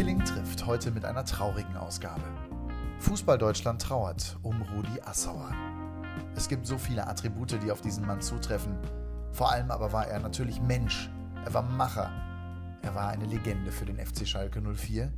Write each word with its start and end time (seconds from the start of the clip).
Killing 0.00 0.24
trifft 0.24 0.64
heute 0.64 0.92
mit 0.92 1.04
einer 1.04 1.26
traurigen 1.26 1.76
Ausgabe. 1.76 2.22
Fußball 3.00 3.36
Deutschland 3.36 3.82
trauert 3.82 4.38
um 4.42 4.62
Rudi 4.62 4.98
Assauer. 5.04 5.52
Es 6.34 6.48
gibt 6.48 6.66
so 6.66 6.78
viele 6.78 7.06
Attribute, 7.06 7.62
die 7.62 7.70
auf 7.70 7.82
diesen 7.82 8.06
Mann 8.06 8.22
zutreffen. 8.22 8.78
Vor 9.30 9.52
allem 9.52 9.70
aber 9.70 9.92
war 9.92 10.06
er 10.06 10.18
natürlich 10.18 10.58
Mensch. 10.62 11.10
Er 11.44 11.52
war 11.52 11.60
Macher. 11.60 12.10
Er 12.80 12.94
war 12.94 13.10
eine 13.10 13.26
Legende 13.26 13.70
für 13.70 13.84
den 13.84 13.98
FC 13.98 14.26
Schalke 14.26 14.62
04. 14.62 15.12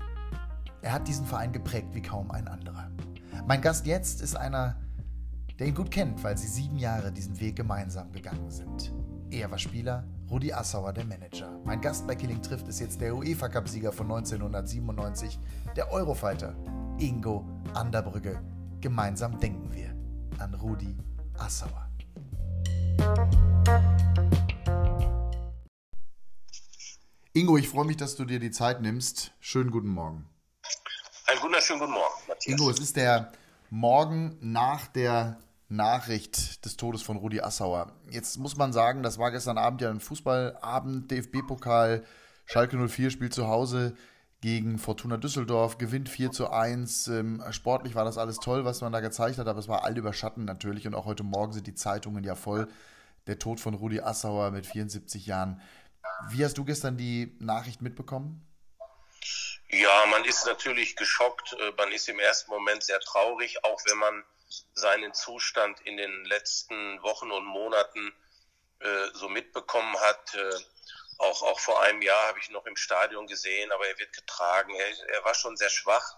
Er 0.81 0.93
hat 0.93 1.07
diesen 1.07 1.27
Verein 1.27 1.53
geprägt 1.53 1.91
wie 1.93 2.03
kaum 2.03 2.33
ein 2.33 2.49
anderer. 2.49 2.91
Mein 3.47 3.61
Gast 3.61 3.87
jetzt 3.87 4.21
ist 4.21 4.37
einer, 4.37 4.81
der 5.61 5.69
ihn 5.69 5.77
gut 5.77 5.93
kennt, 5.93 6.25
weil 6.25 6.37
sie 6.37 6.49
sieben 6.49 6.81
Jahre 6.81 7.13
diesen 7.13 7.39
Weg 7.39 7.55
gemeinsam 7.55 8.11
gegangen 8.11 8.51
sind. 8.51 8.93
Er 9.33 9.51
war 9.51 9.59
Spieler, 9.59 10.05
Rudi 10.29 10.53
Assauer 10.53 10.93
der 10.93 11.07
Manager. 11.07 11.59
Mein 11.65 11.81
Gast 11.81 12.07
bei 12.07 12.15
Killing 12.15 12.43
trifft 12.43 12.69
ist 12.69 12.81
jetzt 12.81 13.01
der 13.01 13.17
UEFA 13.17 13.49
Cup-Sieger 13.49 13.91
von 13.91 14.05
1997, 14.13 15.39
der 15.75 15.91
Eurofighter, 15.91 16.55
Ingo 16.99 17.49
Anderbrügge. 17.73 18.43
Gemeinsam 18.83 19.41
denken 19.41 19.73
wir 19.73 19.97
an 20.39 20.53
Rudi 20.53 20.95
Assauer. 21.39 21.89
Ingo, 27.33 27.57
ich 27.57 27.71
freue 27.71 27.87
mich, 27.87 27.97
dass 27.97 28.17
du 28.17 28.27
dir 28.27 28.39
die 28.39 28.51
Zeit 28.51 28.83
nimmst. 28.83 29.33
Schönen 29.41 29.71
guten 29.71 29.89
Morgen. 29.89 30.29
Einen 31.27 31.41
wunderschönen 31.41 31.81
guten 31.81 31.93
Morgen, 31.93 32.15
Matthias. 32.29 32.61
Ingo, 32.61 32.69
es 32.69 32.81
ist 32.81 32.97
der 32.97 33.33
Morgen 33.71 34.37
nach 34.43 34.89
der 34.89 35.39
Nachricht 35.73 36.65
des 36.65 36.77
Todes 36.77 37.03
von 37.03 37.17
Rudi 37.17 37.41
Assauer. 37.41 37.93
Jetzt 38.11 38.39
muss 38.39 38.57
man 38.57 38.73
sagen, 38.73 39.03
das 39.03 39.19
war 39.19 39.31
gestern 39.31 39.59
Abend 39.59 39.81
ja 39.81 39.91
ein 39.91 40.01
Fußballabend, 40.01 41.11
DFB-Pokal, 41.11 42.05
Schalke 42.47 42.77
04 42.77 43.11
spielt 43.11 43.35
zu 43.35 43.49
Hause 43.49 43.95
gegen 44.43 44.79
Fortuna 44.79 45.17
Düsseldorf, 45.17 45.79
gewinnt 45.79 46.09
4 46.09 46.33
zu 46.33 46.51
1. 46.51 47.09
Ähm, 47.09 47.43
sportlich 47.51 47.95
war 47.95 48.05
das 48.05 48.19
alles 48.19 48.37
toll, 48.37 48.65
was 48.65 48.81
man 48.81 48.93
da 48.93 49.01
gezeigt 49.01 49.39
hat, 49.39 49.47
aber 49.47 49.61
es 49.61 49.69
war 49.69 49.85
all 49.85 49.97
überschatten 49.97 50.45
natürlich 50.45 50.87
und 50.87 50.95
auch 50.95 51.07
heute 51.07 51.23
Morgen 51.23 51.53
sind 51.53 51.67
die 51.67 51.75
Zeitungen 51.75 52.25
ja 52.25 52.35
voll. 52.35 52.69
Der 53.27 53.39
Tod 53.39 53.61
von 53.61 53.75
Rudi 53.75 54.01
Assauer 54.01 54.51
mit 54.51 54.67
74 54.67 55.27
Jahren. 55.27 55.63
Wie 56.29 56.45
hast 56.45 56.59
du 56.59 56.65
gestern 56.65 56.97
die 56.97 57.37
Nachricht 57.39 57.83
mitbekommen? 57.83 58.45
Ja, 59.71 60.07
man 60.11 60.25
ist 60.25 60.45
natürlich 60.45 60.97
geschockt, 60.97 61.55
äh, 61.55 61.73
man 61.79 61.93
ist 61.93 62.09
im 62.09 62.19
ersten 62.19 62.51
Moment 62.51 62.83
sehr 62.83 63.01
traurig, 63.01 63.65
auch 63.65 63.81
wenn 63.87 63.99
man 63.99 64.25
seinen 64.75 65.15
Zustand 65.15 65.81
in 65.83 65.97
den 65.97 66.25
letzten 66.25 67.03
Wochen 67.03 67.31
und 67.31 67.45
Monaten 67.45 68.13
äh, 68.81 69.09
so 69.15 69.29
mitbekommen 69.29 69.95
hat. 70.01 70.35
Äh, 70.35 70.55
auch, 71.19 71.43
auch 71.43 71.61
vor 71.61 71.83
einem 71.83 72.03
Jahr 72.03 72.29
habe 72.29 72.39
ich 72.41 72.51
noch 72.51 72.67
im 72.67 72.77
Stadion 72.77 73.27
gesehen, 73.27 73.71
aber 73.73 73.87
er 73.87 73.99
wird 73.99 74.13
getragen. 74.13 74.75
Er, 74.75 75.09
er 75.09 75.25
war 75.25 75.35
schon 75.35 75.57
sehr 75.57 75.71
schwach. 75.71 76.17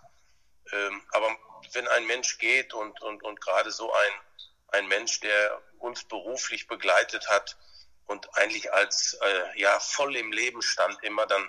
Ähm, 0.73 1.03
aber 1.13 1.37
wenn 1.73 1.87
ein 1.89 2.07
Mensch 2.07 2.39
geht 2.39 2.73
und, 2.73 3.01
und, 3.03 3.23
und 3.23 3.41
gerade 3.41 3.71
so 3.71 3.93
ein, 3.93 4.13
ein 4.69 4.89
Mensch, 4.89 5.21
der 5.21 5.61
uns 5.79 6.05
beruflich 6.05 6.67
begleitet 6.67 7.29
hat 7.29 7.57
und 8.07 8.37
eigentlich 8.37 8.73
als 8.73 9.15
äh, 9.21 9.61
ja 9.61 9.79
voll 9.81 10.17
im 10.17 10.33
Leben 10.33 10.63
stand, 10.63 11.03
immer 11.03 11.27
dann 11.27 11.49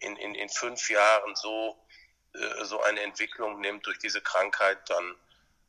in, 0.00 0.16
in, 0.16 0.34
in 0.34 0.48
fünf 0.48 0.90
Jahren 0.90 1.34
so, 1.36 1.76
äh, 2.34 2.64
so 2.64 2.82
eine 2.82 3.02
Entwicklung 3.02 3.60
nimmt 3.60 3.86
durch 3.86 3.98
diese 3.98 4.20
Krankheit, 4.20 4.78
dann 4.88 5.16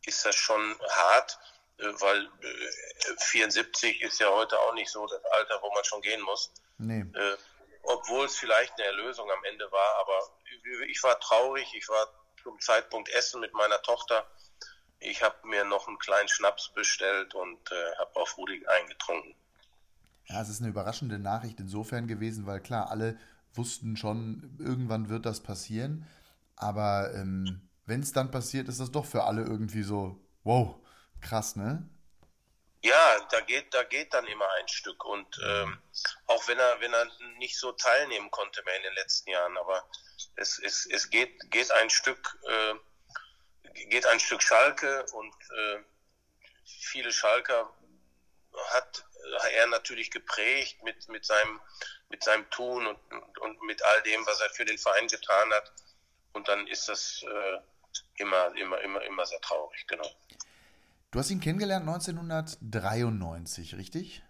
ist 0.05 0.25
das 0.25 0.35
schon 0.35 0.75
hart, 0.89 1.39
äh, 1.77 1.85
weil 1.99 2.29
74 3.19 4.01
äh, 4.01 4.05
ist 4.05 4.19
ja 4.19 4.29
heute 4.29 4.59
auch 4.59 4.73
nicht 4.73 4.89
so 4.89 5.05
das 5.07 5.23
Alter, 5.25 5.59
wo 5.61 5.71
man 5.73 5.83
schon 5.83 6.01
gehen 6.01 6.21
muss. 6.21 6.51
Nee. 6.77 7.01
Äh, 7.13 7.37
obwohl 7.83 8.25
es 8.25 8.37
vielleicht 8.37 8.73
eine 8.73 8.85
Erlösung 8.85 9.29
am 9.31 9.43
Ende 9.45 9.71
war, 9.71 9.95
aber 9.99 10.19
ich 10.87 11.01
war 11.03 11.19
traurig, 11.19 11.67
ich 11.75 11.87
war 11.89 12.07
zum 12.43 12.59
Zeitpunkt 12.59 13.09
Essen 13.09 13.41
mit 13.41 13.53
meiner 13.53 13.81
Tochter. 13.81 14.25
Ich 14.99 15.23
habe 15.23 15.35
mir 15.47 15.65
noch 15.65 15.87
einen 15.87 15.97
kleinen 15.97 16.27
Schnaps 16.27 16.69
bestellt 16.69 17.33
und 17.33 17.71
äh, 17.71 17.95
habe 17.97 18.15
auf 18.15 18.37
Rudi 18.37 18.65
eingetrunken. 18.67 19.35
Ja, 20.25 20.41
es 20.41 20.49
ist 20.49 20.61
eine 20.61 20.69
überraschende 20.69 21.17
Nachricht 21.17 21.59
insofern 21.59 22.07
gewesen, 22.07 22.45
weil 22.45 22.59
klar, 22.59 22.91
alle 22.91 23.17
wussten 23.53 23.97
schon, 23.97 24.57
irgendwann 24.59 25.09
wird 25.09 25.25
das 25.25 25.41
passieren. 25.41 26.07
Aber 26.55 27.11
ähm, 27.15 27.67
wenn 27.85 28.01
es 28.01 28.13
dann 28.13 28.31
passiert, 28.31 28.67
ist 28.69 28.79
das 28.79 28.91
doch 28.91 29.05
für 29.05 29.23
alle 29.23 29.43
irgendwie 29.43 29.83
so, 29.83 30.19
wow, 30.43 30.75
krass, 31.19 31.55
ne? 31.55 31.87
Ja, 32.83 33.27
da 33.29 33.41
geht, 33.41 33.73
da 33.73 33.83
geht 33.83 34.13
dann 34.13 34.25
immer 34.25 34.49
ein 34.59 34.67
Stück. 34.67 35.05
Und 35.05 35.39
ähm, 35.45 35.79
auch 36.25 36.47
wenn 36.47 36.57
er, 36.57 36.79
wenn 36.79 36.93
er 36.93 37.05
nicht 37.37 37.57
so 37.59 37.71
teilnehmen 37.73 38.31
konnte 38.31 38.63
mehr 38.63 38.75
in 38.77 38.83
den 38.83 38.93
letzten 38.95 39.29
Jahren, 39.29 39.55
aber 39.57 39.87
es, 40.35 40.57
es, 40.59 40.87
es 40.87 41.09
geht, 41.09 41.51
geht 41.51 41.71
ein 41.71 41.89
Stück, 41.91 42.39
äh, 42.47 43.83
geht 43.89 44.05
ein 44.07 44.19
Stück 44.19 44.41
Schalke 44.41 45.05
und 45.13 45.33
äh, 45.33 45.83
viele 46.65 47.11
Schalker 47.11 47.71
hat 48.73 49.05
er 49.51 49.67
natürlich 49.67 50.09
geprägt 50.11 50.81
mit, 50.83 51.07
mit 51.09 51.25
seinem, 51.25 51.61
mit 52.09 52.23
seinem 52.23 52.49
Tun 52.49 52.87
und, 52.87 53.37
und 53.39 53.61
mit 53.63 53.83
all 53.83 54.01
dem, 54.03 54.25
was 54.25 54.39
er 54.41 54.49
für 54.49 54.65
den 54.65 54.77
Verein 54.77 55.07
getan 55.07 55.53
hat. 55.53 55.71
Und 56.33 56.47
dann 56.47 56.67
ist 56.67 56.87
das 56.87 57.23
äh, 57.23 57.59
immer, 58.15 58.55
immer, 58.55 58.79
immer, 58.81 59.01
immer 59.03 59.25
sehr 59.25 59.41
traurig, 59.41 59.85
genau. 59.87 60.09
Du 61.11 61.19
hast 61.19 61.29
ihn 61.29 61.41
kennengelernt 61.41 61.87
1993, 61.87 63.75
richtig? 63.75 64.23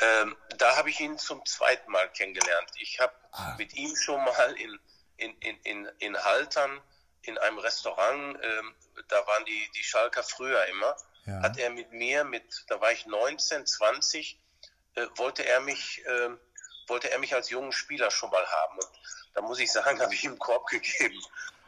Ähm, 0.00 0.36
da 0.58 0.76
habe 0.76 0.90
ich 0.90 1.00
ihn 1.00 1.18
zum 1.18 1.44
zweiten 1.46 1.90
Mal 1.90 2.08
kennengelernt. 2.10 2.70
Ich 2.78 3.00
habe 3.00 3.14
ah. 3.32 3.54
mit 3.58 3.74
ihm 3.74 3.94
schon 3.96 4.22
mal 4.22 4.54
in, 4.58 4.78
in, 5.16 5.34
in, 5.40 5.56
in, 5.62 5.88
in 5.98 6.16
Haltern 6.16 6.80
in 7.22 7.38
einem 7.38 7.58
Restaurant, 7.58 8.38
ähm, 8.42 8.74
da 9.08 9.26
waren 9.26 9.44
die, 9.44 9.70
die 9.76 9.82
Schalker 9.82 10.22
früher 10.22 10.64
immer, 10.66 10.96
ja. 11.26 11.42
hat 11.42 11.58
er 11.58 11.70
mit 11.70 11.92
mir, 11.92 12.24
mit, 12.24 12.64
da 12.68 12.80
war 12.80 12.92
ich 12.92 13.06
19, 13.06 13.66
20, 13.66 14.38
äh, 14.94 15.06
wollte 15.16 15.46
er 15.46 15.60
mich, 15.60 16.04
äh, 16.06 16.30
wollte 16.86 17.10
er 17.10 17.18
mich 17.18 17.34
als 17.34 17.50
jungen 17.50 17.72
Spieler 17.72 18.10
schon 18.10 18.30
mal 18.30 18.46
haben. 18.46 18.76
Und 18.76 18.90
da 19.34 19.42
muss 19.42 19.58
ich 19.58 19.70
sagen, 19.70 20.00
habe 20.00 20.14
ich 20.14 20.24
ihm 20.24 20.38
Korb 20.38 20.66
gegeben. 20.66 21.20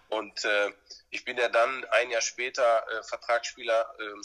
Und 0.09 0.45
äh, 0.45 0.73
ich 1.11 1.25
bin 1.25 1.39
ja 1.39 1.49
dann 1.49 1.85
ein 1.87 2.11
Jahr 2.11 2.21
später 2.21 2.87
äh, 2.89 3.03
Vertragsspieler 3.03 3.95
äh, 3.99 4.21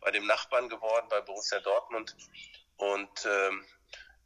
bei 0.00 0.10
dem 0.12 0.26
Nachbarn 0.26 0.68
geworden, 0.68 1.06
bei 1.08 1.20
Borussia 1.20 1.58
Dortmund. 1.60 2.16
Und 2.76 3.26
ähm, 3.26 3.64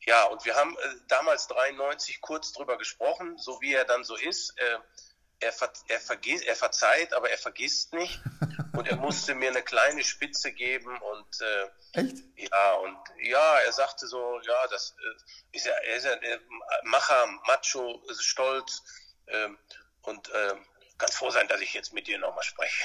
ja, 0.05 0.25
und 0.25 0.45
wir 0.45 0.55
haben 0.55 0.77
äh, 0.77 0.97
damals 1.09 1.47
93 1.49 2.21
kurz 2.21 2.53
drüber 2.53 2.77
gesprochen, 2.77 3.39
so 3.39 3.61
wie 3.61 3.73
er 3.73 3.85
dann 3.85 4.05
so 4.05 4.17
ist. 4.17 4.59
Äh, 4.59 4.79
er, 5.43 5.53
ver 5.53 5.73
er, 5.89 6.01
vergisst, 6.01 6.45
er 6.45 6.57
verzeiht, 6.57 7.13
aber 7.13 7.31
er 7.31 7.39
vergisst 7.39 7.93
nicht. 7.93 8.21
Und 8.73 8.89
er 8.89 8.97
musste 8.97 9.35
mir 9.35 9.51
eine 9.51 9.63
kleine 9.63 10.03
Spitze 10.03 10.53
geben 10.53 10.97
und 10.99 11.41
äh, 11.41 12.01
Echt? 12.01 12.17
Ja, 12.37 12.73
und 12.75 12.97
ja, 13.23 13.59
er 13.59 13.73
sagte 13.73 14.07
so, 14.07 14.41
ja, 14.41 14.67
das 14.71 14.95
äh, 14.99 15.57
ist 15.57 15.67
ja, 15.67 15.73
er 15.73 15.97
ist 15.97 16.05
ja 16.05 16.13
äh, 16.13 16.39
Macher, 16.85 17.27
Macho, 17.47 18.01
stolz 18.19 18.83
äh, 19.27 19.49
und 20.03 20.29
äh, 20.31 20.55
ganz 20.99 21.17
froh 21.17 21.31
sein, 21.31 21.49
dass 21.49 21.61
ich 21.61 21.75
jetzt 21.75 21.93
mit 21.93 22.07
dir 22.07 22.19
nochmal 22.19 22.45
spreche. 22.45 22.83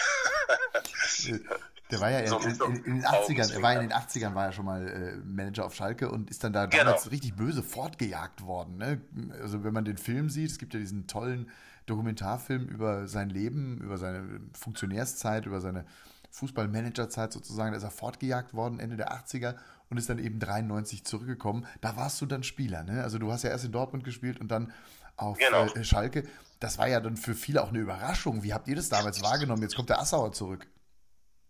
Der 1.90 2.02
war 2.02 2.12
ja 2.12 2.20
in, 2.20 2.34
in, 2.34 2.50
in, 2.50 2.84
in, 2.84 2.96
den 2.96 3.06
80ern, 3.06 3.54
er 3.54 3.62
war 3.62 3.74
in 3.74 3.80
den 3.80 3.94
80ern 3.94 4.36
war 4.36 4.48
ja 4.48 4.52
schon 4.52 4.66
mal 4.66 4.86
äh, 4.90 5.16
Manager 5.24 5.64
auf 5.64 5.74
Schalke 5.74 6.10
und 6.10 6.30
ist 6.30 6.44
dann 6.44 6.52
da 6.52 6.66
genau. 6.66 6.84
damals 6.84 7.12
richtig 7.12 7.36
böse 7.36 7.64
fortgejagt 7.64 8.44
worden. 8.44 8.76
Ne? 8.76 9.02
Also 9.42 9.64
wenn 9.64 9.72
man 9.72 9.86
den 9.86 9.98
Film 9.98 10.30
sieht, 10.30 10.52
es 10.52 10.60
gibt 10.60 10.74
ja 10.74 10.82
diesen 10.82 11.08
tollen 11.08 11.50
Dokumentarfilm 11.88 12.68
über 12.68 13.08
sein 13.08 13.30
Leben, 13.30 13.80
über 13.82 13.98
seine 13.98 14.42
Funktionärszeit, 14.54 15.46
über 15.46 15.62
seine 15.62 15.86
Fußballmanagerzeit 16.32 17.34
sozusagen, 17.34 17.72
da 17.72 17.78
ist 17.78 17.84
er 17.84 17.92
fortgejagt 17.92 18.54
worden 18.54 18.80
Ende 18.80 18.98
der 18.98 19.12
80er 19.12 19.56
und 19.90 19.98
ist 19.98 20.10
dann 20.10 20.20
eben 20.20 20.40
93 20.40 21.04
zurückgekommen. 21.06 21.66
Da 21.82 21.96
warst 21.96 22.22
du 22.22 22.26
dann 22.26 22.44
Spieler, 22.44 22.84
ne? 22.84 23.04
Also 23.04 23.18
du 23.18 23.32
hast 23.32 23.44
ja 23.44 23.50
erst 23.50 23.66
in 23.66 23.72
Dortmund 23.72 24.04
gespielt 24.04 24.40
und 24.40 24.50
dann 24.50 24.74
auf 25.16 25.38
genau. 25.38 25.66
äh, 25.66 25.84
Schalke. 25.84 26.30
Das 26.60 26.78
war 26.78 26.88
ja 26.88 27.00
dann 27.00 27.18
für 27.18 27.34
viele 27.34 27.64
auch 27.64 27.70
eine 27.70 27.80
Überraschung. 27.80 28.44
Wie 28.44 28.54
habt 28.54 28.68
ihr 28.68 28.76
das 28.76 28.90
damals 28.90 29.22
wahrgenommen? 29.22 29.62
Jetzt 29.62 29.76
kommt 29.76 29.90
der 29.90 30.00
Assauer 30.00 30.32
zurück. 30.32 30.68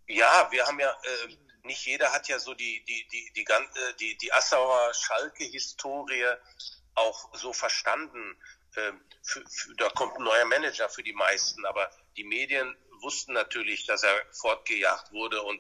Ja, 0.07 0.47
wir 0.51 0.65
haben 0.65 0.79
ja, 0.79 0.89
äh, 0.89 1.67
nicht 1.67 1.85
jeder 1.85 2.13
hat 2.13 2.27
ja 2.29 2.39
so 2.39 2.53
die, 2.53 2.83
die, 2.85 3.07
die, 3.11 3.31
die, 3.35 3.43
ganze, 3.43 3.79
die, 3.99 4.17
die 4.17 4.31
Assauer 4.31 4.93
Schalke-Historie 4.93 6.25
auch 6.95 7.35
so 7.35 7.53
verstanden. 7.53 8.37
Äh, 8.77 8.93
für, 9.23 9.43
für, 9.49 9.75
da 9.75 9.89
kommt 9.89 10.15
ein 10.17 10.23
neuer 10.23 10.45
Manager 10.45 10.87
für 10.87 11.03
die 11.03 11.13
meisten, 11.13 11.65
aber 11.65 11.89
die 12.15 12.23
Medien 12.23 12.75
wussten 13.01 13.33
natürlich, 13.33 13.85
dass 13.85 14.03
er 14.03 14.15
fortgejagt 14.31 15.11
wurde 15.11 15.41
und 15.41 15.59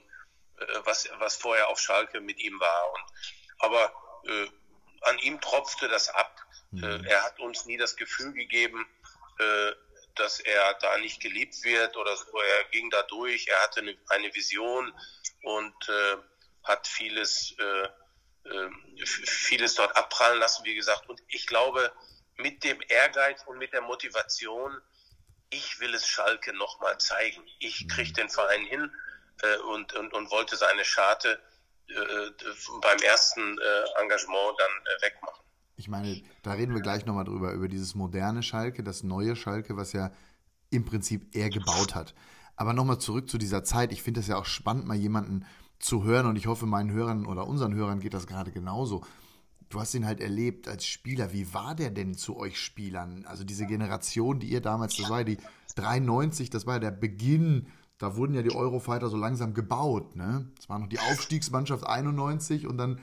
äh, 0.59 0.65
was, 0.83 1.09
was 1.17 1.35
vorher 1.35 1.67
auf 1.67 1.79
Schalke 1.79 2.21
mit 2.21 2.39
ihm 2.39 2.59
war. 2.59 2.93
Und, 2.93 3.03
aber 3.59 3.93
äh, 4.27 4.47
an 5.01 5.19
ihm 5.19 5.41
tropfte 5.41 5.87
das 5.87 6.09
ab. 6.09 6.39
Mhm. 6.71 6.83
Äh, 6.83 7.09
er 7.09 7.23
hat 7.23 7.39
uns 7.39 7.65
nie 7.65 7.77
das 7.77 7.95
Gefühl 7.95 8.33
gegeben, 8.33 8.85
äh, 9.39 9.71
dass 10.15 10.39
er 10.39 10.73
da 10.75 10.97
nicht 10.97 11.21
geliebt 11.21 11.63
wird 11.63 11.95
oder 11.97 12.15
so. 12.15 12.39
Er 12.39 12.63
ging 12.71 12.89
da 12.89 13.03
durch, 13.03 13.47
er 13.47 13.61
hatte 13.63 13.81
eine, 13.81 13.97
eine 14.09 14.33
Vision 14.33 14.93
und 15.43 15.89
äh, 15.89 16.17
hat 16.63 16.87
vieles, 16.87 17.55
äh, 17.59 18.49
äh, 18.49 18.69
vieles 19.05 19.75
dort 19.75 19.95
abprallen 19.95 20.39
lassen, 20.39 20.63
wie 20.65 20.75
gesagt. 20.75 21.07
Und 21.07 21.21
ich 21.27 21.45
glaube, 21.47 21.91
mit 22.37 22.63
dem 22.63 22.77
Ehrgeiz 22.87 23.43
und 23.45 23.57
mit 23.57 23.73
der 23.73 23.81
Motivation, 23.81 24.71
ich 25.49 25.79
will 25.79 25.93
es 25.93 26.07
Schalke 26.07 26.53
nochmal 26.53 26.97
zeigen. 26.99 27.41
Ich 27.59 27.83
mhm. 27.83 27.87
kriege 27.87 28.13
den 28.13 28.29
Verein 28.29 28.65
hin 28.65 28.91
äh, 29.41 29.57
und, 29.73 29.93
und, 29.93 30.13
und 30.13 30.31
wollte 30.31 30.55
seine 30.55 30.85
Scharte 30.85 31.39
äh, 31.87 31.93
beim 32.81 32.99
ersten 32.99 33.41
äh, 33.41 34.01
Engagement 34.01 34.59
dann 34.59 34.69
äh, 34.69 35.05
wegmachen. 35.05 35.43
Ich 35.77 35.87
meine, 35.87 36.21
da 36.41 36.53
reden 36.53 36.73
wir 36.73 36.81
gleich 36.81 37.05
nochmal 37.05 37.25
drüber, 37.25 37.51
über 37.51 37.67
dieses 37.67 37.93
moderne 37.93 38.41
Schalke, 38.41 38.83
das 38.83 39.03
neue 39.03 39.35
Schalke, 39.35 39.77
was 39.77 39.93
ja 39.93 40.11
im 40.71 40.85
Prinzip 40.85 41.35
er 41.35 41.49
gebaut 41.49 41.93
hat. 41.93 42.15
Aber 42.55 42.73
nochmal 42.73 42.97
zurück 42.97 43.29
zu 43.29 43.37
dieser 43.37 43.63
Zeit. 43.63 43.91
Ich 43.91 44.01
finde 44.01 44.19
es 44.19 44.27
ja 44.27 44.37
auch 44.37 44.45
spannend, 44.45 44.87
mal 44.87 44.97
jemanden 44.97 45.45
zu 45.79 46.03
hören 46.03 46.25
und 46.25 46.35
ich 46.35 46.47
hoffe, 46.47 46.65
meinen 46.65 46.91
Hörern 46.91 47.27
oder 47.27 47.45
unseren 47.45 47.75
Hörern 47.75 47.99
geht 47.99 48.15
das 48.15 48.25
gerade 48.25 48.51
genauso. 48.51 49.05
Du 49.69 49.79
hast 49.79 49.93
ihn 49.93 50.05
halt 50.05 50.21
erlebt 50.21 50.67
als 50.67 50.85
Spieler. 50.85 51.33
Wie 51.33 51.53
war 51.53 51.75
der 51.75 51.89
denn 51.89 52.15
zu 52.15 52.37
euch 52.37 52.59
Spielern? 52.59 53.25
Also 53.25 53.43
diese 53.43 53.65
Generation, 53.65 54.39
die 54.39 54.47
ihr 54.47 54.61
damals, 54.61 54.95
das 54.95 55.09
war 55.09 55.19
ja 55.19 55.23
die 55.25 55.37
93, 55.75 56.49
das 56.49 56.65
war 56.65 56.75
ja 56.75 56.79
der 56.79 56.91
Beginn. 56.91 57.67
Da 57.97 58.15
wurden 58.15 58.33
ja 58.33 58.43
die 58.43 58.55
Eurofighter 58.55 59.09
so 59.09 59.17
langsam 59.17 59.53
gebaut. 59.53 60.15
Ne? 60.15 60.49
Das 60.55 60.69
war 60.69 60.79
noch 60.79 60.87
die 60.87 60.99
Aufstiegsmannschaft 60.99 61.85
91 61.85 62.67
und 62.67 62.77
dann 62.77 63.01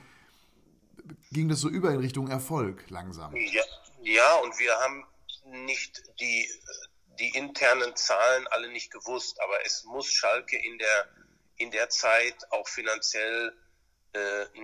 ging 1.31 1.49
das 1.49 1.59
so 1.59 1.69
über 1.69 1.91
in 1.91 1.99
Richtung 1.99 2.29
Erfolg 2.29 2.89
langsam. 2.89 3.35
Ja, 3.35 3.63
ja 4.01 4.35
und 4.43 4.57
wir 4.57 4.73
haben 4.73 5.03
nicht 5.65 6.01
die, 6.19 6.49
die 7.19 7.29
internen 7.37 7.95
Zahlen 7.95 8.47
alle 8.47 8.71
nicht 8.71 8.91
gewusst, 8.91 9.39
aber 9.43 9.65
es 9.65 9.83
muss 9.85 10.07
Schalke 10.07 10.57
in 10.57 10.77
der 10.79 11.07
in 11.57 11.71
der 11.71 11.89
Zeit 11.89 12.35
auch 12.51 12.67
finanziell 12.67 13.53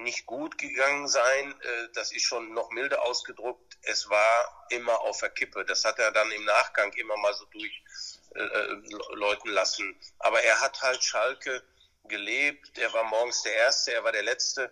nicht 0.03 0.25
gut 0.25 0.57
gegangen 0.57 1.07
sein. 1.07 1.55
Äh, 1.61 1.87
das 1.93 2.11
ist 2.11 2.23
schon 2.23 2.53
noch 2.53 2.71
milde 2.71 3.01
ausgedruckt. 3.01 3.77
Es 3.83 4.09
war 4.09 4.67
immer 4.69 4.99
auf 5.01 5.19
der 5.19 5.29
Kippe. 5.29 5.65
Das 5.65 5.85
hat 5.85 5.99
er 5.99 6.11
dann 6.11 6.31
im 6.31 6.45
Nachgang 6.45 6.91
immer 6.93 7.17
mal 7.17 7.33
so 7.33 7.45
durchläuten 7.45 9.49
äh, 9.49 9.53
lassen. 9.53 9.99
Aber 10.19 10.41
er 10.41 10.59
hat 10.61 10.81
halt 10.81 11.03
Schalke 11.03 11.63
gelebt. 12.05 12.77
Er 12.77 12.91
war 12.93 13.03
morgens 13.03 13.43
der 13.43 13.55
Erste, 13.55 13.93
er 13.93 14.03
war 14.03 14.11
der 14.11 14.23
Letzte. 14.23 14.71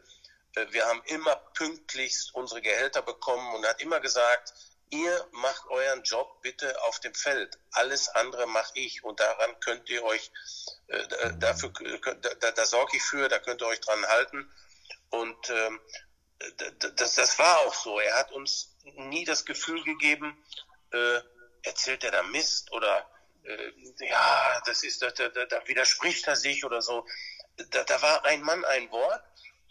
Äh, 0.56 0.66
wir 0.72 0.86
haben 0.86 1.02
immer 1.06 1.36
pünktlichst 1.54 2.34
unsere 2.36 2.62
Gehälter 2.62 3.02
bekommen 3.02 3.56
und 3.56 3.68
hat 3.68 3.81
immer 3.81 4.00
gesagt, 4.00 4.54
ihr 4.92 5.28
macht 5.31 5.68
euren 5.68 6.04
Job 6.04 6.42
bitte 6.42 6.81
auf 6.84 7.00
dem 7.00 7.14
Feld. 7.14 7.60
Alles 7.72 8.10
andere 8.10 8.48
mache 8.48 8.72
ich 8.76 9.04
und 9.04 9.20
daran 9.20 9.60
könnt 9.60 9.90
ihr 9.90 10.04
euch, 10.04 10.31
äh, 10.88 11.34
dafür, 11.38 11.72
da, 12.22 12.34
da, 12.34 12.52
da 12.52 12.66
sorge 12.66 12.98
ich 12.98 13.04
für, 13.04 13.30
da 13.30 13.40
könnt 13.40 13.62
ihr 13.62 13.68
euch 13.68 13.81
dran 13.81 14.04
halten. 14.08 14.52
Und 15.09 15.50
ähm, 15.50 15.79
das, 16.95 17.15
das 17.15 17.39
war 17.39 17.59
auch 17.59 17.73
so. 17.73 18.00
Er 18.00 18.17
hat 18.17 18.31
uns 18.31 18.75
nie 18.95 19.25
das 19.25 19.45
Gefühl 19.45 19.83
gegeben, 19.83 20.38
äh, 20.91 21.19
erzählt 21.63 22.03
er 22.03 22.11
da 22.11 22.23
Mist 22.23 22.71
oder 22.71 23.09
äh, 23.44 23.71
ja, 24.00 24.61
das 24.65 24.83
ist, 24.83 25.01
da, 25.01 25.11
da, 25.11 25.29
da 25.29 25.67
widerspricht 25.67 26.27
er 26.27 26.35
sich 26.35 26.63
oder 26.63 26.81
so. 26.81 27.06
Da, 27.71 27.83
da 27.83 28.01
war 28.01 28.25
ein 28.25 28.41
Mann 28.41 28.63
ein 28.65 28.89
Wort 28.91 29.23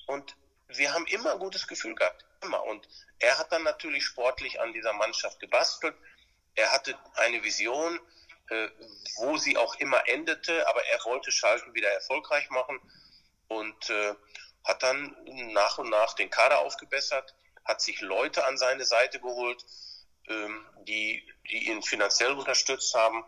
und 0.07 0.37
wir 0.69 0.93
haben 0.93 1.07
immer 1.07 1.33
ein 1.33 1.39
gutes 1.39 1.67
Gefühl 1.67 1.95
gehabt. 1.95 2.25
Immer. 2.43 2.63
Und 2.65 2.87
er 3.19 3.39
hat 3.39 3.51
dann 3.51 3.63
natürlich 3.63 4.05
sportlich 4.05 4.61
an 4.61 4.73
dieser 4.73 4.93
Mannschaft 4.93 5.41
gebastelt. 5.41 5.97
Er 6.55 6.73
hatte 6.73 6.99
eine 7.15 7.43
Vision, 7.43 7.99
äh, 8.49 8.69
wo 9.17 9.39
sie 9.39 9.57
auch 9.57 9.75
immer 9.77 10.07
endete, 10.09 10.67
aber 10.69 10.85
er 10.87 11.05
wollte 11.05 11.33
Schalke 11.33 11.73
wieder 11.75 11.91
erfolgreich 11.91 12.49
machen 12.51 12.79
und 13.49 13.91
äh, 13.91 14.15
hat 14.69 14.83
dann 14.83 15.17
nach 15.53 15.79
und 15.79 15.89
nach 15.89 16.13
den 16.13 16.29
Kader 16.31 16.61
aufgebessert, 16.61 17.35
hat 17.65 17.81
sich 17.81 18.01
Leute 18.03 18.47
an 18.47 18.59
seine 18.59 18.85
Seite 18.85 19.19
geholt, 19.19 19.65
ähm, 20.29 20.67
die, 20.87 21.23
die 21.51 21.71
ihn 21.71 21.83
finanziell 21.83 22.33
unterstützt 22.33 22.95
haben. 22.95 23.25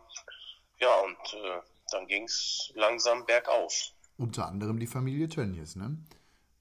Ja, 0.78 0.94
und 0.96 1.16
äh, 1.34 1.60
dann 1.90 2.06
ging 2.06 2.24
es 2.24 2.70
langsam 2.74 3.24
bergauf. 3.24 3.92
Unter 4.18 4.46
anderem 4.46 4.78
die 4.78 4.86
Familie 4.86 5.28
Tönnies, 5.28 5.76
ne? 5.76 5.96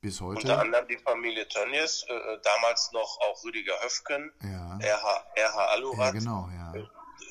Bis 0.02 0.22
heute. 0.22 0.40
Unter 0.40 0.60
anderem 0.60 0.88
die 0.88 0.98
Familie 0.98 1.46
Tönnies, 1.50 2.06
äh, 2.08 2.14
äh 2.14 2.42
damals 2.42 2.92
noch 2.94 3.20
auch 3.20 3.44
Rüdiger 3.44 3.78
Höfken, 3.82 4.32
ja. 4.42 4.78
RH, 4.78 5.26
RH 5.36 5.66
Alurat. 5.74 6.00
Ja, 6.00 6.12
genau, 6.12 6.50
ja. 6.54 6.74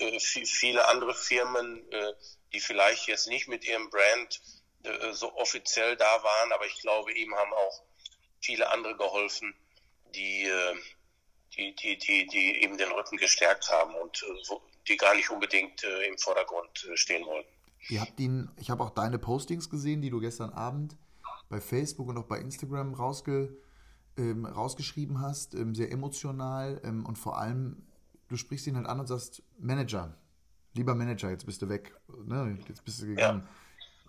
Äh, 0.01 0.17
äh 0.17 0.21
viele 0.21 0.87
andere 0.89 1.15
Firmen, 1.15 1.91
äh, 1.91 2.13
die 2.53 2.61
vielleicht 2.61 3.09
jetzt 3.09 3.27
nicht 3.29 3.49
mit 3.49 3.67
ihrem 3.67 3.89
Brand 3.89 4.41
äh, 4.85 5.13
so 5.13 5.35
offiziell 5.37 5.97
da 5.97 6.05
waren, 6.05 6.53
aber 6.53 6.67
ich 6.67 6.81
glaube, 6.81 7.13
ihm 7.13 7.35
haben 7.35 7.53
auch 7.53 7.83
viele 8.41 8.71
andere 8.71 8.97
geholfen, 8.97 9.55
die, 10.15 10.45
äh, 10.45 10.75
die, 11.57 11.75
die, 11.75 11.99
die, 11.99 12.27
die 12.27 12.63
eben 12.63 12.79
den 12.79 12.91
Rücken 12.93 13.17
gestärkt 13.17 13.71
haben 13.71 13.95
und 13.95 14.23
äh, 14.23 14.55
die 14.87 14.97
gar 14.97 15.15
nicht 15.15 15.29
unbedingt 15.31 15.83
im 15.83 16.17
Vordergrund 16.17 16.89
stehen 16.95 17.27
wollten. 17.27 17.51
Ihr 17.91 18.01
habt 18.01 18.19
ihn, 18.19 18.51
ich 18.57 18.71
habe 18.71 18.83
auch 18.83 18.91
deine 18.91 19.19
Postings 19.19 19.69
gesehen, 19.69 20.01
die 20.01 20.09
du 20.09 20.19
gestern 20.19 20.51
Abend 20.51 20.97
bei 21.51 21.61
Facebook 21.61 22.09
und 22.09 22.17
auch 22.17 22.25
bei 22.25 22.39
Instagram 22.39 22.95
rausge, 22.95 23.55
ähm, 24.17 24.47
rausgeschrieben 24.47 25.21
hast, 25.21 25.55
ähm, 25.55 25.75
sehr 25.75 25.93
emotional 25.93 26.81
ähm, 26.85 27.05
und 27.05 27.19
vor 27.19 27.39
allem, 27.39 27.87
du 28.29 28.37
sprichst 28.37 28.67
ihn 28.67 28.77
halt 28.77 28.87
an 28.87 29.01
und 29.01 29.07
sagst, 29.09 29.43
Manager, 29.59 30.17
lieber 30.73 30.95
Manager, 30.95 31.29
jetzt 31.29 31.45
bist 31.45 31.61
du 31.61 31.69
weg, 31.69 31.95
ne? 32.25 32.59
jetzt 32.67 32.83
bist 32.85 33.03
du 33.03 33.07
gegangen. 33.09 33.43
Ja 33.43 33.49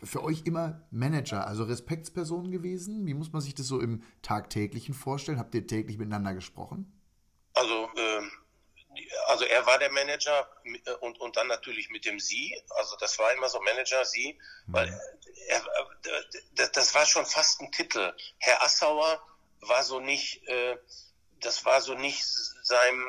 für 0.04 0.24
euch 0.24 0.44
immer 0.46 0.82
Manager, 0.92 1.48
also 1.48 1.64
Respektspersonen 1.64 2.52
gewesen? 2.52 3.06
Wie 3.06 3.14
muss 3.14 3.32
man 3.32 3.42
sich 3.42 3.56
das 3.56 3.68
so 3.68 3.80
im 3.80 4.04
Tagtäglichen 4.22 4.94
vorstellen? 4.94 5.40
Habt 5.40 5.56
ihr 5.56 5.68
täglich 5.68 5.98
miteinander 5.98 6.34
gesprochen? 6.34 6.92
Also, 7.54 7.90
äh, 7.96 8.22
also 9.28 9.46
er 9.46 9.66
war 9.66 9.78
der 9.80 9.92
Manager 9.92 10.50
äh, 10.64 10.92
und, 11.02 11.20
und 11.20 11.36
dann 11.36 11.48
natürlich 11.48 11.90
mit 11.90 12.06
dem 12.06 12.20
Sie. 12.20 12.60
Also 12.78 12.96
das 12.98 13.20
war 13.20 13.34
immer 13.34 13.50
so 13.50 13.60
Manager, 13.62 14.06
Sie, 14.06 14.40
mhm. 14.68 14.74
weil 14.74 15.02
er, 15.48 15.58
äh, 15.58 16.70
das 16.74 16.96
war 16.96 17.06
schon 17.06 17.26
fast 17.26 17.62
ein 17.62 17.72
Titel. 17.72 18.14
Herr 18.38 18.64
Assauer 18.64 19.22
war 19.62 19.84
so 19.84 20.00
nicht, 20.00 20.48
äh, 20.48 20.78
das 21.42 21.66
war 21.66 21.82
so 21.82 21.94
nicht 21.94 22.24
seinem, 22.64 23.08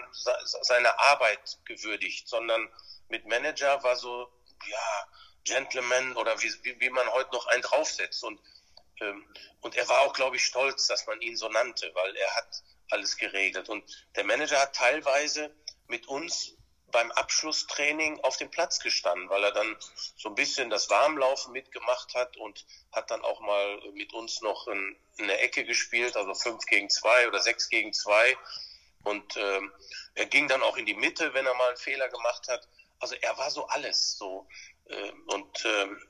seiner 0.63 0.99
Arbeit 1.11 1.59
gewürdigt, 1.65 2.29
sondern 2.29 2.69
mit 3.09 3.27
Manager 3.27 3.83
war 3.83 3.97
so, 3.97 4.29
ja, 4.69 5.07
Gentleman 5.45 6.17
oder 6.17 6.41
wie, 6.43 6.53
wie, 6.63 6.81
wie 6.81 6.91
man 6.91 7.09
heute 7.13 7.33
noch 7.33 7.47
einen 7.47 7.63
draufsetzt. 7.63 8.23
Und, 8.25 8.41
ähm, 9.01 9.25
und 9.61 9.77
er 9.77 9.89
war 9.89 10.03
auch, 10.03 10.13
glaube 10.13 10.37
ich, 10.37 10.45
stolz, 10.45 10.87
dass 10.87 11.07
man 11.07 11.21
ihn 11.21 11.37
so 11.37 11.49
nannte, 11.49 11.91
weil 11.95 12.17
er 12.17 12.35
hat 12.37 12.63
alles 12.91 13.17
geregelt. 13.17 13.69
Und 13.69 13.85
der 14.17 14.25
Manager 14.25 14.61
hat 14.61 14.75
teilweise 14.75 15.55
mit 15.89 16.07
uns 16.09 16.57
beim 16.91 17.11
Abschlusstraining 17.13 18.21
auf 18.21 18.37
dem 18.37 18.51
Platz 18.51 18.81
gestanden, 18.81 19.29
weil 19.29 19.45
er 19.45 19.53
dann 19.53 19.77
so 20.17 20.29
ein 20.29 20.35
bisschen 20.35 20.71
das 20.71 20.91
Warmlaufen 20.91 21.53
mitgemacht 21.53 22.15
hat 22.15 22.37
und 22.37 22.67
hat 22.93 23.11
dann 23.11 23.23
auch 23.23 23.41
mal 23.41 23.81
mit 23.93 24.13
uns 24.13 24.41
noch 24.41 24.67
in, 24.69 24.97
in 25.17 25.29
der 25.29 25.43
Ecke 25.43 25.65
gespielt, 25.65 26.17
also 26.17 26.35
fünf 26.35 26.65
gegen 26.67 26.91
zwei 26.91 27.29
oder 27.29 27.41
sechs 27.41 27.69
gegen 27.69 27.93
zwei. 27.93 28.37
Und 29.05 29.37
ähm, 29.37 29.73
er 30.15 30.27
ging 30.27 30.49
dann 30.49 30.63
auch 30.63 30.77
in 30.77 30.87
die 30.87 30.95
Mitte, 30.95 31.33
wenn 31.33 31.47
er 31.47 31.55
mal 31.55 31.69
einen 31.69 31.77
Fehler 31.77 32.09
gemacht 32.09 32.49
hat. 32.49 32.69
Also 32.99 33.15
er 33.15 33.37
war 33.39 33.51
so 33.51 33.67
alles, 33.67 34.19
so 34.19 34.47
und 35.27 35.65
ähm, 35.65 36.01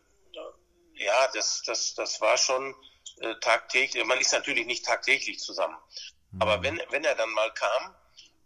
ja, 0.95 1.29
das, 1.33 1.63
das, 1.63 1.95
das 1.95 2.21
war 2.21 2.37
schon 2.37 2.75
äh, 3.21 3.35
tagtäglich. 3.41 4.05
Man 4.05 4.21
ist 4.21 4.33
natürlich 4.33 4.67
nicht 4.67 4.85
tagtäglich 4.85 5.39
zusammen. 5.39 5.77
Mhm. 6.31 6.43
Aber 6.43 6.63
wenn, 6.63 6.81
wenn 6.91 7.05
er 7.05 7.15
dann 7.15 7.31
mal 7.31 7.53
kam, 7.55 7.95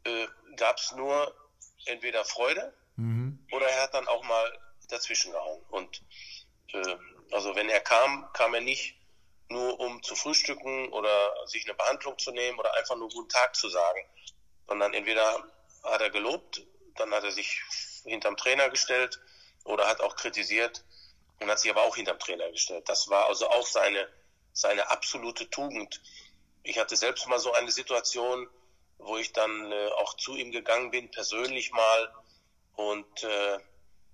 äh, 0.04 0.26
gab 0.56 0.78
es 0.78 0.92
nur 0.92 1.34
entweder 1.86 2.24
Freude 2.24 2.72
mhm. 2.96 3.44
oder 3.50 3.66
er 3.66 3.82
hat 3.82 3.94
dann 3.94 4.08
auch 4.08 4.22
mal 4.24 4.58
dazwischen 4.88 5.32
gehauen. 5.32 5.62
Und 5.68 6.02
äh, 6.72 6.96
also 7.32 7.54
wenn 7.56 7.68
er 7.68 7.80
kam, 7.80 8.30
kam 8.32 8.54
er 8.54 8.60
nicht 8.60 8.96
nur 9.48 9.78
um 9.80 10.02
zu 10.02 10.14
frühstücken 10.14 10.92
oder 10.92 11.46
sich 11.46 11.64
eine 11.66 11.74
Behandlung 11.74 12.18
zu 12.18 12.30
nehmen 12.30 12.58
oder 12.58 12.74
einfach 12.74 12.96
nur 12.96 13.08
guten 13.08 13.28
Tag 13.28 13.54
zu 13.54 13.68
sagen, 13.68 14.00
sondern 14.66 14.94
entweder 14.94 15.44
hat 15.82 16.00
er 16.00 16.10
gelobt, 16.10 16.64
dann 16.96 17.12
hat 17.12 17.24
er 17.24 17.32
sich 17.32 17.60
hinterm 18.04 18.36
Trainer 18.36 18.70
gestellt 18.70 19.20
oder 19.64 19.86
hat 19.86 20.00
auch 20.00 20.16
kritisiert 20.16 20.84
und 21.40 21.50
hat 21.50 21.58
sich 21.58 21.70
aber 21.70 21.82
auch 21.82 21.96
hinterm 21.96 22.18
Trainer 22.18 22.50
gestellt. 22.50 22.88
Das 22.88 23.08
war 23.08 23.26
also 23.26 23.48
auch 23.48 23.66
seine, 23.66 24.08
seine 24.52 24.90
absolute 24.90 25.50
Tugend. 25.50 26.00
Ich 26.62 26.78
hatte 26.78 26.96
selbst 26.96 27.26
mal 27.28 27.38
so 27.38 27.52
eine 27.52 27.70
Situation, 27.70 28.48
wo 28.98 29.16
ich 29.16 29.32
dann 29.32 29.72
äh, 29.72 29.88
auch 29.98 30.14
zu 30.16 30.36
ihm 30.36 30.52
gegangen 30.52 30.90
bin, 30.90 31.10
persönlich 31.10 31.72
mal, 31.72 32.14
und 32.76 33.22
äh, 33.22 33.58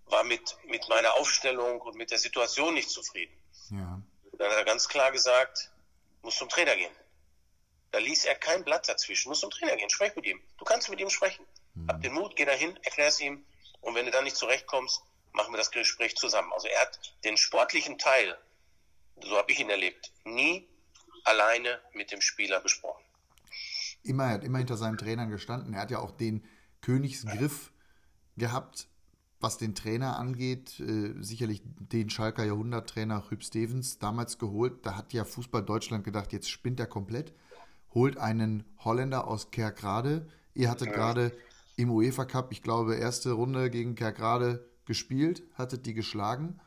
war 0.06 0.24
mit, 0.24 0.56
mit 0.66 0.88
meiner 0.88 1.14
Aufstellung 1.14 1.80
und 1.80 1.96
mit 1.96 2.10
der 2.10 2.18
Situation 2.18 2.74
nicht 2.74 2.90
zufrieden. 2.90 3.34
Ja. 3.70 4.00
Dann 4.32 4.50
hat 4.50 4.56
er 4.56 4.64
ganz 4.64 4.88
klar 4.88 5.12
gesagt, 5.12 5.70
muss 6.22 6.36
zum 6.36 6.48
Trainer 6.48 6.76
gehen. 6.76 6.94
Da 7.92 7.98
ließ 7.98 8.24
er 8.24 8.34
kein 8.34 8.64
Blatt 8.64 8.88
dazwischen, 8.88 9.28
muss 9.28 9.40
zum 9.40 9.50
Trainer 9.50 9.76
gehen, 9.76 9.90
sprech 9.90 10.14
mit 10.16 10.26
ihm. 10.26 10.40
Du 10.58 10.64
kannst 10.64 10.88
mit 10.88 11.00
ihm 11.00 11.10
sprechen. 11.10 11.44
Mhm. 11.74 11.88
Hab 11.88 12.02
den 12.02 12.12
Mut, 12.12 12.36
geh 12.36 12.44
dahin, 12.44 12.76
erklär 12.82 13.08
es 13.08 13.20
ihm. 13.20 13.44
Und 13.80 13.94
wenn 13.94 14.06
du 14.06 14.12
dann 14.12 14.24
nicht 14.24 14.36
zurechtkommst, 14.36 15.02
machen 15.32 15.52
wir 15.52 15.58
das 15.58 15.70
Gespräch 15.70 16.16
zusammen. 16.16 16.52
Also 16.52 16.68
er 16.68 16.80
hat 16.80 16.98
den 17.24 17.36
sportlichen 17.36 17.98
Teil, 17.98 18.36
so 19.22 19.36
habe 19.36 19.50
ich 19.52 19.60
ihn 19.60 19.70
erlebt, 19.70 20.12
nie 20.24 20.68
alleine 21.24 21.80
mit 21.94 22.12
dem 22.12 22.20
Spieler 22.20 22.60
besprochen. 22.60 23.04
Immer, 24.02 24.24
er 24.24 24.30
hat 24.30 24.44
immer 24.44 24.58
hinter 24.58 24.76
seinen 24.76 24.96
Trainern 24.96 25.30
gestanden. 25.30 25.74
Er 25.74 25.82
hat 25.82 25.90
ja 25.90 25.98
auch 25.98 26.10
den 26.10 26.44
Königsgriff 26.80 27.70
gehabt, 28.36 28.88
was 29.40 29.58
den 29.58 29.74
Trainer 29.74 30.18
angeht. 30.18 30.80
Äh, 30.80 31.14
sicherlich 31.22 31.62
den 31.64 32.08
Schalker 32.08 32.44
Jahrhunderttrainer 32.44 33.28
Hüb 33.28 33.44
Stevens 33.44 33.98
damals 33.98 34.38
geholt. 34.38 34.86
Da 34.86 34.96
hat 34.96 35.12
ja 35.12 35.24
Fußball 35.24 35.62
Deutschland 35.62 36.04
gedacht, 36.04 36.32
jetzt 36.32 36.50
spinnt 36.50 36.80
er 36.80 36.86
komplett. 36.86 37.34
Holt 37.92 38.16
einen 38.16 38.64
Holländer 38.78 39.26
aus 39.26 39.50
Kerkrade. 39.50 40.26
Ihr 40.54 40.70
hattet 40.70 40.88
ja. 40.88 40.94
gerade 40.94 41.36
im 41.76 41.90
UEFA 41.90 42.24
Cup, 42.24 42.52
ich 42.52 42.62
glaube, 42.62 42.96
erste 42.96 43.32
Runde 43.32 43.70
gegen 43.70 43.94
Kerkrade 43.94 44.69
gespielt, 44.90 45.44
hattet 45.54 45.86
die 45.86 45.94
geschlagen. 45.94 46.58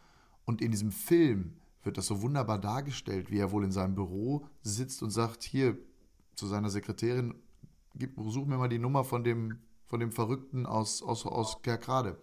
Und 0.46 0.62
in 0.62 0.72
diesem 0.72 0.94
Film 0.94 1.58
wird 1.84 1.98
das 1.98 2.08
so 2.08 2.22
wunderbar 2.22 2.58
dargestellt, 2.58 3.30
wie 3.30 3.38
er 3.38 3.52
wohl 3.52 3.66
in 3.66 3.74
seinem 3.74 3.96
Büro 3.96 4.48
sitzt 4.62 5.04
und 5.04 5.12
sagt, 5.12 5.44
hier 5.44 5.78
zu 6.36 6.48
seiner 6.48 6.70
Sekretärin, 6.70 7.36
gib, 7.96 8.14
such 8.16 8.46
mir 8.46 8.58
mal 8.58 8.70
die 8.70 8.80
Nummer 8.80 9.04
von 9.04 9.26
dem, 9.26 9.60
von 9.88 10.00
dem 10.00 10.14
Verrückten 10.14 10.66
aus, 10.66 11.04
aus, 11.04 11.26
aus 11.26 11.62
Kerkrade. 11.64 12.18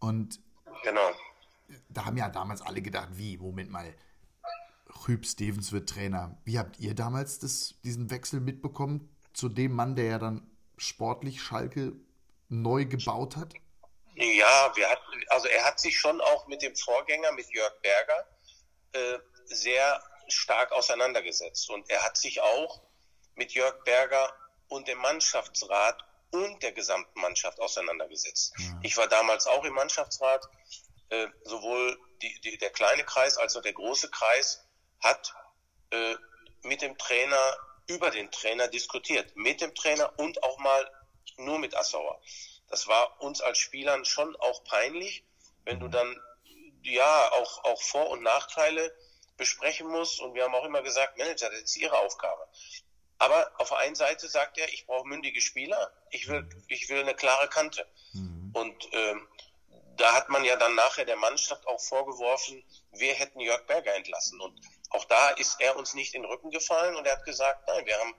Und 0.00 0.40
genau. 0.82 1.08
da 1.88 2.04
haben 2.04 2.16
ja 2.16 2.28
damals 2.28 2.60
alle 2.60 2.82
gedacht, 2.82 3.10
wie, 3.12 3.38
Moment 3.38 3.70
mal, 3.70 3.94
Rüb 5.06 5.24
Stevens 5.24 5.70
wird 5.70 5.88
Trainer. 5.88 6.36
Wie 6.44 6.58
habt 6.58 6.80
ihr 6.80 6.96
damals 6.96 7.38
das, 7.38 7.76
diesen 7.84 8.10
Wechsel 8.10 8.40
mitbekommen 8.40 9.08
zu 9.32 9.48
dem 9.48 9.72
Mann, 9.72 9.94
der 9.94 10.06
ja 10.06 10.18
dann 10.18 10.42
sportlich 10.76 11.40
Schalke 11.40 11.92
neu 12.48 12.86
gebaut 12.86 13.36
hat? 13.36 13.54
Ja, 14.14 14.72
wir 14.76 14.90
hatten, 14.90 15.24
also 15.28 15.48
er 15.48 15.64
hat 15.64 15.80
sich 15.80 15.98
schon 15.98 16.20
auch 16.20 16.46
mit 16.46 16.62
dem 16.62 16.76
Vorgänger, 16.76 17.32
mit 17.32 17.50
Jörg 17.50 17.72
Berger, 17.80 18.26
äh, 18.92 19.18
sehr 19.44 20.02
stark 20.28 20.72
auseinandergesetzt. 20.72 21.70
Und 21.70 21.88
er 21.90 22.02
hat 22.02 22.16
sich 22.16 22.40
auch 22.40 22.82
mit 23.34 23.52
Jörg 23.52 23.82
Berger 23.84 24.32
und 24.68 24.88
dem 24.88 24.98
Mannschaftsrat 24.98 26.04
und 26.30 26.62
der 26.62 26.72
gesamten 26.72 27.20
Mannschaft 27.20 27.60
auseinandergesetzt. 27.60 28.54
Ja. 28.58 28.80
Ich 28.82 28.96
war 28.96 29.06
damals 29.06 29.46
auch 29.46 29.64
im 29.64 29.74
Mannschaftsrat. 29.74 30.48
Äh, 31.10 31.28
sowohl 31.44 31.98
die, 32.22 32.40
die, 32.40 32.56
der 32.56 32.70
kleine 32.70 33.04
Kreis 33.04 33.36
als 33.36 33.54
auch 33.54 33.60
der 33.60 33.74
große 33.74 34.10
Kreis 34.10 34.64
hat 35.00 35.34
äh, 35.90 36.14
mit 36.62 36.80
dem 36.80 36.96
Trainer 36.96 37.56
über 37.86 38.10
den 38.10 38.30
Trainer 38.30 38.68
diskutiert. 38.68 39.36
Mit 39.36 39.60
dem 39.60 39.74
Trainer 39.74 40.18
und 40.18 40.42
auch 40.42 40.58
mal 40.58 40.90
nur 41.36 41.58
mit 41.58 41.76
Assauer. 41.76 42.18
Das 42.72 42.88
war 42.88 43.20
uns 43.20 43.42
als 43.42 43.58
Spielern 43.58 44.06
schon 44.06 44.34
auch 44.36 44.64
peinlich, 44.64 45.24
wenn 45.66 45.78
du 45.78 45.88
dann 45.88 46.18
ja 46.82 47.32
auch, 47.32 47.64
auch 47.64 47.82
Vor- 47.82 48.08
und 48.08 48.22
Nachteile 48.22 48.96
besprechen 49.36 49.88
musst. 49.88 50.22
Und 50.22 50.32
wir 50.32 50.44
haben 50.44 50.54
auch 50.54 50.64
immer 50.64 50.80
gesagt, 50.80 51.18
Manager, 51.18 51.50
das 51.50 51.60
ist 51.60 51.76
ihre 51.76 51.98
Aufgabe. 51.98 52.48
Aber 53.18 53.52
auf 53.58 53.68
der 53.68 53.78
einen 53.78 53.94
Seite 53.94 54.26
sagt 54.26 54.56
er, 54.56 54.66
ich 54.70 54.86
brauche 54.86 55.06
mündige 55.06 55.42
Spieler, 55.42 55.92
ich 56.10 56.28
will, 56.28 56.48
ich 56.68 56.88
will 56.88 57.00
eine 57.00 57.14
klare 57.14 57.46
Kante. 57.48 57.86
Mhm. 58.14 58.52
Und 58.54 58.88
ähm, 58.92 59.28
da 59.98 60.14
hat 60.14 60.30
man 60.30 60.42
ja 60.42 60.56
dann 60.56 60.74
nachher 60.74 61.04
der 61.04 61.16
Mannschaft 61.16 61.66
auch 61.66 61.80
vorgeworfen, 61.80 62.64
wir 62.92 63.12
hätten 63.12 63.38
Jörg 63.40 63.66
Berger 63.66 63.94
entlassen. 63.94 64.40
Und 64.40 64.58
auch 64.88 65.04
da 65.04 65.28
ist 65.32 65.60
er 65.60 65.76
uns 65.76 65.92
nicht 65.92 66.14
in 66.14 66.22
den 66.22 66.30
Rücken 66.30 66.50
gefallen 66.50 66.96
und 66.96 67.06
er 67.06 67.18
hat 67.18 67.24
gesagt, 67.26 67.68
nein, 67.68 67.84
wir 67.84 67.98
haben, 67.98 68.14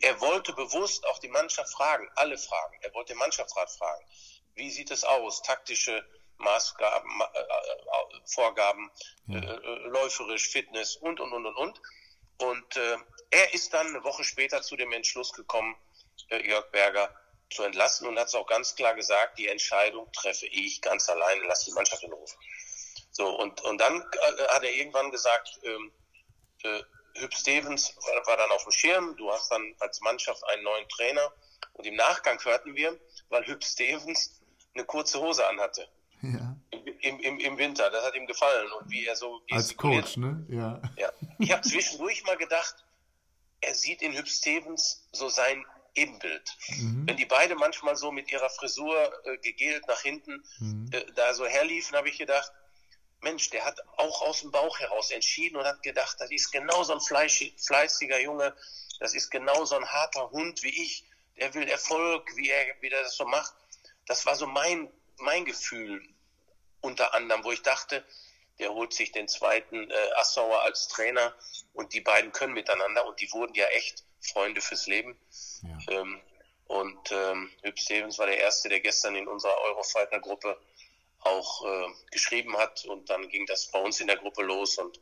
er 0.00 0.20
wollte 0.20 0.52
bewusst 0.52 1.06
auch 1.06 1.18
die 1.18 1.28
Mannschaft 1.28 1.72
fragen, 1.72 2.08
alle 2.16 2.38
fragen. 2.38 2.78
Er 2.82 2.94
wollte 2.94 3.12
den 3.12 3.18
Mannschaftsrat 3.18 3.70
fragen. 3.70 4.04
Wie 4.54 4.70
sieht 4.70 4.90
es 4.90 5.04
aus? 5.04 5.42
Taktische 5.42 6.04
Maßgaben, 6.38 7.10
äh, 7.20 7.40
äh, 7.40 8.20
Vorgaben, 8.26 8.90
ja. 9.26 9.38
äh, 9.38 9.88
läuferisch, 9.88 10.48
Fitness 10.48 10.96
und, 10.96 11.20
und, 11.20 11.32
und, 11.32 11.46
und, 11.46 11.56
und. 11.56 11.80
Und 12.38 12.76
äh, 12.76 12.96
er 13.30 13.54
ist 13.54 13.72
dann 13.72 13.86
eine 13.88 14.04
Woche 14.04 14.24
später 14.24 14.62
zu 14.62 14.76
dem 14.76 14.92
Entschluss 14.92 15.32
gekommen, 15.32 15.76
äh, 16.30 16.46
Jörg 16.46 16.70
Berger 16.70 17.14
zu 17.50 17.62
entlassen 17.62 18.08
und 18.08 18.18
hat 18.18 18.28
es 18.28 18.34
auch 18.34 18.46
ganz 18.46 18.74
klar 18.74 18.94
gesagt, 18.94 19.38
die 19.38 19.48
Entscheidung 19.48 20.10
treffe 20.12 20.46
ich 20.46 20.82
ganz 20.82 21.08
alleine, 21.08 21.44
lass 21.46 21.64
die 21.64 21.72
Mannschaft 21.72 22.02
in 22.02 22.12
Ruhe. 22.12 22.26
So, 23.12 23.28
und, 23.38 23.60
und 23.62 23.78
dann 23.80 24.02
äh, 24.02 24.42
hat 24.48 24.62
er 24.62 24.74
irgendwann 24.74 25.10
gesagt, 25.10 25.58
ähm, 25.62 25.92
äh, 26.64 26.82
Hüb 27.18 27.34
Stevens 27.34 27.94
war, 27.96 28.26
war, 28.26 28.36
dann 28.36 28.50
auf 28.50 28.62
dem 28.64 28.72
Schirm, 28.72 29.16
du 29.16 29.30
hast 29.30 29.50
dann 29.50 29.74
als 29.80 30.00
Mannschaft 30.00 30.42
einen 30.48 30.62
neuen 30.62 30.88
Trainer 30.88 31.32
und 31.74 31.86
im 31.86 31.96
Nachgang 31.96 32.42
hörten 32.44 32.74
wir, 32.74 32.98
weil 33.28 33.46
Hüb 33.46 33.62
Stevens 33.64 34.40
eine 34.74 34.84
kurze 34.84 35.20
Hose 35.20 35.46
anhatte. 35.46 35.88
Ja. 36.22 36.56
Im, 37.00 37.20
im, 37.20 37.38
Im 37.38 37.58
Winter, 37.58 37.90
das 37.90 38.04
hat 38.04 38.14
ihm 38.14 38.26
gefallen 38.26 38.70
und 38.72 38.90
wie 38.90 39.06
er 39.06 39.16
so 39.16 39.40
Als 39.50 39.76
Coach, 39.76 40.16
ne? 40.16 40.44
Ja. 40.48 40.80
ja. 40.96 41.12
Ich 41.38 41.52
habe 41.52 41.62
zwischendurch 41.62 42.24
mal 42.24 42.36
gedacht, 42.36 42.74
er 43.60 43.74
sieht 43.74 44.02
in 44.02 44.12
Hüb 44.12 44.28
Stevens 44.28 45.06
so 45.12 45.28
sein 45.28 45.64
Ebenbild. 45.94 46.56
Mhm. 46.68 47.04
Wenn 47.06 47.16
die 47.16 47.24
beide 47.24 47.54
manchmal 47.54 47.96
so 47.96 48.12
mit 48.12 48.30
ihrer 48.30 48.50
Frisur 48.50 49.12
äh, 49.24 49.38
gegelt 49.38 49.86
nach 49.88 50.00
hinten 50.00 50.44
mhm. 50.58 50.90
äh, 50.92 51.04
da 51.14 51.32
so 51.32 51.46
herliefen, 51.46 51.96
habe 51.96 52.08
ich 52.08 52.18
gedacht, 52.18 52.52
Mensch, 53.26 53.50
der 53.50 53.64
hat 53.64 53.80
auch 53.96 54.22
aus 54.22 54.42
dem 54.42 54.52
Bauch 54.52 54.78
heraus 54.78 55.10
entschieden 55.10 55.56
und 55.56 55.64
hat 55.64 55.82
gedacht, 55.82 56.16
das 56.20 56.30
ist 56.30 56.52
genau 56.52 56.84
so 56.84 56.92
ein 56.92 57.00
fleißiger 57.00 58.20
Junge, 58.20 58.54
das 59.00 59.14
ist 59.14 59.30
genau 59.30 59.64
so 59.64 59.74
ein 59.74 59.84
harter 59.84 60.30
Hund 60.30 60.62
wie 60.62 60.84
ich, 60.84 61.04
der 61.36 61.52
will 61.54 61.68
Erfolg, 61.68 62.24
wie 62.36 62.48
er, 62.50 62.64
wie 62.80 62.88
er 62.88 63.02
das 63.02 63.16
so 63.16 63.24
macht. 63.24 63.52
Das 64.06 64.26
war 64.26 64.36
so 64.36 64.46
mein, 64.46 64.92
mein 65.18 65.44
Gefühl 65.44 66.08
unter 66.80 67.14
anderem, 67.14 67.42
wo 67.42 67.50
ich 67.50 67.62
dachte, 67.62 68.04
der 68.60 68.72
holt 68.72 68.92
sich 68.92 69.10
den 69.10 69.26
zweiten 69.26 69.90
äh, 69.90 70.10
Assauer 70.18 70.62
als 70.62 70.86
Trainer 70.86 71.34
und 71.72 71.94
die 71.94 72.00
beiden 72.00 72.30
können 72.30 72.54
miteinander 72.54 73.04
und 73.06 73.20
die 73.20 73.32
wurden 73.32 73.54
ja 73.54 73.66
echt 73.66 74.04
Freunde 74.20 74.60
fürs 74.60 74.86
Leben. 74.86 75.18
Ja. 75.62 75.94
Ähm, 75.94 76.22
und 76.68 77.10
ähm, 77.10 77.50
Hüb 77.62 77.76
Stevens 77.76 78.18
war 78.18 78.26
der 78.26 78.38
Erste, 78.38 78.68
der 78.68 78.78
gestern 78.78 79.16
in 79.16 79.26
unserer 79.26 79.58
Eurofighter-Gruppe 79.62 80.56
auch 81.26 81.64
äh, 81.64 81.86
geschrieben 82.10 82.56
hat 82.56 82.84
und 82.86 83.10
dann 83.10 83.28
ging 83.28 83.46
das 83.46 83.66
bei 83.70 83.80
uns 83.80 84.00
in 84.00 84.06
der 84.06 84.16
Gruppe 84.16 84.42
los 84.42 84.78
und 84.78 85.00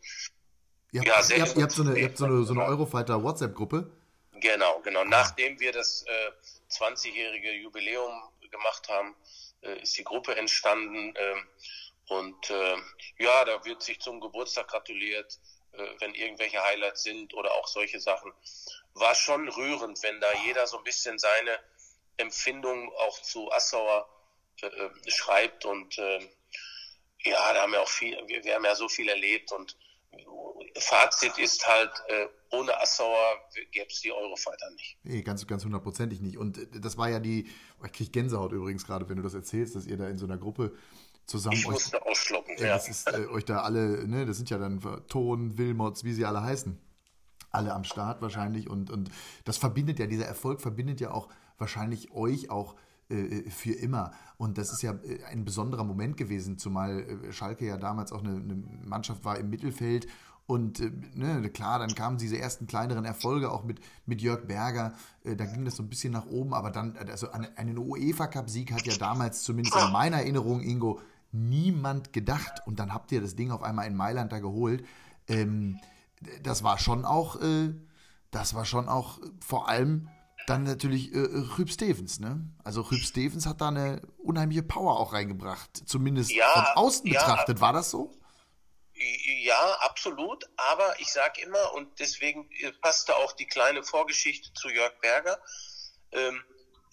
ihr 0.93 1.01
habt, 1.01 1.09
ja, 1.09 1.23
sehr 1.23 1.37
ihr 1.39 1.43
habt, 1.45 1.57
ihr 1.57 1.63
habt 1.63 1.73
so 1.73 1.83
eine, 1.83 1.99
ihr 1.99 2.07
habt 2.07 2.19
so 2.19 2.25
eine, 2.25 2.45
so 2.45 2.53
eine 2.53 2.65
Eurofighter 2.65 3.23
WhatsApp-Gruppe? 3.23 3.91
Genau, 4.33 4.81
genau. 4.81 5.05
Nachdem 5.05 5.59
wir 5.61 5.73
das 5.73 6.05
äh, 6.07 6.31
20-jährige 6.71 7.53
Jubiläum 7.53 8.23
gemacht 8.51 8.89
haben, 8.89 9.15
äh, 9.63 9.81
ist 9.81 9.97
die 9.97 10.05
Gruppe 10.05 10.37
entstanden. 10.37 11.15
Äh, 11.17 12.13
und 12.13 12.51
äh, 12.51 12.77
ja, 13.19 13.45
da 13.45 13.65
wird 13.65 13.83
sich 13.83 14.01
zum 14.01 14.21
Geburtstag 14.21 14.69
gratuliert, 14.69 15.39
äh, 15.73 15.87
wenn 16.01 16.15
irgendwelche 16.15 16.63
Highlights 16.63 17.03
sind 17.03 17.33
oder 17.35 17.53
auch 17.53 17.67
solche 17.67 18.01
Sachen. 18.01 18.33
War 18.95 19.15
schon 19.15 19.49
rührend, 19.49 20.03
wenn 20.03 20.21
da 20.21 20.33
jeder 20.45 20.67
so 20.67 20.79
ein 20.79 20.85
bisschen 20.85 21.19
seine 21.19 21.59
Empfindung 22.17 22.93
auch 22.95 23.21
zu 23.23 23.51
Assauer 23.51 24.09
äh, 24.63 25.11
schreibt. 25.11 25.65
Und 25.65 25.99
äh, 25.99 26.21
ja, 27.25 27.53
da 27.55 27.63
haben 27.63 27.73
wir 27.73 27.83
auch 27.83 27.89
viel, 27.89 28.17
wir, 28.27 28.45
wir 28.45 28.55
haben 28.55 28.65
ja 28.65 28.75
so 28.75 28.89
viel 28.89 29.09
erlebt 29.09 29.53
und 29.53 29.77
Fazit 30.77 31.39
ist 31.39 31.67
halt, 31.67 31.91
äh, 32.09 32.27
ohne 32.51 32.81
Assauer 32.81 33.39
gäbe 33.71 33.87
es 33.89 34.01
die 34.01 34.13
Eurofighter 34.13 34.71
nicht. 34.71 34.99
Nee, 35.03 35.23
ganz, 35.23 35.47
ganz 35.47 35.65
hundertprozentig 35.65 36.21
nicht. 36.21 36.37
Und 36.37 36.59
äh, 36.59 36.81
das 36.81 36.97
war 36.99 37.09
ja 37.09 37.21
die, 37.21 37.49
ich 37.85 37.93
kriege 37.93 38.11
Gänsehaut 38.11 38.53
übrigens 38.53 38.85
gerade, 38.87 39.09
wenn 39.09 39.17
du 39.17 39.23
das 39.23 39.35
erzählst, 39.35 39.77
dass 39.77 39.87
ihr 39.87 39.97
da 39.97 40.09
in 40.09 40.19
so 40.19 40.27
einer 40.27 40.37
Gruppe 40.37 40.77
zusammen 41.27 41.57
ich 41.57 41.67
euch. 41.67 41.73
musste 41.73 42.05
ausschlucken, 42.05 42.57
ja. 42.59 42.69
Das 42.69 42.89
ist 42.89 43.09
äh, 43.09 43.27
euch 43.29 43.45
da 43.45 43.63
alle, 43.63 44.07
ne, 44.07 44.27
das 44.27 44.37
sind 44.37 44.51
ja 44.51 44.59
dann 44.59 44.81
Ton, 45.09 45.57
Wilmots, 45.59 46.05
wie 46.05 46.13
sie 46.13 46.25
alle 46.25 46.43
heißen. 46.43 46.81
Alle 47.51 47.73
am 47.73 47.85
Start 47.85 48.21
wahrscheinlich. 48.21 48.69
Und, 48.69 48.91
und 48.91 49.11
das 49.45 49.59
verbindet 49.59 50.01
ja, 50.01 50.07
dieser 50.07 50.27
Erfolg 50.27 50.61
verbindet 50.61 51.01
ja 51.01 51.13
auch 51.13 51.29
wahrscheinlich 51.57 52.11
euch 52.11 52.51
auch 52.51 52.75
äh, 53.17 53.51
für 53.51 53.73
immer. 53.73 54.13
Und 54.37 54.59
das 54.59 54.73
ist 54.73 54.83
ja 54.83 54.93
äh, 54.93 55.25
ein 55.31 55.45
besonderer 55.45 55.85
Moment 55.85 56.17
gewesen, 56.17 56.59
zumal 56.59 57.01
äh, 57.01 57.33
Schalke 57.33 57.67
ja 57.67 57.77
damals 57.77 58.13
auch 58.13 58.23
eine, 58.23 58.37
eine 58.37 58.63
Mannschaft 58.85 59.25
war 59.25 59.39
im 59.39 59.51
Mittelfeld 59.51 60.07
und 60.47 60.81
ne, 61.17 61.49
klar, 61.51 61.79
dann 61.79 61.95
kamen 61.95 62.19
diese 62.19 62.39
ersten 62.39 62.67
kleineren 62.67 63.07
Erfolge 63.07 63.51
auch 63.51 63.65
mit, 63.65 63.81
mit 64.05 64.21
Jörg 64.21 64.47
Berger. 64.47 64.93
Äh, 65.25 65.37
da 65.37 65.47
ging 65.47 65.65
das 65.65 65.77
so 65.77 65.83
ein 65.83 65.89
bisschen 65.89 66.13
nach 66.13 66.27
oben, 66.27 66.53
aber 66.53 66.71
dann, 66.71 66.97
also 66.97 67.31
einen 67.31 67.79
UEFA-Cup-Sieg 67.79 68.73
hat 68.73 68.87
ja 68.87 68.97
damals, 68.97 69.43
zumindest 69.43 69.77
in 69.77 69.93
meiner 69.93 70.19
Erinnerung, 70.19 70.61
Ingo, 70.61 71.01
niemand 71.33 72.13
gedacht. 72.13 72.61
Und 72.67 72.79
dann 72.79 72.93
habt 72.93 73.11
ihr 73.13 73.23
das 73.23 73.37
Ding 73.37 73.51
auf 73.51 73.63
einmal 73.63 73.87
in 73.87 73.97
Mailand 73.97 74.33
da 74.33 74.39
geholt. 74.39 74.85
Ähm, 75.29 75.79
das 76.43 76.63
war 76.63 76.79
schon 76.79 77.07
auch, 77.07 77.41
äh, 77.41 77.75
das 78.31 78.53
war 78.53 78.67
schon 78.67 78.89
auch 78.89 79.21
vor 79.41 79.69
allem 79.69 80.09
dann 80.47 80.65
natürlich 80.65 81.13
äh, 81.15 81.19
Rüb 81.59 81.71
Stevens, 81.71 82.21
ne? 82.21 82.45
Also 82.63 82.83
Rüb 82.83 83.01
Stevens 83.01 83.47
hat 83.47 83.61
da 83.61 83.69
eine 83.69 84.03
unheimliche 84.19 84.63
Power 84.63 84.99
auch 84.99 85.13
reingebracht, 85.13 85.71
zumindest 85.87 86.33
ja, 86.33 86.51
von 86.53 86.65
außen 86.85 87.07
ja, 87.07 87.21
betrachtet. 87.21 87.61
War 87.61 87.73
das 87.73 87.91
so? 87.91 88.15
Ja, 89.43 89.77
absolut. 89.81 90.45
Aber 90.57 91.01
ich 91.01 91.11
sage 91.13 91.43
immer, 91.43 91.75
und 91.75 91.99
deswegen 91.99 92.49
passte 92.81 93.17
auch 93.17 93.33
die 93.33 93.47
kleine 93.47 93.83
Vorgeschichte 93.83 94.53
zu 94.55 94.69
Jörg 94.69 94.93
Berger, 95.01 95.39
ähm, 96.13 96.43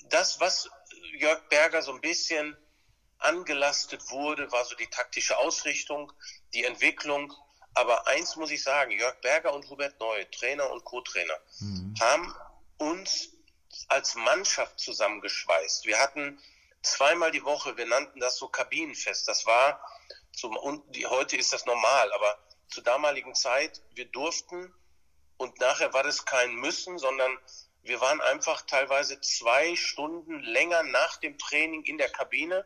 das, 0.10 0.40
was 0.40 0.70
Jörg 1.18 1.48
Berger 1.50 1.82
so 1.82 1.94
ein 1.94 2.02
bisschen 2.02 2.58
angelastet 3.20 4.10
wurde, 4.10 4.52
war 4.52 4.66
so 4.66 4.76
die 4.76 4.88
taktische 4.88 5.38
Ausrichtung, 5.38 6.12
die 6.54 6.64
Entwicklung. 6.64 7.34
Aber 7.74 8.08
eins 8.08 8.36
muss 8.36 8.52
ich 8.52 8.64
sagen, 8.64 8.92
Jörg 8.92 9.22
Berger 9.22 9.54
und 9.54 9.70
Hubert 9.70 10.00
Neu, 10.00 10.26
Trainer 10.26 10.70
und 10.72 10.84
Co-Trainer, 10.84 11.36
mhm. 11.60 11.96
haben 12.00 12.34
uns 12.78 13.31
als 13.92 14.16
Mannschaft 14.16 14.80
zusammengeschweißt. 14.80 15.86
Wir 15.86 16.00
hatten 16.00 16.42
zweimal 16.82 17.32
die 17.32 17.44
Woche, 17.44 17.76
wir 17.76 17.86
nannten 17.86 18.22
das 18.22 18.38
so 18.38 18.48
Kabinenfest. 18.48 19.28
Das 19.28 19.46
war 19.46 19.86
zum, 20.32 20.56
und 20.56 20.96
die, 20.96 21.06
heute 21.06 21.36
ist 21.36 21.52
das 21.52 21.66
normal, 21.66 22.12
aber 22.14 22.40
zur 22.70 22.84
damaligen 22.84 23.36
Zeit, 23.36 23.82
wir 23.94 24.06
durften 24.06 24.74
und 25.36 25.60
nachher 25.60 25.94
war 25.94 26.04
das 26.04 26.26
kein 26.26 26.56
Müssen, 26.56 26.98
sondern 26.98 27.38
wir 27.84 28.00
waren 28.00 28.22
einfach 28.22 28.62
teilweise 28.62 29.20
zwei 29.20 29.76
Stunden 29.76 30.40
länger 30.40 30.84
nach 30.84 31.18
dem 31.18 31.38
Training 31.38 31.84
in 31.84 31.98
der 31.98 32.10
Kabine 32.10 32.66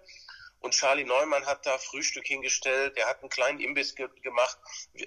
und 0.65 0.73
Charlie 0.73 1.03
Neumann 1.03 1.45
hat 1.45 1.65
da 1.67 1.77
Frühstück 1.77 2.25
hingestellt, 2.25 2.97
er 2.97 3.07
hat 3.07 3.21
einen 3.21 3.29
kleinen 3.29 3.59
Imbiss 3.59 3.93
ge 3.93 4.09
gemacht. 4.23 4.57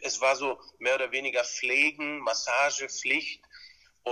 Es 0.03 0.21
war 0.21 0.37
so 0.37 0.61
mehr 0.79 0.95
oder 0.95 1.11
weniger 1.11 1.43
Pflegen, 1.43 2.21
Massage, 2.21 2.89
Pflicht. 2.89 3.43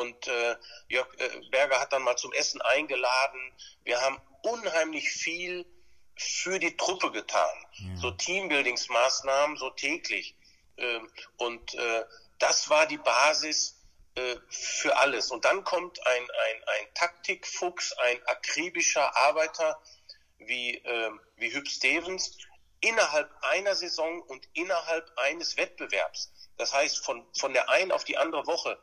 Und 0.00 0.26
äh, 0.28 0.56
Jörg 0.88 1.08
äh, 1.18 1.28
Berger 1.50 1.80
hat 1.80 1.92
dann 1.92 2.02
mal 2.02 2.16
zum 2.16 2.32
Essen 2.32 2.60
eingeladen. 2.60 3.40
Wir 3.84 4.00
haben 4.00 4.20
unheimlich 4.42 5.08
viel 5.08 5.64
für 6.16 6.58
die 6.58 6.76
Truppe 6.76 7.10
getan. 7.12 7.56
Ja. 7.72 7.96
So 7.96 8.10
Teambuildingsmaßnahmen, 8.10 9.56
so 9.56 9.70
täglich. 9.70 10.36
Äh, 10.76 11.00
und 11.38 11.74
äh, 11.74 12.04
das 12.38 12.68
war 12.68 12.86
die 12.86 12.98
Basis 12.98 13.80
äh, 14.16 14.36
für 14.48 14.96
alles. 14.98 15.30
Und 15.30 15.44
dann 15.44 15.64
kommt 15.64 16.06
ein, 16.06 16.22
ein, 16.22 16.64
ein 16.64 16.94
Taktikfuchs, 16.94 17.92
ein 17.98 18.18
akribischer 18.26 19.16
Arbeiter 19.16 19.80
wie, 20.38 20.76
äh, 20.76 21.10
wie 21.36 21.54
Hüb 21.54 21.68
Stevens 21.68 22.36
innerhalb 22.80 23.30
einer 23.42 23.74
Saison 23.74 24.20
und 24.22 24.46
innerhalb 24.52 25.10
eines 25.16 25.56
Wettbewerbs. 25.56 26.32
Das 26.58 26.74
heißt, 26.74 27.04
von, 27.04 27.26
von 27.38 27.52
der 27.52 27.68
einen 27.70 27.92
auf 27.92 28.04
die 28.04 28.18
andere 28.18 28.46
Woche 28.46 28.78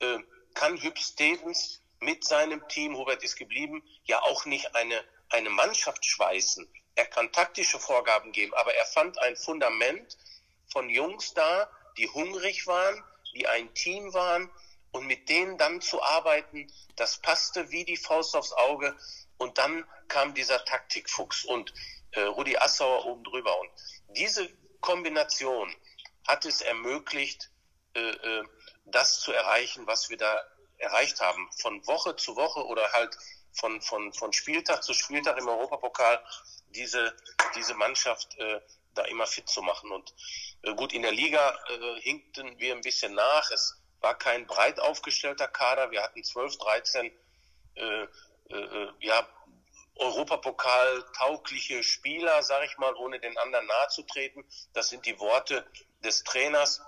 äh, 0.00 0.18
kann 0.54 0.80
Hüb 0.80 0.98
Stevens 0.98 1.82
mit 2.00 2.24
seinem 2.24 2.66
Team, 2.68 2.96
Hubert 2.96 3.22
ist 3.22 3.36
geblieben, 3.36 3.82
ja 4.04 4.20
auch 4.22 4.44
nicht 4.46 4.74
eine, 4.74 5.04
eine 5.28 5.50
Mannschaft 5.50 6.04
schweißen. 6.04 6.68
Er 6.94 7.06
kann 7.06 7.32
taktische 7.32 7.78
Vorgaben 7.78 8.32
geben, 8.32 8.54
aber 8.54 8.74
er 8.74 8.86
fand 8.86 9.18
ein 9.20 9.36
Fundament 9.36 10.16
von 10.72 10.88
Jungs 10.88 11.34
da, 11.34 11.70
die 11.96 12.08
hungrig 12.08 12.66
waren, 12.66 13.02
die 13.34 13.46
ein 13.46 13.72
Team 13.74 14.12
waren 14.12 14.50
und 14.92 15.06
mit 15.06 15.28
denen 15.28 15.56
dann 15.58 15.80
zu 15.80 16.02
arbeiten, 16.02 16.72
das 16.96 17.18
passte 17.18 17.70
wie 17.70 17.84
die 17.84 17.96
Faust 17.96 18.34
aufs 18.34 18.52
Auge. 18.52 18.96
Und 19.38 19.58
dann 19.58 19.84
kam 20.08 20.34
dieser 20.34 20.64
Taktikfuchs 20.64 21.44
und 21.44 21.72
äh, 22.12 22.22
Rudi 22.22 22.56
Assauer 22.56 23.06
oben 23.06 23.24
drüber. 23.24 23.58
Und 23.60 23.70
diese 24.08 24.48
Kombination 24.80 25.74
hat 26.26 26.44
es 26.44 26.60
ermöglicht, 26.60 27.50
äh, 27.94 28.00
äh, 28.00 28.44
das 28.90 29.20
zu 29.20 29.32
erreichen, 29.32 29.86
was 29.86 30.10
wir 30.10 30.16
da 30.16 30.42
erreicht 30.78 31.20
haben. 31.20 31.50
Von 31.60 31.86
Woche 31.86 32.16
zu 32.16 32.36
Woche 32.36 32.64
oder 32.66 32.92
halt 32.92 33.16
von, 33.52 33.80
von, 33.80 34.12
von 34.12 34.32
Spieltag 34.32 34.82
zu 34.82 34.94
Spieltag 34.94 35.38
im 35.38 35.48
Europapokal 35.48 36.22
diese, 36.68 37.14
diese 37.54 37.74
Mannschaft 37.74 38.38
äh, 38.38 38.60
da 38.94 39.04
immer 39.04 39.26
fit 39.26 39.48
zu 39.48 39.62
machen. 39.62 39.90
Und 39.90 40.14
äh, 40.62 40.74
gut, 40.74 40.92
in 40.92 41.02
der 41.02 41.12
Liga 41.12 41.58
äh, 41.68 42.00
hinkten 42.00 42.58
wir 42.58 42.74
ein 42.74 42.80
bisschen 42.80 43.14
nach. 43.14 43.50
Es 43.50 43.80
war 44.00 44.16
kein 44.16 44.46
breit 44.46 44.80
aufgestellter 44.80 45.48
Kader. 45.48 45.90
Wir 45.90 46.02
hatten 46.02 46.22
12, 46.22 46.58
13 46.58 47.12
äh, 47.74 48.06
äh, 48.48 48.88
ja, 49.00 49.26
Europapokal 49.96 51.04
taugliche 51.16 51.82
Spieler, 51.82 52.42
sage 52.42 52.66
ich 52.66 52.78
mal, 52.78 52.94
ohne 52.94 53.20
den 53.20 53.36
anderen 53.38 53.66
nahe 53.66 53.88
zu 53.88 54.02
treten. 54.02 54.44
Das 54.72 54.88
sind 54.88 55.04
die 55.04 55.18
Worte 55.20 55.66
des 56.02 56.24
Trainers. 56.24 56.80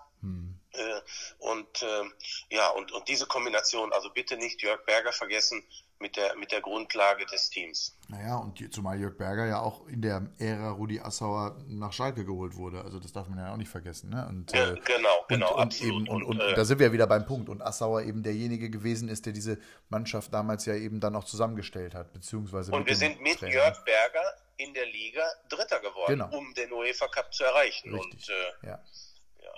Äh, 0.72 1.00
und 1.38 1.82
äh, 1.82 2.56
ja, 2.56 2.68
und, 2.70 2.92
und 2.92 3.08
diese 3.08 3.26
Kombination, 3.26 3.92
also 3.92 4.10
bitte 4.10 4.36
nicht 4.36 4.62
Jörg 4.62 4.84
Berger 4.84 5.12
vergessen, 5.12 5.62
mit 6.02 6.16
der, 6.16 6.36
mit 6.36 6.52
der 6.52 6.60
Grundlage 6.60 7.24
des 7.26 7.48
Teams. 7.48 7.96
Naja, 8.08 8.36
und 8.36 8.74
zumal 8.74 9.00
Jörg 9.00 9.16
Berger 9.16 9.46
ja 9.46 9.60
auch 9.60 9.86
in 9.86 10.02
der 10.02 10.26
Ära 10.38 10.70
Rudi 10.72 11.00
Assauer 11.00 11.56
nach 11.68 11.92
Schalke 11.92 12.26
geholt 12.26 12.56
wurde. 12.56 12.82
Also 12.82 12.98
das 12.98 13.12
darf 13.12 13.28
man 13.28 13.38
ja 13.38 13.52
auch 13.52 13.56
nicht 13.56 13.70
vergessen. 13.70 14.10
Ne? 14.10 14.26
Und, 14.28 14.52
ja, 14.52 14.74
genau, 14.74 15.24
genau, 15.28 15.54
und, 15.54 15.62
und 15.62 15.80
Eben, 15.80 16.08
und, 16.08 16.22
und, 16.24 16.40
äh, 16.40 16.54
da 16.54 16.64
sind 16.64 16.80
wir 16.80 16.88
ja 16.88 16.92
wieder 16.92 17.06
beim 17.06 17.24
Punkt. 17.24 17.48
Und 17.48 17.62
Assauer 17.62 18.02
eben 18.02 18.22
derjenige 18.22 18.68
gewesen 18.68 19.08
ist, 19.08 19.24
der 19.24 19.32
diese 19.32 19.58
Mannschaft 19.88 20.34
damals 20.34 20.66
ja 20.66 20.74
eben 20.74 21.00
dann 21.00 21.16
auch 21.16 21.24
zusammengestellt 21.24 21.94
hat. 21.94 22.12
Beziehungsweise 22.12 22.72
und 22.72 22.86
wir 22.86 22.96
sind 22.96 23.20
mit 23.22 23.38
Trainer. 23.38 23.54
Jörg 23.54 23.84
Berger 23.84 24.24
in 24.58 24.74
der 24.74 24.86
Liga 24.86 25.22
Dritter 25.48 25.80
geworden, 25.80 26.18
genau. 26.18 26.36
um 26.36 26.52
den 26.54 26.72
UEFA 26.72 27.08
Cup 27.08 27.32
zu 27.32 27.44
erreichen. 27.44 27.94
Richtig. 27.94 28.12
Und, 28.12 28.28
äh, 28.28 28.66
ja. 28.66 28.84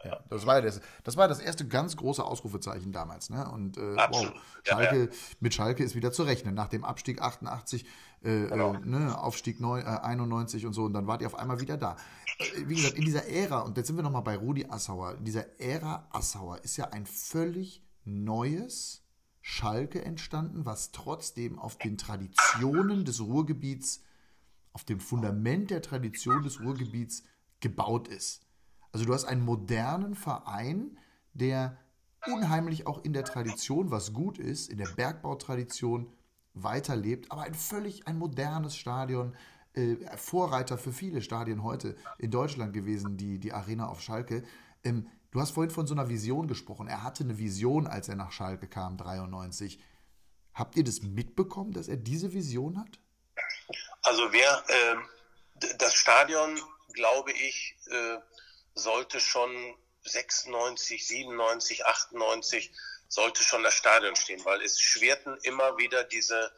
Ja, 0.04 0.20
das 0.28 0.44
war 0.46 0.60
das, 0.60 0.80
das 1.02 1.16
war 1.16 1.28
das 1.28 1.40
erste 1.40 1.66
ganz 1.66 1.96
große 1.96 2.22
Ausrufezeichen 2.22 2.92
damals. 2.92 3.30
Ne? 3.30 3.50
Und 3.50 3.78
äh, 3.78 3.96
wow, 3.96 4.32
Schalke, 4.62 4.96
ja, 4.96 5.04
ja. 5.04 5.10
mit 5.40 5.54
Schalke 5.54 5.82
ist 5.82 5.94
wieder 5.94 6.12
zu 6.12 6.24
rechnen. 6.24 6.54
Nach 6.54 6.68
dem 6.68 6.84
Abstieg 6.84 7.22
88, 7.22 7.86
äh, 8.22 8.44
äh, 8.44 8.48
genau. 8.48 8.74
äh, 8.74 8.80
ne, 8.80 9.18
Aufstieg 9.18 9.60
9, 9.60 9.82
91 9.84 10.66
und 10.66 10.74
so, 10.74 10.84
und 10.84 10.92
dann 10.92 11.06
wart 11.06 11.22
ihr 11.22 11.26
auf 11.26 11.38
einmal 11.38 11.60
wieder 11.60 11.76
da. 11.76 11.96
Äh, 12.38 12.68
wie 12.68 12.74
gesagt, 12.74 12.94
in 12.94 13.04
dieser 13.04 13.26
Ära, 13.26 13.60
und 13.60 13.76
jetzt 13.76 13.86
sind 13.86 13.96
wir 13.96 14.02
nochmal 14.02 14.22
bei 14.22 14.36
Rudi 14.36 14.66
Assauer, 14.68 15.16
in 15.16 15.24
dieser 15.24 15.58
Ära 15.60 16.06
Assauer 16.10 16.62
ist 16.64 16.76
ja 16.76 16.90
ein 16.90 17.06
völlig 17.06 17.82
neues 18.04 19.02
Schalke 19.40 20.04
entstanden, 20.04 20.64
was 20.64 20.92
trotzdem 20.92 21.58
auf 21.58 21.76
den 21.76 21.98
Traditionen 21.98 23.04
des 23.04 23.20
Ruhrgebiets, 23.20 24.02
auf 24.72 24.84
dem 24.84 25.00
Fundament 25.00 25.70
der 25.70 25.82
Tradition 25.82 26.42
des 26.42 26.60
Ruhrgebiets 26.60 27.24
gebaut 27.60 28.08
ist. 28.08 28.43
Also 28.94 29.06
du 29.06 29.12
hast 29.12 29.24
einen 29.24 29.44
modernen 29.44 30.14
Verein, 30.14 30.96
der 31.32 31.76
unheimlich 32.28 32.86
auch 32.86 33.04
in 33.04 33.12
der 33.12 33.24
Tradition, 33.24 33.90
was 33.90 34.12
gut 34.12 34.38
ist, 34.38 34.70
in 34.70 34.78
der 34.78 34.86
Bergbautradition 34.86 36.12
weiterlebt, 36.52 37.32
aber 37.32 37.42
ein 37.42 37.54
völlig 37.54 38.06
ein 38.06 38.16
modernes 38.16 38.76
Stadion, 38.76 39.36
äh, 39.72 39.96
Vorreiter 40.16 40.78
für 40.78 40.92
viele 40.92 41.22
Stadien 41.22 41.64
heute 41.64 41.96
in 42.18 42.30
Deutschland 42.30 42.72
gewesen, 42.72 43.16
die, 43.16 43.40
die 43.40 43.52
Arena 43.52 43.88
auf 43.88 44.00
Schalke. 44.00 44.44
Ähm, 44.84 45.08
du 45.32 45.40
hast 45.40 45.50
vorhin 45.50 45.72
von 45.72 45.88
so 45.88 45.94
einer 45.94 46.08
Vision 46.08 46.46
gesprochen. 46.46 46.86
Er 46.86 47.02
hatte 47.02 47.24
eine 47.24 47.36
Vision, 47.36 47.88
als 47.88 48.08
er 48.08 48.14
nach 48.14 48.30
Schalke 48.30 48.68
kam, 48.68 48.96
93. 48.96 49.82
Habt 50.54 50.76
ihr 50.76 50.84
das 50.84 51.02
mitbekommen, 51.02 51.72
dass 51.72 51.88
er 51.88 51.96
diese 51.96 52.32
Vision 52.32 52.78
hat? 52.78 53.00
Also 54.02 54.32
wir, 54.32 54.62
äh, 54.68 55.74
das 55.78 55.94
Stadion, 55.96 56.60
glaube 56.92 57.32
ich, 57.32 57.76
äh, 57.90 58.18
sollte 58.74 59.20
schon 59.20 59.76
96, 60.02 61.06
97, 61.06 61.86
98 61.86 62.72
sollte 63.08 63.42
schon 63.42 63.62
das 63.62 63.74
Stadion 63.74 64.16
stehen, 64.16 64.44
weil 64.44 64.62
es 64.62 64.80
schwerten 64.80 65.36
immer 65.42 65.78
wieder 65.78 66.04
diese 66.04 66.52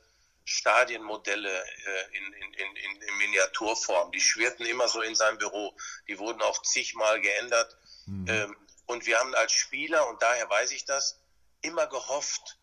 Stadienmodelle 0.44 1.50
äh, 1.50 2.16
in, 2.16 2.32
in, 2.32 2.76
in, 2.76 3.02
in 3.02 3.18
Miniaturform. 3.18 4.12
Die 4.12 4.20
schwirrten 4.20 4.64
immer 4.64 4.88
so 4.88 5.02
in 5.02 5.14
seinem 5.14 5.38
Büro. 5.38 5.76
Die 6.08 6.18
wurden 6.18 6.40
auch 6.40 6.62
zigmal 6.62 7.20
geändert. 7.20 7.76
Mhm. 8.06 8.26
Ähm, 8.28 8.56
und 8.86 9.06
wir 9.06 9.18
haben 9.18 9.34
als 9.34 9.52
Spieler, 9.52 10.08
und 10.08 10.22
daher 10.22 10.48
weiß 10.48 10.70
ich 10.70 10.84
das, 10.84 11.18
immer 11.62 11.88
gehofft, 11.88 12.58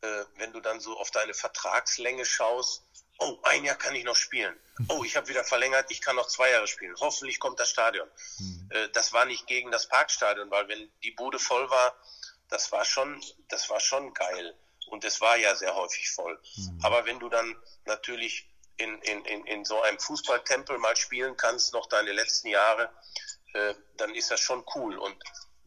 äh, 0.00 0.24
wenn 0.36 0.52
du 0.52 0.60
dann 0.60 0.78
so 0.78 0.96
auf 0.96 1.10
deine 1.10 1.34
Vertragslänge 1.34 2.24
schaust, 2.24 2.84
oh, 3.18 3.38
ein 3.42 3.64
Jahr 3.64 3.76
kann 3.76 3.94
ich 3.94 4.04
noch 4.04 4.16
spielen. 4.16 4.58
Oh, 4.88 5.04
ich 5.04 5.16
habe 5.16 5.28
wieder 5.28 5.44
verlängert, 5.44 5.90
ich 5.90 6.00
kann 6.00 6.16
noch 6.16 6.26
zwei 6.26 6.50
Jahre 6.50 6.66
spielen. 6.66 6.94
Hoffentlich 7.00 7.38
kommt 7.38 7.60
das 7.60 7.70
Stadion. 7.70 8.08
Mhm. 8.38 8.68
Äh, 8.70 8.88
das 8.90 9.12
war 9.12 9.24
nicht 9.24 9.46
gegen 9.46 9.70
das 9.70 9.88
Parkstadion, 9.88 10.50
weil 10.50 10.68
wenn 10.68 10.90
die 11.02 11.12
Bude 11.12 11.38
voll 11.38 11.70
war, 11.70 11.96
das 12.48 12.72
war 12.72 12.84
schon, 12.84 13.22
das 13.48 13.70
war 13.70 13.80
schon 13.80 14.12
geil. 14.14 14.54
Und 14.88 15.04
es 15.04 15.20
war 15.20 15.36
ja 15.36 15.54
sehr 15.54 15.74
häufig 15.74 16.10
voll. 16.10 16.38
Mhm. 16.56 16.80
Aber 16.82 17.06
wenn 17.06 17.20
du 17.20 17.28
dann 17.28 17.56
natürlich 17.84 18.48
in, 18.76 19.00
in, 19.02 19.24
in, 19.24 19.46
in 19.46 19.64
so 19.64 19.80
einem 19.82 19.98
Fußballtempel 19.98 20.78
mal 20.78 20.96
spielen 20.96 21.36
kannst, 21.36 21.72
noch 21.72 21.86
deine 21.86 22.12
letzten 22.12 22.48
Jahre, 22.48 22.90
äh, 23.54 23.74
dann 23.96 24.14
ist 24.14 24.30
das 24.30 24.40
schon 24.40 24.64
cool. 24.74 24.98
Und 24.98 25.16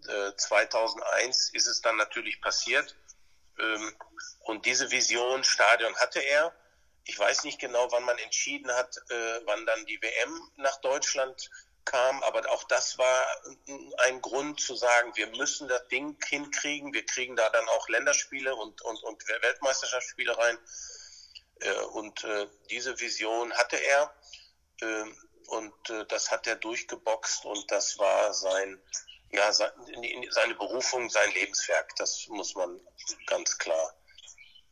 äh, 0.08 0.36
2001 0.36 1.52
ist 1.54 1.68
es 1.68 1.82
dann 1.82 1.96
natürlich 1.96 2.42
passiert. 2.42 2.96
Ähm, 3.58 3.96
und 4.42 4.66
diese 4.66 4.92
Vision 4.92 5.44
Stadion 5.44 5.96
hatte 5.96 6.20
er 6.20 6.54
ich 7.08 7.18
weiß 7.18 7.44
nicht 7.46 7.60
genau, 7.60 7.92
wann 7.92 8.04
man 8.04 8.18
entschieden 8.20 8.72
hat, 8.72 8.98
äh, 9.10 9.42
wann 9.46 9.66
dann 9.66 9.86
die 9.86 10.02
WM 10.02 10.52
nach 10.58 10.78
Deutschland 10.82 11.50
kam, 11.86 12.22
aber 12.24 12.50
auch 12.52 12.66
das 12.66 12.98
war 12.98 13.26
ein 14.00 14.22
Grund 14.22 14.60
zu 14.60 14.76
sagen, 14.76 15.16
wir 15.16 15.28
müssen 15.28 15.70
das 15.70 15.88
Ding 15.88 16.18
hinkriegen. 16.28 16.94
Wir 16.94 17.06
kriegen 17.06 17.38
da 17.38 17.50
dann 17.50 17.68
auch 17.70 17.88
Länderspiele 17.88 18.54
und, 18.54 18.82
und, 18.82 19.02
und 19.04 19.28
Weltmeisterschaftsspiele 19.28 20.38
rein. 20.38 20.58
Äh, 21.62 21.74
und 21.94 22.24
äh, 22.26 22.48
diese 22.70 23.00
Vision 23.00 23.54
hatte 23.54 23.78
er 23.78 24.14
äh, 24.82 25.06
und 25.48 25.90
äh, 25.90 26.06
das 26.08 26.30
hat 26.30 26.46
er 26.46 26.58
durchgeboxt 26.58 27.46
und 27.46 27.72
das 27.72 27.98
war 27.98 28.34
sein, 28.34 28.82
ja, 29.32 29.52
seine 29.54 30.56
Berufung, 30.56 31.10
sein 31.10 31.32
Lebenswerk. 31.32 31.96
Das 31.96 32.28
muss 32.28 32.54
man 32.54 32.82
ganz 33.28 33.58
klar 33.58 33.96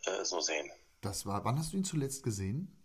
äh, 0.06 0.26
so 0.26 0.42
sehen. 0.42 0.70
Das 1.06 1.28
war, 1.28 1.46
wann 1.46 1.60
hast 1.60 1.72
du 1.72 1.78
ihn 1.78 1.86
zuletzt 1.86 2.24
gesehen? 2.24 2.84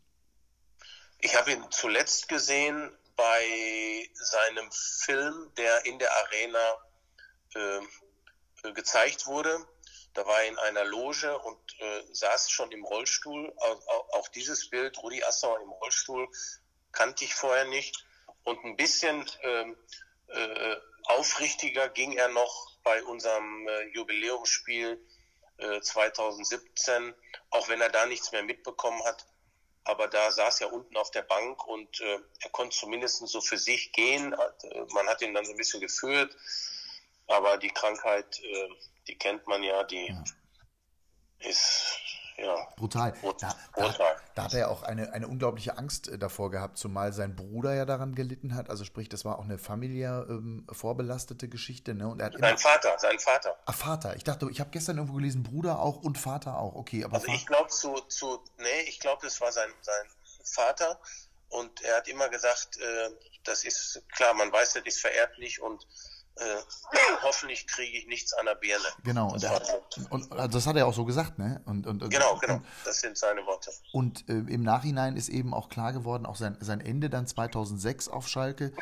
Ich 1.20 1.34
habe 1.36 1.52
ihn 1.52 1.64
zuletzt 1.70 2.28
gesehen 2.28 2.94
bei 3.16 4.10
seinem 4.12 4.70
Film, 4.70 5.50
der 5.56 5.86
in 5.86 5.98
der 5.98 6.14
Arena 6.14 6.76
äh, 7.54 8.72
gezeigt 8.74 9.26
wurde. 9.26 9.66
da 10.12 10.26
war 10.26 10.42
er 10.42 10.48
in 10.48 10.58
einer 10.58 10.84
Loge 10.84 11.38
und 11.38 11.80
äh, 11.80 12.02
saß 12.12 12.50
schon 12.50 12.70
im 12.72 12.84
Rollstuhl. 12.84 13.54
Auch, 13.56 14.08
auch, 14.12 14.28
dieses 14.28 14.68
Bild, 14.68 15.02
Rudi 15.02 15.24
Assauer 15.24 15.58
im 15.62 15.70
Rollstuhl, 15.70 16.28
kannte 16.92 17.24
ich 17.24 17.34
vorher 17.34 17.64
nicht. 17.64 18.04
Und 18.44 18.62
ein 18.66 18.76
bisschen 18.76 19.24
ähm, 19.42 19.78
äh, 20.26 20.76
aufrichtiger 21.04 21.88
ging 21.88 22.12
er 22.18 22.28
noch 22.28 22.76
bei 22.82 23.02
unserem 23.02 23.66
äh, 25.60 25.66
Jubiläumsspiel 25.66 25.82
2017, 25.82 27.08
äh, 27.08 27.12
auch 27.50 27.68
wenn 27.68 27.80
er 27.80 27.90
da 27.90 28.06
nichts 28.06 28.32
mehr 28.32 28.42
mitbekommen 28.42 29.02
hat. 29.04 29.26
Aber 29.84 30.08
da 30.08 30.30
saß 30.30 30.60
er 30.60 30.72
unten 30.72 30.96
auf 30.96 31.10
der 31.10 31.22
Bank 31.22 31.66
und 31.66 32.00
äh, 32.00 32.18
er 32.40 32.50
konnte 32.50 32.76
zumindest 32.76 33.26
so 33.26 33.40
für 33.40 33.58
sich 33.58 33.92
gehen. 33.92 34.32
Äh, 34.32 34.84
man 34.92 35.06
hat 35.08 35.22
ihn 35.22 35.34
dann 35.34 35.44
so 35.44 35.52
ein 35.52 35.56
bisschen 35.56 35.80
geführt. 35.80 36.36
Aber 37.26 37.58
die 37.58 37.70
Krankheit, 37.70 38.40
äh, 38.40 38.68
die 39.06 39.16
kennt 39.16 39.46
man 39.46 39.62
ja, 39.62 39.84
die 39.84 40.06
ja. 40.06 40.24
ist 41.48 42.09
ja. 42.40 42.68
Brutal. 42.76 43.12
Da, 43.40 43.54
da, 43.74 43.94
da, 44.34 44.42
hat 44.44 44.54
er 44.54 44.70
auch 44.70 44.82
eine, 44.82 45.12
eine 45.12 45.28
unglaubliche 45.28 45.76
Angst 45.76 46.08
äh, 46.08 46.18
davor 46.18 46.50
gehabt, 46.50 46.78
zumal 46.78 47.12
sein 47.12 47.36
Bruder 47.36 47.74
ja 47.74 47.84
daran 47.84 48.14
gelitten 48.14 48.54
hat. 48.54 48.70
Also 48.70 48.84
sprich, 48.84 49.08
das 49.08 49.24
war 49.24 49.38
auch 49.38 49.44
eine 49.44 49.58
familiär 49.58 50.26
ähm, 50.28 50.66
vorbelastete 50.70 51.48
Geschichte. 51.48 51.94
Ne? 51.94 52.08
Und 52.08 52.20
er 52.20 52.26
hat 52.26 52.38
sein 52.38 52.58
Vater, 52.58 52.98
sein 52.98 53.18
Vater. 53.18 53.56
Ah, 53.66 53.72
Vater. 53.72 54.16
Ich 54.16 54.24
dachte, 54.24 54.48
ich 54.50 54.60
habe 54.60 54.70
gestern 54.70 54.96
irgendwo 54.96 55.16
gelesen, 55.16 55.42
Bruder 55.42 55.80
auch 55.80 55.96
und 56.02 56.18
Vater 56.18 56.58
auch. 56.58 56.74
Okay, 56.74 57.04
aber 57.04 57.16
also 57.16 57.28
ich 57.28 57.46
glaube 57.46 57.68
zu, 57.68 57.94
zu, 58.08 58.42
nee, 58.58 58.80
ich 58.88 59.00
glaube, 59.00 59.20
das 59.22 59.40
war 59.40 59.52
sein, 59.52 59.70
sein 59.82 60.06
Vater. 60.44 60.98
Und 61.48 61.82
er 61.82 61.96
hat 61.96 62.08
immer 62.08 62.28
gesagt, 62.28 62.78
äh, 62.78 63.10
das 63.44 63.64
ist 63.64 64.02
klar, 64.14 64.34
man 64.34 64.52
weiß, 64.52 64.74
das 64.74 64.84
ist 64.84 65.00
vererblich 65.00 65.60
und 65.60 65.86
äh, 66.36 66.42
hoffentlich 67.22 67.66
kriege 67.66 67.98
ich 67.98 68.06
nichts 68.06 68.32
an 68.32 68.46
der 68.46 68.54
Birne. 68.54 68.84
Genau, 69.04 69.36
das, 69.36 69.70
und, 69.94 70.10
und, 70.10 70.32
also 70.32 70.48
das 70.48 70.66
hat 70.66 70.76
er 70.76 70.86
auch 70.86 70.94
so 70.94 71.04
gesagt, 71.04 71.38
ne? 71.38 71.60
Und, 71.66 71.86
und, 71.86 72.08
genau, 72.10 72.36
genau, 72.38 72.60
das 72.84 73.00
sind 73.00 73.18
seine 73.18 73.44
Worte. 73.46 73.70
Und 73.92 74.28
äh, 74.28 74.32
im 74.32 74.62
Nachhinein 74.62 75.16
ist 75.16 75.28
eben 75.28 75.52
auch 75.52 75.68
klar 75.68 75.92
geworden, 75.92 76.26
auch 76.26 76.36
sein, 76.36 76.56
sein 76.60 76.80
Ende 76.80 77.10
dann 77.10 77.26
2006 77.26 78.08
auf 78.08 78.28
Schalke, 78.28 78.72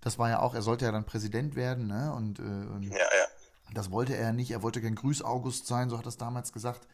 das 0.00 0.18
war 0.18 0.28
ja 0.28 0.40
auch, 0.40 0.54
er 0.54 0.62
sollte 0.62 0.84
ja 0.84 0.92
dann 0.92 1.06
Präsident 1.06 1.56
werden, 1.56 1.86
ne? 1.86 2.12
Und, 2.12 2.38
äh, 2.38 2.88
ja, 2.88 2.96
ja. 2.96 3.26
das 3.72 3.90
wollte 3.90 4.16
er 4.16 4.32
nicht, 4.32 4.50
er 4.50 4.62
wollte 4.62 4.82
kein 4.82 4.94
Grüß-August 4.94 5.66
sein, 5.66 5.90
so 5.90 5.98
hat 5.98 6.06
er 6.06 6.08
es 6.08 6.18
damals 6.18 6.52
gesagt. 6.52 6.86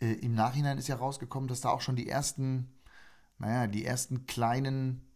Äh, 0.00 0.12
Im 0.14 0.34
Nachhinein 0.34 0.78
ist 0.78 0.88
ja 0.88 0.96
rausgekommen, 0.96 1.48
dass 1.48 1.60
da 1.60 1.70
auch 1.70 1.80
schon 1.80 1.96
die 1.96 2.08
ersten, 2.08 2.72
naja, 3.38 3.66
die 3.66 3.84
ersten 3.84 4.26
kleinen 4.26 5.11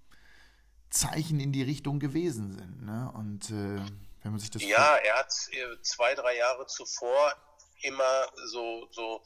Zeichen 0.98 1.40
in 1.40 1.52
die 1.52 1.62
Richtung 1.62 1.98
gewesen 1.98 2.52
sind, 2.52 2.84
ne? 2.84 3.12
Und 3.14 3.50
äh, 3.50 3.80
wenn 4.22 4.32
man 4.32 4.40
sich 4.40 4.50
das 4.50 4.62
ja, 4.62 4.96
er 4.96 5.18
hat 5.18 5.32
äh, 5.52 5.80
zwei, 5.82 6.14
drei 6.14 6.36
Jahre 6.36 6.66
zuvor 6.66 7.34
immer 7.82 8.26
so, 8.46 8.88
so 8.90 9.22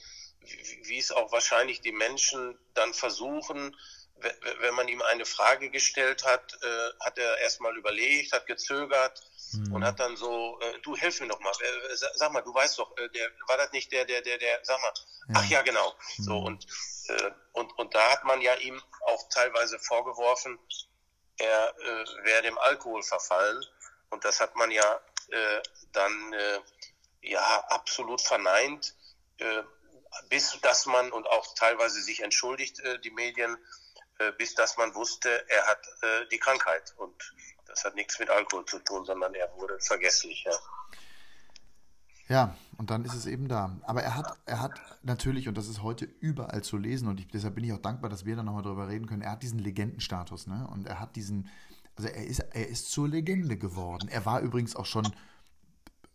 wie 0.85 0.99
es 0.99 1.13
auch 1.13 1.33
wahrscheinlich 1.33 1.81
die 1.81 1.93
Menschen 1.93 2.59
dann 2.75 2.93
versuchen, 2.95 3.77
wenn 4.61 4.75
man 4.75 4.89
ihm 4.89 5.01
eine 5.03 5.25
Frage 5.25 5.71
gestellt 5.71 6.25
hat, 6.25 6.59
äh, 6.63 7.05
hat 7.05 7.19
er 7.19 7.39
erstmal 7.39 7.77
überlegt, 7.77 8.33
hat 8.33 8.47
gezögert 8.47 9.23
mhm. 9.53 9.75
und 9.75 9.85
hat 9.85 9.99
dann 10.01 10.17
so, 10.17 10.59
äh, 10.61 10.79
du 10.83 10.97
hilf 10.97 11.21
mir 11.21 11.29
doch 11.29 11.41
mal, 11.41 11.51
äh, 11.51 11.97
sag 12.15 12.33
mal, 12.33 12.43
du 12.43 12.53
weißt 12.53 12.79
doch, 12.79 12.97
äh, 12.99 13.09
der, 13.11 13.31
war 13.49 13.57
das 13.57 13.73
nicht 13.73 13.91
der, 13.93 14.05
der, 14.05 14.21
der, 14.21 14.39
der, 14.39 14.61
sag 14.63 14.81
mal, 14.81 14.93
ja. 15.29 15.35
ach 15.37 15.45
ja, 15.47 15.63
genau. 15.63 15.95
Mhm. 16.19 16.23
So 16.23 16.39
und, 16.39 16.67
äh, 17.09 17.31
und, 17.53 17.73
und 17.79 17.95
da 17.95 18.11
hat 18.11 18.25
man 18.25 18.41
ja 18.41 18.55
ihm 18.57 18.81
auch 19.07 19.29
teilweise 19.31 19.79
vorgeworfen, 19.79 20.59
er 21.41 21.75
wäre 22.23 22.43
dem 22.43 22.59
Alkohol 22.59 23.03
verfallen. 23.03 23.65
Und 24.11 24.25
das 24.25 24.41
hat 24.41 24.57
man 24.57 24.71
ja 24.71 25.01
äh, 25.31 25.63
dann 25.93 26.33
äh, 26.33 26.61
ja 27.23 27.65
absolut 27.69 28.21
verneint, 28.21 28.95
äh, 29.39 29.63
bis 30.29 30.59
dass 30.61 30.87
man 30.87 31.13
und 31.13 31.27
auch 31.27 31.55
teilweise 31.55 32.03
sich 32.03 32.23
entschuldigt, 32.23 32.81
äh, 32.81 32.99
die 32.99 33.11
Medien, 33.11 33.57
äh, 34.19 34.33
bis 34.33 34.55
dass 34.55 34.77
man 34.77 34.95
wusste, 34.95 35.49
er 35.49 35.67
hat 35.67 35.87
äh, 36.03 36.27
die 36.29 36.39
Krankheit. 36.39 36.95
Und 36.97 37.35
das 37.67 37.85
hat 37.85 37.95
nichts 37.95 38.19
mit 38.19 38.31
Alkohol 38.31 38.65
zu 38.67 38.81
tun, 38.81 39.05
sondern 39.05 39.35
er 39.35 39.53
wurde 39.55 39.79
vergesslich. 39.81 40.45
Ja. 40.45 40.59
Ja, 42.31 42.57
und 42.79 42.91
dann 42.91 43.05
ist 43.05 43.15
es 43.15 43.27
eben 43.27 43.49
da. 43.49 43.77
Aber 43.83 44.05
er 44.05 44.15
hat, 44.15 44.39
er 44.47 44.61
hat 44.61 44.81
natürlich, 45.03 45.49
und 45.49 45.59
das 45.59 45.67
ist 45.67 45.83
heute 45.83 46.05
überall 46.05 46.63
zu 46.63 46.77
lesen, 46.77 47.09
und 47.09 47.19
ich, 47.19 47.27
deshalb 47.27 47.57
bin 47.57 47.65
ich 47.65 47.73
auch 47.73 47.79
dankbar, 47.79 48.09
dass 48.09 48.25
wir 48.25 48.37
da 48.37 48.45
nochmal 48.45 48.63
drüber 48.63 48.87
reden 48.87 49.07
können, 49.07 49.23
er 49.23 49.33
hat 49.33 49.43
diesen 49.43 49.59
Legendenstatus, 49.59 50.47
ne? 50.47 50.69
Und 50.73 50.87
er 50.87 51.01
hat 51.01 51.17
diesen, 51.17 51.49
also 51.97 52.09
er 52.09 52.25
ist, 52.25 52.39
er 52.39 52.69
ist 52.69 52.93
zur 52.93 53.09
Legende 53.09 53.59
geworden. 53.59 54.09
Er 54.09 54.25
war 54.27 54.41
übrigens 54.43 54.77
auch 54.77 54.87
schon 54.87 55.13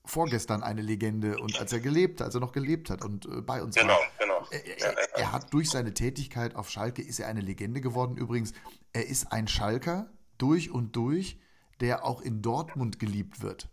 vorgestern 0.06 0.64
eine 0.64 0.82
Legende 0.82 1.38
und 1.38 1.60
als 1.60 1.74
er 1.74 1.82
gelebt, 1.82 2.22
als 2.22 2.34
er 2.34 2.40
noch 2.40 2.54
gelebt 2.54 2.90
hat 2.90 3.04
und 3.04 3.26
äh, 3.26 3.42
bei 3.42 3.62
uns 3.62 3.76
genau, 3.76 3.90
war. 3.90 4.00
Genau. 4.18 4.48
Er, 4.52 4.66
er, 4.66 5.20
er, 5.20 5.32
hat 5.34 5.52
durch 5.52 5.70
seine 5.70 5.94
Tätigkeit 5.94 6.56
auf 6.56 6.70
Schalke 6.70 7.02
ist 7.02 7.20
er 7.20 7.28
eine 7.28 7.42
Legende 7.42 7.82
geworden. 7.82 8.16
Übrigens, 8.16 8.54
er 8.94 9.06
ist 9.08 9.34
ein 9.34 9.48
Schalker 9.50 10.08
durch 10.38 10.72
und 10.72 10.96
durch, 10.96 11.40
der 11.82 12.06
auch 12.06 12.22
in 12.22 12.42
Dortmund 12.42 13.00
geliebt 13.00 13.42
wird. 13.42 13.68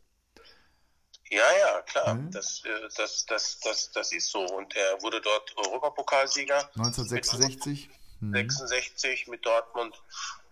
Ja, 1.33 1.51
ja, 1.59 1.83
klar. 1.83 2.15
Mhm. 2.15 2.31
Das, 2.31 2.63
äh, 2.65 2.89
das, 2.97 3.27
das, 3.27 3.59
das, 3.61 3.91
das 3.91 4.13
ist 4.13 4.31
so. 4.31 4.45
Und 4.45 4.77
er 4.77 5.03
wurde 5.03 5.21
dort 5.21 5.57
Europapokalsieger. 5.57 6.71
1966. 6.77 7.89
Mit 8.21 8.53
66 8.53 9.27
mit 9.27 9.45
Dortmund 9.45 10.01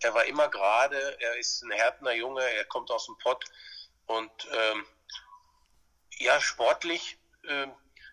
er 0.01 0.15
war 0.15 0.25
immer 0.25 0.49
gerade, 0.49 1.21
er 1.21 1.39
ist 1.39 1.63
ein 1.63 1.71
härtner 1.71 2.13
Junge, 2.13 2.43
er 2.43 2.65
kommt 2.65 2.91
aus 2.91 3.07
dem 3.07 3.17
Pott 3.19 3.45
und 4.07 4.31
ähm, 4.53 4.87
ja, 6.19 6.41
sportlich 6.41 7.19
ähm, 7.47 7.73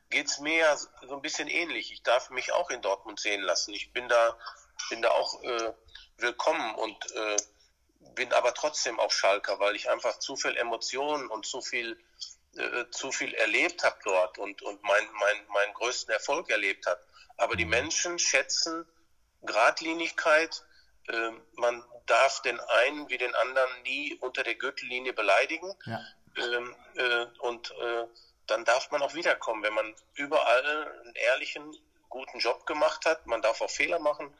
geht 0.09 0.27
es 0.27 0.39
mir 0.39 0.55
ja 0.55 0.77
so 0.77 1.15
ein 1.15 1.21
bisschen 1.21 1.47
ähnlich. 1.47 1.91
Ich 1.91 2.03
darf 2.03 2.29
mich 2.29 2.51
auch 2.53 2.69
in 2.69 2.81
Dortmund 2.81 3.19
sehen 3.19 3.41
lassen. 3.41 3.73
Ich 3.73 3.91
bin 3.93 4.07
da, 4.07 4.37
bin 4.89 5.01
da 5.01 5.09
auch 5.11 5.41
äh, 5.43 5.73
willkommen 6.17 6.75
und 6.75 7.11
äh, 7.13 7.37
bin 8.15 8.31
aber 8.33 8.53
trotzdem 8.53 8.99
auch 8.99 9.11
Schalker, 9.11 9.59
weil 9.59 9.75
ich 9.75 9.89
einfach 9.89 10.19
zu 10.19 10.35
viel 10.35 10.55
Emotionen 10.55 11.27
und 11.27 11.45
zu 11.45 11.61
viel 11.61 11.99
äh, 12.57 12.89
zu 12.91 13.11
viel 13.11 13.33
erlebt 13.35 13.83
habe 13.83 13.97
dort 14.03 14.37
und, 14.37 14.61
und 14.61 14.81
mein, 14.83 15.03
mein, 15.13 15.47
meinen 15.49 15.73
größten 15.73 16.13
Erfolg 16.13 16.49
erlebt 16.49 16.85
habe. 16.85 17.01
Aber 17.37 17.55
die 17.55 17.65
Menschen 17.65 18.17
schätzen 18.19 18.85
Gradlinigkeit, 19.45 20.63
ähm, 21.09 21.41
man 21.55 21.83
darf 22.05 22.41
den 22.41 22.59
einen 22.59 23.09
wie 23.09 23.17
den 23.17 23.33
anderen 23.35 23.81
nie 23.83 24.15
unter 24.21 24.43
der 24.43 24.55
Gürtellinie 24.55 25.13
beleidigen. 25.13 25.73
Ja. 25.85 25.99
Ähm, 26.37 26.75
äh, 26.95 27.25
und 27.39 27.71
äh, 27.71 28.05
dann 28.47 28.65
darf 28.65 28.91
man 28.91 29.01
auch 29.01 29.13
wiederkommen, 29.13 29.63
wenn 29.63 29.73
man 29.73 29.95
überall 30.15 31.01
einen 31.01 31.15
ehrlichen, 31.15 31.75
guten 32.09 32.39
Job 32.39 32.65
gemacht 32.65 33.05
hat. 33.05 33.25
Man 33.25 33.41
darf 33.41 33.61
auch 33.61 33.69
Fehler 33.69 33.99
machen, 33.99 34.33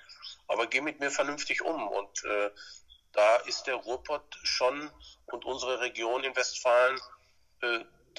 aber 0.47 0.67
geh 0.67 0.81
mit 0.81 0.99
mir 0.99 1.11
vernünftig 1.11 1.61
um. 1.61 1.87
Und 1.89 2.23
da 3.11 3.35
ist 3.45 3.67
der 3.67 3.75
Ruhrpott 3.75 4.39
schon 4.43 4.89
und 5.25 5.43
unsere 5.43 5.81
Region 5.81 6.23
in 6.23 6.33
Westfalen, 6.33 6.97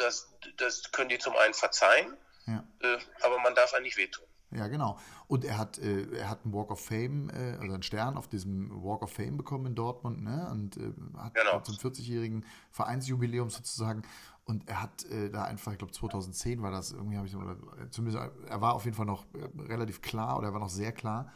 das, 0.00 0.28
das 0.56 0.90
können 0.92 1.08
die 1.08 1.18
zum 1.18 1.36
einen 1.36 1.54
verzeihen, 1.54 2.16
ja. 2.46 2.64
äh, 2.80 2.98
aber 3.22 3.38
man 3.40 3.54
darf 3.54 3.74
eigentlich 3.74 3.96
wehtun. 3.96 4.24
Ja, 4.50 4.66
genau. 4.68 4.98
Und 5.26 5.44
er 5.44 5.58
hat, 5.58 5.78
äh, 5.78 6.10
er 6.16 6.30
hat 6.30 6.44
einen 6.44 6.54
Walk 6.54 6.70
of 6.70 6.82
Fame, 6.82 7.28
äh, 7.30 7.56
also 7.60 7.74
einen 7.74 7.82
Stern 7.82 8.16
auf 8.16 8.28
diesem 8.28 8.82
Walk 8.82 9.02
of 9.02 9.12
Fame 9.12 9.36
bekommen 9.36 9.66
in 9.66 9.74
Dortmund, 9.74 10.22
ne? 10.22 10.48
Und 10.50 10.76
äh, 10.78 10.92
hat 11.18 11.34
genau. 11.34 11.60
zum 11.60 11.74
40-jährigen 11.76 12.46
Vereinsjubiläum 12.70 13.50
sozusagen. 13.50 14.02
Und 14.44 14.66
er 14.66 14.80
hat 14.80 15.04
äh, 15.10 15.28
da 15.28 15.44
einfach, 15.44 15.72
ich 15.72 15.78
glaube 15.78 15.92
2010 15.92 16.62
war 16.62 16.70
das, 16.70 16.92
irgendwie 16.92 17.18
habe 17.18 17.26
ich, 17.26 17.36
oder 17.36 17.56
zumindest, 17.90 18.24
er 18.46 18.60
war 18.62 18.74
auf 18.74 18.86
jeden 18.86 18.96
Fall 18.96 19.04
noch 19.04 19.26
äh, 19.34 19.62
relativ 19.64 20.00
klar 20.00 20.38
oder 20.38 20.48
er 20.48 20.52
war 20.54 20.60
noch 20.60 20.70
sehr 20.70 20.92
klar. 20.92 21.30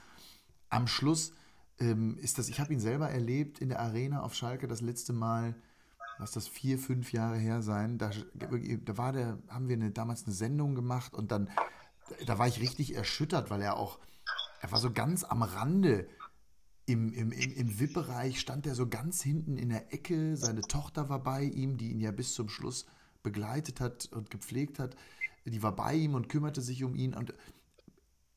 Am 0.71 0.87
Schluss 0.87 1.35
ähm, 1.79 2.17
ist 2.17 2.39
das, 2.39 2.49
ich 2.49 2.61
habe 2.61 2.73
ihn 2.73 2.81
selber 2.81 3.11
erlebt 3.11 3.59
in 3.59 3.69
der 3.69 3.81
Arena 3.81 4.23
auf 4.23 4.35
Schalke 4.35 4.67
das 4.67 4.81
letzte 4.81 5.13
Mal, 5.13 5.55
lass 6.23 6.33
das 6.33 6.49
vier, 6.49 6.79
fünf 6.79 7.13
Jahre 7.13 7.37
her 7.37 7.63
sein. 7.63 7.99
Da, 7.99 8.11
da 8.35 8.97
war 8.97 9.13
der, 9.13 9.39
haben 9.49 9.69
wir 9.69 9.77
eine, 9.77 9.91
damals 9.91 10.25
eine 10.25 10.35
Sendung 10.35 10.75
gemacht 10.75 11.15
und 11.15 11.33
dann 11.33 11.51
da 12.27 12.39
war 12.39 12.49
ich 12.49 12.61
richtig 12.61 12.95
erschüttert, 12.95 13.51
weil 13.51 13.63
er 13.63 13.77
auch, 13.77 13.99
er 14.61 14.73
war 14.73 14.79
so 14.79 14.93
ganz 14.93 15.25
am 15.25 15.43
Rande. 15.43 16.09
Im, 16.87 17.13
im, 17.13 17.33
im, 17.33 17.53
im 17.53 17.81
VIP-Bereich 17.81 18.41
stand 18.41 18.67
er 18.67 18.75
so 18.75 18.89
ganz 18.89 19.23
hinten 19.23 19.57
in 19.57 19.69
der 19.69 19.93
Ecke. 19.93 20.37
Seine 20.37 20.63
Tochter 20.63 21.09
war 21.09 21.23
bei 21.23 21.45
ihm, 21.45 21.77
die 21.77 21.91
ihn 21.91 22.01
ja 22.01 22.11
bis 22.11 22.35
zum 22.35 22.49
Schluss 22.49 22.87
begleitet 23.23 23.81
hat 23.81 24.07
und 24.13 24.31
gepflegt 24.31 24.79
hat. 24.79 24.97
Die 25.45 25.63
war 25.63 25.75
bei 25.75 25.95
ihm 25.95 26.15
und 26.15 26.29
kümmerte 26.29 26.61
sich 26.61 26.83
um 26.85 26.95
ihn. 26.95 27.15
Und 27.15 27.35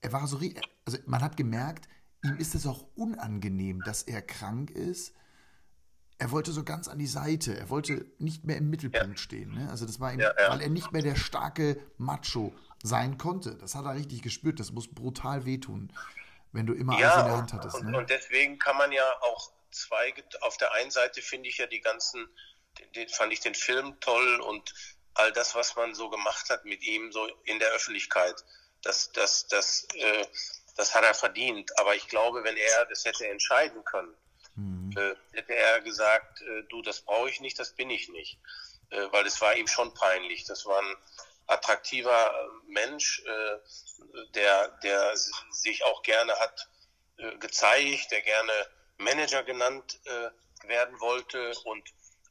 er 0.02 0.14
war 0.14 0.28
so, 0.28 0.40
also 0.86 0.98
man 1.06 1.22
hat 1.22 1.38
gemerkt, 1.38 1.88
ihm 2.24 2.38
ist 2.38 2.56
es 2.56 2.68
auch 2.68 2.86
unangenehm, 2.96 3.82
dass 3.82 4.04
er 4.04 4.22
krank 4.22 4.72
ist. 4.72 5.14
Er 6.18 6.32
wollte 6.32 6.52
so 6.52 6.64
ganz 6.64 6.88
an 6.88 6.98
die 6.98 7.08
Seite. 7.08 7.58
Er 7.58 7.70
wollte 7.70 8.06
nicht 8.20 8.46
mehr 8.46 8.58
im 8.58 8.70
Mittelpunkt 8.70 9.18
ja. 9.20 9.24
stehen. 9.24 9.54
Ne? 9.54 9.70
Also 9.70 9.86
das 9.86 10.00
war 10.00 10.14
ihm, 10.14 10.20
ja, 10.20 10.34
ja. 10.38 10.50
weil 10.50 10.62
er 10.62 10.70
nicht 10.70 10.92
mehr 10.92 11.02
der 11.02 11.16
starke 11.16 11.78
Macho 11.98 12.54
sein 12.84 13.18
konnte. 13.18 13.56
Das 13.56 13.76
hat 13.76 13.86
er 13.86 13.96
richtig 13.96 14.22
gespürt. 14.22 14.60
Das 14.60 14.72
muss 14.72 14.88
brutal 14.88 15.46
wehtun, 15.46 15.92
wenn 16.52 16.66
du 16.66 16.74
immer 16.74 16.94
alles 16.94 17.16
in 17.16 17.26
der 17.26 17.38
Hand 17.38 17.54
hattest. 17.54 17.76
Und, 17.76 17.92
ne? 17.92 17.98
und 17.98 18.10
deswegen 18.10 18.60
kann 18.60 18.78
man 18.78 18.92
ja 18.92 19.04
auch 19.22 19.52
zwei, 19.72 20.14
auf 20.42 20.58
der 20.58 20.72
einen 20.74 20.92
Seite 20.92 21.22
finde 21.22 21.50
ich 21.50 21.58
ja 21.58 21.68
die 21.68 21.82
ganzen, 21.82 22.28
den, 22.80 22.92
den, 22.94 23.10
fand 23.10 23.34
ich 23.34 23.42
den 23.42 23.56
Film 23.56 24.00
toll 24.00 24.40
und 24.40 24.74
all 25.16 25.32
das, 25.34 25.56
was 25.56 25.76
man 25.76 25.94
so 25.96 26.10
gemacht 26.10 26.50
hat 26.50 26.66
mit 26.66 26.84
ihm, 26.84 27.12
so 27.12 27.26
in 27.44 27.60
der 27.60 27.70
Öffentlichkeit, 27.70 28.36
das, 28.84 29.12
das, 29.12 29.48
das, 29.48 29.88
äh, 29.96 30.26
das 30.76 30.94
hat 30.94 31.04
er 31.04 31.14
verdient. 31.14 31.78
Aber 31.80 31.96
ich 31.96 32.08
glaube, 32.08 32.44
wenn 32.44 32.58
er 32.58 32.86
das 32.86 33.06
hätte 33.06 33.28
entscheiden 33.28 33.84
können, 33.84 34.14
mhm. 34.56 34.92
äh, 34.98 35.16
hätte 35.34 35.56
er 35.56 35.82
gesagt, 35.82 36.42
äh, 36.42 36.64
du, 36.70 36.82
das 36.82 37.02
brauche 37.02 37.30
ich 37.30 37.40
nicht, 37.40 37.60
das 37.60 37.76
bin 37.76 37.90
ich 37.90 38.10
nicht. 38.10 38.40
Äh, 38.90 39.12
weil 39.12 39.26
es 39.26 39.42
war 39.42 39.56
ihm 39.56 39.68
schon 39.68 39.94
peinlich. 39.94 40.46
Das 40.46 40.66
war 40.66 40.80
ein 40.80 40.96
attraktiver 41.48 42.50
Mensch, 42.68 43.24
äh, 43.26 43.58
der, 44.34 44.70
der 44.84 45.14
sich 45.52 45.84
auch 45.86 46.02
gerne 46.04 46.34
hat 46.40 46.70
äh, 47.18 47.38
gezeigt, 47.38 48.12
der 48.12 48.22
gerne 48.22 48.54
Manager 48.98 49.44
genannt 49.44 50.00
werden 50.64 51.00
wollte 51.02 51.52
und 51.66 51.84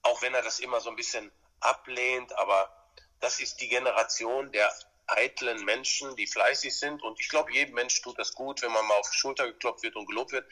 auch 0.03 0.23
wenn 0.23 0.33
er 0.33 0.41
das 0.41 0.61
immer 0.61 0.81
so 0.81 0.89
ein 0.89 0.97
bisschen 0.97 1.31
ablehnt, 1.61 2.33
aber 2.39 2.75
das 3.21 3.39
ist 3.39 3.61
die 3.61 3.69
Generation 3.69 4.51
der 4.51 4.73
eitlen 5.07 5.65
Menschen, 5.65 6.17
die 6.17 6.27
fleißig 6.27 6.75
sind. 6.75 7.03
Und 7.03 7.21
ich 7.21 7.29
glaube, 7.29 7.53
jedem 7.53 7.75
Mensch 7.75 8.01
tut 8.01 8.19
das 8.19 8.33
gut, 8.33 8.63
wenn 8.63 8.73
man 8.73 8.87
mal 8.87 8.97
auf 8.97 9.11
die 9.11 9.19
Schulter 9.19 9.47
geklopft 9.47 9.83
wird 9.83 9.97
und 9.97 10.07
gelobt 10.07 10.33
wird. 10.33 10.47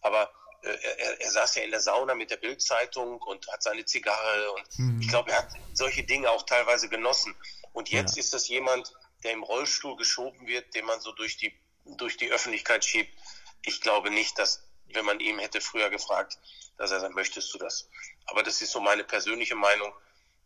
Aber 0.00 0.32
äh, 0.62 0.78
er, 0.98 1.20
er, 1.20 1.30
saß 1.30 1.56
ja 1.56 1.62
in 1.62 1.70
der 1.70 1.80
Sauna 1.80 2.14
mit 2.14 2.30
der 2.30 2.36
Bildzeitung 2.36 3.20
und 3.20 3.48
hat 3.48 3.62
seine 3.62 3.84
Zigarre. 3.84 4.52
Und 4.52 4.78
mhm. 4.78 5.00
ich 5.00 5.08
glaube, 5.08 5.30
er 5.32 5.38
hat 5.38 5.48
solche 5.74 6.04
Dinge 6.04 6.30
auch 6.30 6.44
teilweise 6.44 6.88
genossen. 6.88 7.34
Und 7.72 7.90
jetzt 7.90 8.16
ja. 8.16 8.20
ist 8.20 8.32
das 8.32 8.48
jemand, 8.48 8.92
der 9.24 9.32
im 9.32 9.42
Rollstuhl 9.42 9.96
geschoben 9.96 10.46
wird, 10.46 10.74
den 10.74 10.84
man 10.84 11.00
so 11.00 11.12
durch 11.12 11.36
die, 11.36 11.52
durch 11.84 12.16
die 12.16 12.30
Öffentlichkeit 12.30 12.84
schiebt. 12.84 13.12
Ich 13.64 13.80
glaube 13.80 14.10
nicht, 14.10 14.38
dass, 14.38 14.64
wenn 14.92 15.04
man 15.04 15.20
ihm 15.20 15.38
hätte 15.38 15.60
früher 15.60 15.90
gefragt, 15.90 16.38
dass 16.78 16.90
er 16.90 17.00
sagt, 17.00 17.14
möchtest 17.14 17.52
du 17.54 17.58
das? 17.58 17.88
Aber 18.26 18.42
das 18.42 18.62
ist 18.62 18.72
so 18.72 18.80
meine 18.80 19.04
persönliche 19.04 19.56
Meinung. 19.56 19.92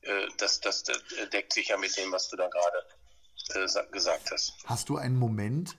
Äh, 0.02 0.28
das, 0.38 0.60
das, 0.60 0.82
das 0.82 1.02
deckt 1.32 1.52
sich 1.52 1.68
ja 1.68 1.76
mit 1.76 1.96
dem, 1.96 2.10
was 2.12 2.28
du 2.28 2.36
da 2.36 2.48
gerade 2.48 2.86
äh, 3.54 3.92
gesagt 3.92 4.30
hast. 4.30 4.54
Hast 4.64 4.88
du 4.88 4.96
einen 4.96 5.18
Moment 5.18 5.76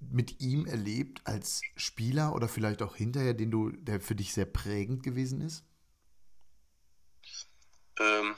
mit 0.00 0.40
ihm 0.40 0.66
erlebt 0.66 1.20
als 1.24 1.60
Spieler 1.76 2.34
oder 2.34 2.48
vielleicht 2.48 2.82
auch 2.82 2.94
hinterher, 2.94 3.34
den 3.34 3.50
du, 3.50 3.70
der 3.70 4.00
für 4.00 4.14
dich 4.14 4.32
sehr 4.32 4.46
prägend 4.46 5.02
gewesen 5.02 5.40
ist? 5.40 5.64
Ähm, 7.98 8.36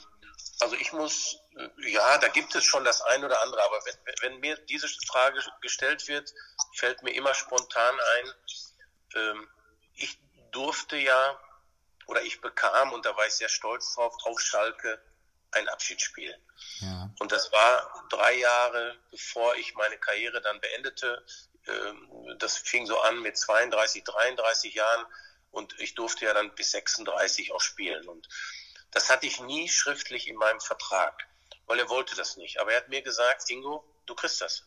also 0.61 0.77
ich 0.77 0.92
muss, 0.92 1.38
äh, 1.57 1.90
ja, 1.90 2.18
da 2.18 2.29
gibt 2.29 2.55
es 2.55 2.64
schon 2.64 2.85
das 2.85 3.03
ein 3.03 3.25
oder 3.25 3.42
andere, 3.42 3.62
aber 3.62 3.81
wenn, 3.85 4.14
wenn 4.23 4.40
mir 4.40 4.57
diese 4.68 4.88
Frage 5.07 5.40
gestellt 5.61 6.09
wird, 6.09 6.33
fällt 6.75 7.03
mir 7.03 7.14
immer 7.14 7.35
spontan 7.35 7.94
ein, 7.94 8.33
ähm, 9.16 9.49
ich 9.94 10.18
durfte 10.53 10.96
ja 10.96 11.38
oder 12.07 12.23
ich 12.23 12.40
bekam, 12.40 12.92
und 12.92 13.07
da 13.07 13.16
war 13.16 13.27
ich 13.27 13.35
sehr 13.35 13.49
stolz 13.49 13.94
drauf, 13.94 14.14
auf 14.25 14.40
Schalke 14.40 15.01
ein 15.53 15.68
Abschiedsspiel. 15.68 16.35
Ja. 16.81 17.11
Und 17.18 17.33
das 17.33 17.53
war 17.53 18.07
drei 18.09 18.38
Jahre, 18.38 18.96
bevor 19.11 19.55
ich 19.57 19.75
meine 19.75 19.99
Karriere 19.99 20.40
dann 20.40 20.61
beendete. 20.61 21.25
Ähm, 21.71 22.37
das 22.39 22.59
fing 22.59 22.87
so 22.87 22.99
an 23.01 23.21
mit 23.21 23.37
32, 23.37 24.05
33 24.05 24.75
Jahren 24.75 25.07
und 25.51 25.79
ich 25.81 25.95
durfte 25.95 26.27
ja 26.27 26.35
dann 26.35 26.55
bis 26.55 26.71
36 26.73 27.53
auch 27.53 27.61
spielen. 27.61 28.09
Und 28.09 28.29
das 28.91 29.11
hatte 29.11 29.27
ich 29.27 29.41
nie 29.41 29.69
schriftlich 29.69 30.29
in 30.29 30.37
meinem 30.37 30.61
Vertrag, 30.61 31.27
weil 31.67 31.79
er 31.79 31.89
wollte 31.89 32.17
das 32.17 32.37
nicht. 32.37 32.61
Aber 32.61 32.73
er 32.73 32.79
hat 32.79 32.89
mir 32.89 33.03
gesagt, 33.03 33.49
Ingo, 33.51 33.85
du 34.07 34.15
kriegst 34.15 34.41
das. 34.41 34.65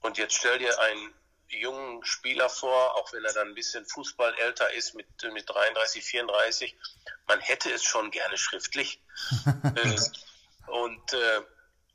Und 0.00 0.18
jetzt 0.18 0.34
stell 0.34 0.58
dir 0.58 0.78
einen 0.80 1.14
jungen 1.48 2.04
Spieler 2.04 2.48
vor, 2.48 2.96
auch 2.96 3.12
wenn 3.12 3.24
er 3.24 3.32
dann 3.32 3.48
ein 3.48 3.54
bisschen 3.54 3.84
Fußball 3.86 4.34
älter 4.38 4.72
ist, 4.72 4.94
mit, 4.94 5.06
mit 5.32 5.48
33, 5.48 6.02
34. 6.02 6.76
Man 7.26 7.40
hätte 7.40 7.70
es 7.70 7.84
schon 7.84 8.10
gerne 8.10 8.36
schriftlich. 8.38 9.00
äh, 9.76 10.00
und, 10.70 11.12
äh, 11.12 11.40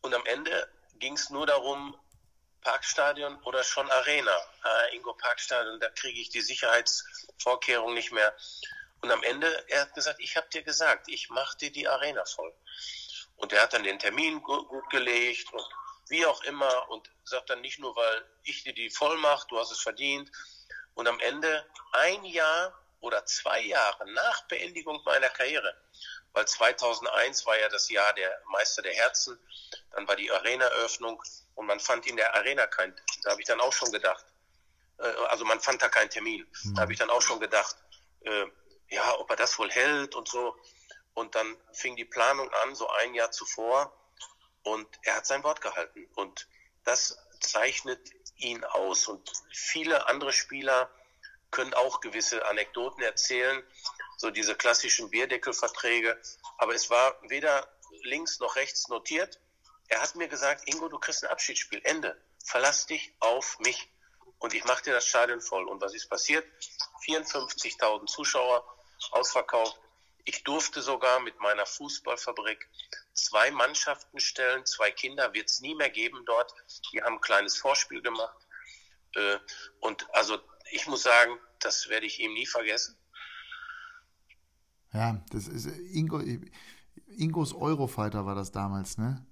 und 0.02 0.14
am 0.14 0.26
Ende 0.26 0.70
ging 1.00 1.14
es 1.14 1.30
nur 1.30 1.46
darum, 1.48 1.98
Parkstadion 2.68 3.42
oder 3.44 3.64
schon 3.64 3.90
Arena. 3.90 4.38
Äh, 4.66 4.98
Ingo 4.98 5.14
Parkstadion, 5.14 5.80
da 5.80 5.90
kriege 5.90 6.20
ich 6.20 6.30
die 6.32 6.42
Sicherheitsvorkehrungen 6.42 7.96
nicht 7.96 8.12
mehr. 8.12 8.36
Und 9.00 9.10
am 9.10 9.24
Ende, 9.24 9.48
er 9.70 9.84
hat 9.84 9.94
gesagt, 9.94 10.20
ich 10.20 10.36
habe 10.36 10.50
dir 10.50 10.64
gesagt, 10.64 11.08
ich 11.08 11.30
mache 11.30 11.58
dir 11.60 11.72
die 11.72 11.88
Arena 11.88 12.26
voll. 12.26 12.54
Und 13.38 13.54
er 13.54 13.62
hat 13.62 13.72
dann 13.72 13.84
den 13.84 14.00
Termin 14.00 14.44
gut, 14.44 14.68
gut 14.68 14.90
gelegt 14.90 15.54
und 15.54 15.64
wie 16.10 16.26
auch 16.26 16.44
immer 16.44 16.90
und 16.90 17.10
sagt 17.24 17.50
dann 17.50 17.62
nicht 17.62 17.80
nur, 17.80 17.96
weil 17.96 18.26
ich 18.44 18.64
dir 18.64 18.74
die 18.74 18.90
voll 18.90 19.16
mache, 19.16 19.48
du 19.48 19.58
hast 19.58 19.72
es 19.72 19.80
verdient. 19.80 20.30
Und 20.94 21.08
am 21.08 21.22
Ende 21.22 21.66
ein 21.94 22.26
Jahr 22.26 22.78
oder 23.00 23.26
zwei 23.26 23.62
Jahre 23.62 24.12
nach 24.12 24.46
Beendigung 24.50 25.02
meiner 25.06 25.30
Karriere, 25.30 25.74
weil 26.34 26.46
2001 26.46 27.46
war 27.46 27.58
ja 27.58 27.70
das 27.70 27.90
Jahr 27.90 28.12
der 28.16 28.42
Meister 28.48 28.82
der 28.82 28.94
Herzen, 28.94 29.40
dann 29.92 30.06
war 30.06 30.18
die 30.18 30.30
Arena-Eröffnung 30.30 31.24
und 31.58 31.66
man 31.66 31.80
fand 31.80 32.06
in 32.06 32.16
der 32.16 32.36
Arena 32.36 32.68
kein, 32.68 32.96
da 33.24 33.32
habe 33.32 33.42
ich 33.42 33.48
dann 33.48 33.60
auch 33.60 33.74
schon 33.74 33.92
gedacht, 33.92 34.24
äh, 35.00 35.08
also 35.30 35.44
man 35.44 35.60
fand 35.60 35.82
da 35.82 35.90
keinen 35.90 36.10
Termin. 36.10 36.48
Mhm. 36.64 36.76
Da 36.76 36.84
habe 36.84 36.94
ich 36.94 37.00
dann 37.00 37.10
auch 37.10 37.22
schon 37.22 37.40
gedacht, 37.40 37.76
äh, 38.22 38.46
ja, 38.90 39.20
ob 39.20 39.30
er 39.32 39.36
das 39.36 39.58
wohl 39.58 39.72
hält 39.72 40.14
und 40.14 40.28
so. 40.28 40.56
Und 41.16 41.34
dann 41.34 41.58
fing 41.74 41.96
die 41.96 42.06
Planung 42.06 42.48
an, 42.64 42.76
so 42.76 42.88
ein 42.90 43.16
Jahr 43.16 43.32
zuvor. 43.32 43.92
Und 44.62 44.88
er 45.02 45.16
hat 45.16 45.26
sein 45.26 45.44
Wort 45.44 45.62
gehalten. 45.62 46.08
Und 46.14 46.48
das 46.84 47.18
zeichnet 47.40 48.08
ihn 48.36 48.64
aus. 48.64 49.08
Und 49.08 49.32
viele 49.52 50.08
andere 50.08 50.34
Spieler 50.34 50.92
können 51.50 51.74
auch 51.74 52.02
gewisse 52.02 52.46
Anekdoten 52.46 53.02
erzählen, 53.02 53.64
so 54.18 54.30
diese 54.30 54.54
klassischen 54.54 55.10
Bierdeckelverträge. 55.10 56.22
Aber 56.60 56.76
es 56.76 56.92
war 56.92 57.20
weder 57.30 57.68
links 58.04 58.40
noch 58.40 58.56
rechts 58.56 58.90
notiert. 58.90 59.40
Er 59.88 60.02
hat 60.02 60.16
mir 60.16 60.28
gesagt, 60.28 60.68
Ingo, 60.68 60.90
du 60.90 61.00
kriegst 61.00 61.24
ein 61.24 61.30
Abschiedsspiel. 61.30 61.82
Ende. 61.84 62.22
Verlass 62.44 62.86
dich 62.86 63.14
auf 63.20 63.60
mich. 63.60 63.92
Und 64.40 64.54
ich 64.54 64.64
mache 64.66 64.84
dir 64.84 64.94
das 64.94 65.06
Stadion 65.06 65.42
voll. 65.42 65.68
Und 65.68 65.82
was 65.82 65.94
ist 65.94 66.10
passiert? 66.10 66.46
54.000 67.06 68.06
Zuschauer, 68.06 68.64
ausverkauft. 69.12 69.80
Ich 70.26 70.44
durfte 70.44 70.82
sogar 70.82 71.22
mit 71.22 71.40
meiner 71.40 71.66
Fußballfabrik 71.66 72.70
zwei 73.14 73.50
Mannschaften 73.52 74.20
stellen, 74.20 74.66
zwei 74.66 74.92
Kinder 74.92 75.34
wird 75.34 75.50
es 75.50 75.62
nie 75.62 75.74
mehr 75.74 75.90
geben 75.90 76.24
dort. 76.26 76.54
Die 76.92 77.02
haben 77.02 77.16
ein 77.16 77.22
kleines 77.22 77.58
Vorspiel 77.58 78.02
gemacht. 78.02 78.38
Äh, 79.16 79.38
und 79.80 80.06
also 80.14 80.38
ich 80.72 80.86
muss 80.88 81.04
sagen, 81.04 81.40
das 81.60 81.88
werde 81.88 82.06
ich 82.06 82.20
ihm 82.20 82.34
nie 82.34 82.46
vergessen. 82.46 82.98
Ja, 84.94 85.24
das 85.32 85.48
ist 85.48 85.68
Ingo, 85.68 86.22
Ingos 87.08 87.54
Eurofighter 87.54 88.26
war 88.26 88.36
das 88.36 88.52
damals, 88.52 88.98
ne? 88.98 89.26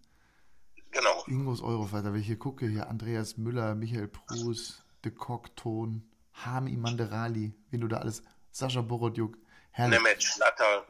Genau. 0.95 1.23
Ingos 1.27 1.61
Eurofighter, 1.61 2.13
wenn 2.13 2.21
ich 2.21 2.27
hier 2.27 2.39
gucke, 2.39 2.67
hier 2.67 2.89
Andreas 2.89 3.37
Müller, 3.37 3.75
Michael 3.75 4.07
Prus, 4.07 4.83
De 5.03 5.11
Cockton, 5.11 6.09
Hami 6.33 6.77
Manderali, 6.77 7.53
wenn 7.69 7.81
du 7.81 7.87
da 7.87 7.97
alles, 7.97 8.23
Sascha 8.51 8.81
Borodjuk, 8.81 9.37
Herrlich. 9.71 9.99
Nemec, 9.99 10.25
Natal. 10.39 10.83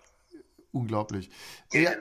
Unglaublich. 0.71 1.31
Ja, 1.73 1.91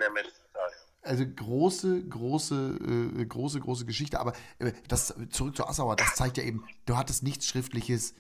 also 1.02 1.24
große, 1.26 2.08
große, 2.08 3.12
äh, 3.16 3.24
große, 3.24 3.60
große 3.60 3.86
Geschichte. 3.86 4.20
Aber 4.20 4.34
äh, 4.58 4.72
das 4.88 5.14
zurück 5.30 5.56
zu 5.56 5.66
Assauer, 5.66 5.96
das 5.96 6.14
zeigt 6.14 6.36
ja 6.36 6.44
eben, 6.44 6.66
du 6.84 6.96
hattest 6.96 7.22
nichts 7.22 7.46
Schriftliches. 7.46 8.14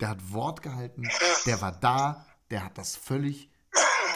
Der 0.00 0.08
hat 0.08 0.32
Wort 0.32 0.62
gehalten, 0.62 1.08
der 1.46 1.60
war 1.60 1.72
da, 1.72 2.26
der 2.50 2.64
hat 2.64 2.78
das 2.78 2.96
völlig 2.96 3.50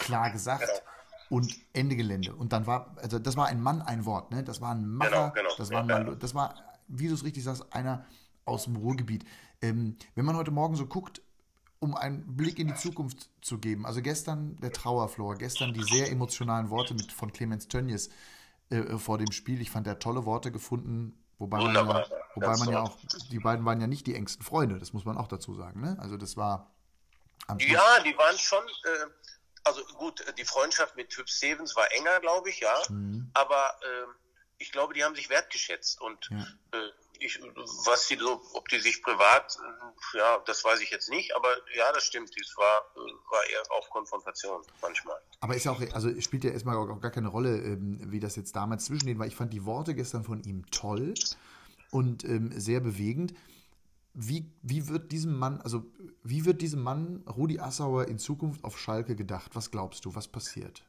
klar 0.01 0.31
gesagt 0.31 0.67
genau. 0.67 0.84
Und 1.29 1.55
Ende 1.73 1.95
Gelände. 1.95 2.35
Und 2.35 2.53
dann 2.53 2.67
war, 2.67 2.95
also 3.01 3.19
das 3.19 3.35
war 3.37 3.47
ein 3.47 3.61
Mann, 3.61 3.81
ein 3.81 4.05
Wort, 4.05 4.31
ne? 4.31 4.43
Das 4.43 4.61
war 4.61 4.71
ein 4.71 4.87
Macher, 4.87 5.31
genau, 5.35 5.49
genau. 5.49 5.55
Das, 5.57 5.71
war 5.71 5.89
ein, 5.89 6.19
das 6.19 6.35
war, 6.35 6.55
wie 6.87 7.07
du 7.07 7.13
es 7.13 7.23
richtig 7.23 7.43
sagst, 7.43 7.73
einer 7.73 8.05
aus 8.45 8.65
dem 8.65 8.75
Ruhrgebiet. 8.75 9.25
Ähm, 9.61 9.97
wenn 10.13 10.25
man 10.25 10.35
heute 10.35 10.51
Morgen 10.51 10.75
so 10.75 10.85
guckt, 10.85 11.21
um 11.79 11.95
einen 11.95 12.35
Blick 12.35 12.59
in 12.59 12.67
die 12.67 12.75
Zukunft 12.75 13.29
zu 13.41 13.59
geben. 13.59 13.85
Also 13.85 14.01
gestern 14.01 14.57
der 14.57 14.71
Trauerflor, 14.71 15.35
gestern 15.35 15.73
die 15.73 15.83
sehr 15.83 16.11
emotionalen 16.11 16.69
Worte 16.69 16.93
mit, 16.93 17.11
von 17.11 17.31
Clemens 17.31 17.67
Tönnies 17.67 18.09
äh, 18.69 18.97
vor 18.97 19.17
dem 19.17 19.31
Spiel. 19.31 19.61
Ich 19.61 19.71
fand, 19.71 19.85
er 19.87 19.99
tolle 19.99 20.25
Worte 20.25 20.51
gefunden, 20.51 21.13
wobei 21.37 21.59
man, 21.59 21.75
ja, 21.75 22.05
wobei 22.33 22.57
man 22.57 22.69
ja 22.69 22.81
auch, 22.81 22.97
die 23.29 23.39
beiden 23.39 23.65
waren 23.65 23.79
ja 23.81 23.87
nicht 23.87 24.07
die 24.07 24.15
engsten 24.15 24.43
Freunde, 24.43 24.79
das 24.79 24.93
muss 24.93 25.05
man 25.05 25.17
auch 25.17 25.27
dazu 25.27 25.53
sagen. 25.53 25.81
Ne? 25.81 25.97
Also 25.99 26.17
das 26.17 26.37
war. 26.37 26.71
ja, 27.59 28.03
die 28.03 28.17
waren 28.17 28.37
schon, 28.37 28.63
äh, 28.63 29.05
also 29.65 29.83
gut, 29.97 30.23
die 30.37 30.45
Freundschaft 30.45 30.95
mit 30.95 31.15
Hüb 31.15 31.29
Stevens 31.29 31.75
war 31.75 31.91
enger, 31.91 32.19
glaube 32.19 32.49
ich, 32.49 32.59
ja. 32.59 32.81
Mhm. 32.89 33.29
Aber 33.33 33.75
äh, 33.81 34.05
ich 34.57 34.71
glaube, 34.71 34.93
die 34.93 35.03
haben 35.03 35.15
sich 35.15 35.29
wertgeschätzt 35.29 35.99
und 36.01 36.29
ja. 36.31 36.47
Äh, 36.71 36.91
ich, 37.19 37.39
was 37.85 38.07
sie 38.07 38.17
so, 38.17 38.41
ob 38.53 38.67
die 38.69 38.79
sich 38.79 39.01
privat, 39.01 39.57
ja, 40.13 40.37
das 40.45 40.63
weiß 40.63 40.81
ich 40.81 40.91
jetzt 40.91 41.09
nicht, 41.09 41.35
aber 41.35 41.49
ja, 41.75 41.91
das 41.93 42.03
stimmt. 42.03 42.29
Es 42.39 42.57
war, 42.57 42.85
war 42.95 43.43
eher 43.49 43.61
auch 43.71 43.89
Konfrontation 43.89 44.61
manchmal. 44.81 45.17
Aber 45.39 45.55
ist 45.55 45.65
ja 45.65 45.71
auch, 45.71 45.81
also 45.93 46.09
spielt 46.19 46.43
ja 46.43 46.51
erstmal 46.51 46.75
auch 46.75 46.99
gar 46.99 47.11
keine 47.11 47.29
Rolle, 47.29 47.57
ähm, 47.57 47.99
wie 48.11 48.19
das 48.19 48.35
jetzt 48.35 48.55
damals 48.55 48.85
zwischen 48.85 49.07
denen 49.07 49.19
war. 49.19 49.27
Ich 49.27 49.35
fand 49.35 49.53
die 49.53 49.65
Worte 49.65 49.95
gestern 49.95 50.23
von 50.23 50.43
ihm 50.43 50.69
toll 50.71 51.13
und 51.91 52.23
ähm, 52.23 52.51
sehr 52.59 52.79
bewegend. 52.79 53.33
Wie, 54.17 54.49
wie 54.61 54.87
wird 54.87 55.11
diesem 55.11 55.37
Mann, 55.37 55.61
also 55.61 55.83
wie 56.23 56.45
wird 56.45 56.61
diesem 56.61 56.81
Mann 56.81 57.25
Rudi 57.27 57.59
Assauer 57.59 58.07
in 58.07 58.17
Zukunft 58.17 58.63
auf 58.63 58.79
Schalke 58.79 59.15
gedacht? 59.15 59.51
Was 59.55 59.71
glaubst 59.71 60.05
du, 60.05 60.15
was 60.15 60.29
passiert? 60.29 60.83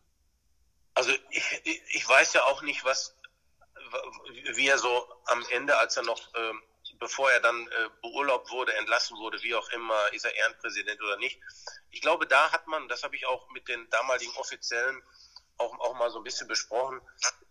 Also 0.94 1.10
ich, 1.30 1.82
ich 1.90 2.08
weiß 2.08 2.34
ja 2.34 2.44
auch 2.44 2.62
nicht, 2.62 2.84
was, 2.84 3.16
wie 4.54 4.68
er 4.68 4.78
so 4.78 5.06
am 5.26 5.44
Ende, 5.50 5.76
als 5.76 5.96
er 5.96 6.04
noch, 6.04 6.34
äh, 6.34 6.52
bevor 7.00 7.28
er 7.30 7.40
dann 7.40 7.66
äh, 7.66 7.88
beurlaubt 8.00 8.50
wurde, 8.52 8.72
entlassen 8.74 9.16
wurde, 9.18 9.42
wie 9.42 9.56
auch 9.56 9.68
immer, 9.70 10.12
ist 10.12 10.24
er 10.24 10.34
Ehrenpräsident 10.34 11.02
oder 11.02 11.16
nicht. 11.16 11.40
Ich 11.90 12.00
glaube, 12.00 12.28
da 12.28 12.52
hat 12.52 12.68
man, 12.68 12.88
das 12.88 13.02
habe 13.02 13.16
ich 13.16 13.26
auch 13.26 13.50
mit 13.50 13.66
den 13.66 13.90
damaligen 13.90 14.32
Offiziellen 14.36 15.02
auch, 15.58 15.78
auch 15.80 15.94
mal 15.98 16.10
so 16.10 16.18
ein 16.18 16.24
bisschen 16.24 16.46
besprochen, 16.46 17.00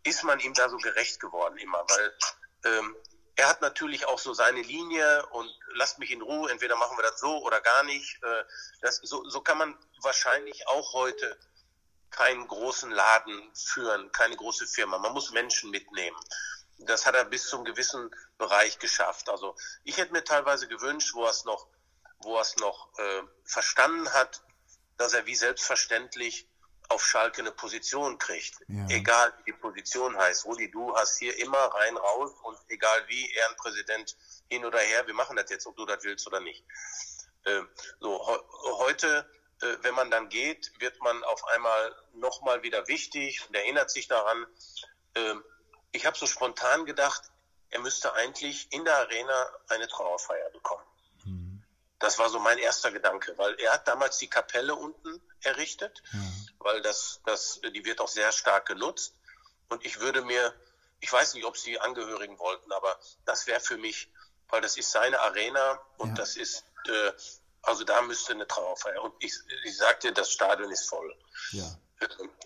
ist 0.04 0.24
man 0.24 0.40
ihm 0.40 0.54
da 0.54 0.70
so 0.70 0.78
gerecht 0.78 1.20
geworden 1.20 1.58
immer, 1.58 1.84
weil 1.88 2.14
ähm, 2.66 2.96
er 3.36 3.50
hat 3.50 3.62
natürlich 3.62 4.08
auch 4.08 4.20
so 4.20 4.34
seine 4.34 4.62
Linie 4.62 5.26
und 5.28 5.54
lasst 5.74 6.00
mich 6.00 6.12
in 6.12 6.22
Ruhe, 6.22 6.50
entweder 6.50 6.76
machen 6.76 6.98
wir 6.98 7.04
das 7.04 7.20
so 7.20 7.44
oder 7.44 7.60
gar 7.62 7.84
nicht. 7.84 8.22
Äh, 8.24 8.44
das, 8.82 8.98
so, 9.04 9.28
so 9.30 9.42
kann 9.42 9.58
man 9.58 9.78
wahrscheinlich 10.02 10.68
auch 10.68 10.94
heute 10.94 11.38
keinen 12.12 12.48
großen 12.48 12.92
Laden 12.92 13.52
führen, 13.54 14.12
keine 14.12 14.38
große 14.38 14.68
Firma. 14.68 14.98
Man 15.00 15.12
muss 15.14 15.32
Menschen 15.32 15.70
mitnehmen. 15.70 16.18
Das 16.80 17.06
hat 17.06 17.16
er 17.16 17.26
bis 17.26 17.48
zum 17.48 17.66
gewissen 17.66 18.10
Bereich 18.38 18.80
geschafft. 18.80 19.30
Also 19.30 19.56
ich 19.84 19.98
hätte 19.98 20.14
mir 20.14 20.24
teilweise 20.24 20.68
gewünscht, 20.68 21.14
wo 21.14 21.26
er 21.26 21.32
es 21.32 21.44
noch, 21.44 21.68
wo 22.20 22.36
er 22.36 22.42
es 22.42 22.56
noch 22.58 22.98
äh, 22.98 23.24
verstanden 23.44 24.12
hat, 24.14 24.44
dass 24.98 25.14
er 25.14 25.26
wie 25.26 25.36
selbstverständlich 25.36 26.48
auf 26.90 27.06
Schalke 27.06 27.42
eine 27.42 27.52
Position 27.52 28.18
kriegt. 28.18 28.56
Ja. 28.68 28.88
Egal 28.90 29.34
wie 29.38 29.52
die 29.52 29.58
Position 29.58 30.18
heißt. 30.18 30.46
Rudi, 30.46 30.70
du 30.70 30.96
hast 30.96 31.18
hier 31.18 31.38
immer 31.40 31.58
rein, 31.58 31.98
raus 31.98 32.32
und 32.44 32.58
egal 32.68 33.04
wie, 33.08 33.32
Ehrenpräsident 33.32 34.16
hin 34.50 34.66
oder 34.66 34.80
her, 34.80 35.08
wir 35.08 35.14
machen 35.14 35.36
das 35.36 35.50
jetzt, 35.50 35.66
ob 35.66 35.76
du 35.76 35.86
das 35.86 36.04
willst 36.04 36.28
oder 36.28 36.40
nicht. 36.40 36.64
Äh, 37.44 37.62
so, 38.00 38.26
heute, 38.80 39.30
äh, 39.62 39.78
wenn 39.82 39.96
man 39.96 40.12
dann 40.12 40.30
geht, 40.30 40.72
wird 40.80 41.00
man 41.02 41.24
auf 41.24 41.46
einmal 41.48 41.96
nochmal 42.14 42.64
wieder 42.64 42.88
wichtig 42.88 43.48
und 43.48 43.56
erinnert 43.56 43.90
sich 43.90 44.08
daran. 44.08 44.46
Äh, 45.14 45.36
ich 45.92 46.06
habe 46.06 46.18
so 46.18 46.28
spontan 46.28 46.86
gedacht, 46.86 47.24
er 47.70 47.80
müsste 47.80 48.14
eigentlich 48.14 48.72
in 48.72 48.86
der 48.86 48.96
Arena 48.98 49.50
eine 49.70 49.88
Trauerfeier 49.88 50.50
bekommen. 50.52 50.84
Mhm. 51.24 51.64
Das 52.00 52.20
war 52.20 52.30
so 52.30 52.40
mein 52.40 52.58
erster 52.58 52.92
Gedanke, 52.92 53.38
weil 53.38 53.56
er 53.60 53.74
hat 53.74 53.88
damals 53.88 54.18
die 54.18 54.30
Kapelle 54.30 54.76
unten 54.76 55.22
errichtet, 55.42 56.04
mhm. 56.12 56.45
Weil 56.66 56.82
das, 56.82 57.22
das, 57.26 57.62
die 57.62 57.86
wird 57.86 58.02
auch 58.02 58.08
sehr 58.08 58.32
stark 58.32 58.66
genutzt. 58.66 59.14
Und 59.70 59.86
ich 59.86 60.00
würde 60.00 60.24
mir, 60.24 60.54
ich 61.00 61.14
weiß 61.14 61.36
nicht, 61.36 61.46
ob 61.46 61.56
es 61.56 61.64
die 61.64 61.80
Angehörigen 61.80 62.40
wollten, 62.40 62.72
aber 62.72 63.00
das 63.24 63.46
wäre 63.46 63.60
für 63.60 63.78
mich, 63.78 64.10
weil 64.50 64.62
das 64.62 64.76
ist 64.76 64.92
seine 64.92 65.20
Arena 65.22 65.80
und 65.98 66.10
ja. 66.10 66.16
das 66.16 66.36
ist, 66.36 66.66
äh, 66.88 67.12
also 67.62 67.84
da 67.84 68.02
müsste 68.02 68.34
eine 68.34 68.48
Trauerfeier. 68.48 69.02
Und 69.02 69.14
ich, 69.20 69.34
ich 69.64 69.78
sagte, 69.78 70.12
das 70.12 70.32
Stadion 70.32 70.72
ist 70.72 70.90
voll. 70.90 71.16
Ja. 71.52 71.78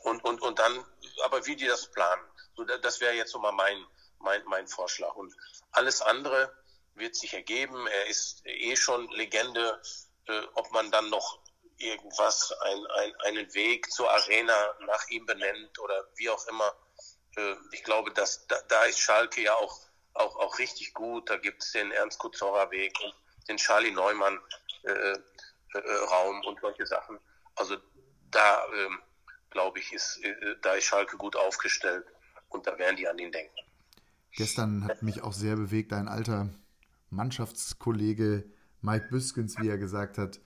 Und, 0.04 0.24
und, 0.26 0.42
und 0.42 0.60
dann, 0.60 0.86
aber 1.24 1.46
wie 1.46 1.56
die 1.56 1.68
das 1.68 1.88
planen, 1.88 2.22
so, 2.56 2.66
das 2.66 3.00
wäre 3.00 3.14
jetzt 3.14 3.32
so 3.32 3.40
mal 3.40 3.54
mein, 3.54 3.86
mein, 4.20 4.44
mein 4.46 4.68
Vorschlag. 4.68 5.16
Und 5.16 5.34
alles 5.72 6.02
andere 6.02 6.54
wird 6.96 7.16
sich 7.16 7.34
ergeben. 7.34 7.88
Er 7.88 8.08
ist 8.08 8.46
eh 8.46 8.76
schon 8.76 9.10
Legende. 9.12 9.82
Äh, 10.30 10.46
ob 10.54 10.72
man 10.72 10.92
dann 10.92 11.10
noch 11.10 11.40
irgendwas, 11.80 12.54
ein, 12.62 12.86
ein, 12.98 13.14
einen 13.26 13.54
Weg 13.54 13.92
zur 13.92 14.10
Arena 14.12 14.76
nach 14.86 15.08
ihm 15.10 15.26
benennt 15.26 15.80
oder 15.80 16.08
wie 16.16 16.30
auch 16.30 16.46
immer. 16.48 16.74
Äh, 17.36 17.56
ich 17.72 17.84
glaube, 17.84 18.12
dass 18.12 18.46
da, 18.48 18.58
da 18.68 18.84
ist 18.84 19.00
Schalke 19.00 19.42
ja 19.42 19.54
auch, 19.56 19.80
auch, 20.14 20.36
auch 20.38 20.60
richtig 20.60 20.94
gut. 20.94 21.30
Da 21.30 21.38
gibt 21.38 21.64
es 21.64 21.72
den 21.72 21.92
Ernst 21.92 22.20
Kuzorra 22.20 22.70
Weg 22.72 22.94
und 23.04 23.14
den 23.48 23.58
Charlie 23.58 23.92
Neumann 23.92 24.40
äh, 24.84 24.92
äh, 24.92 25.18
Raum 26.10 26.42
und 26.46 26.60
solche 26.62 26.86
Sachen. 26.86 27.20
Also 27.56 27.78
da 28.32 28.66
äh, 28.66 28.90
glaube 29.50 29.80
ich, 29.80 29.94
ist, 29.94 30.24
äh, 30.24 30.56
da 30.62 30.74
ist 30.74 30.86
Schalke 30.86 31.18
gut 31.18 31.36
aufgestellt 31.36 32.06
und 32.50 32.68
da 32.68 32.78
werden 32.78 32.96
die 32.96 33.08
an 33.08 33.18
ihn 33.18 33.32
denken. 33.32 33.56
Gestern 34.32 34.86
hat 34.86 35.02
mich 35.02 35.22
auch 35.24 35.34
sehr 35.34 35.56
bewegt, 35.56 35.92
ein 35.92 36.08
alter 36.08 36.50
Mannschaftskollege 37.10 38.46
Mike 38.82 39.08
Büskens, 39.10 39.58
wie 39.60 39.70
er 39.70 39.78
gesagt 39.78 40.18
hat, 40.18 40.40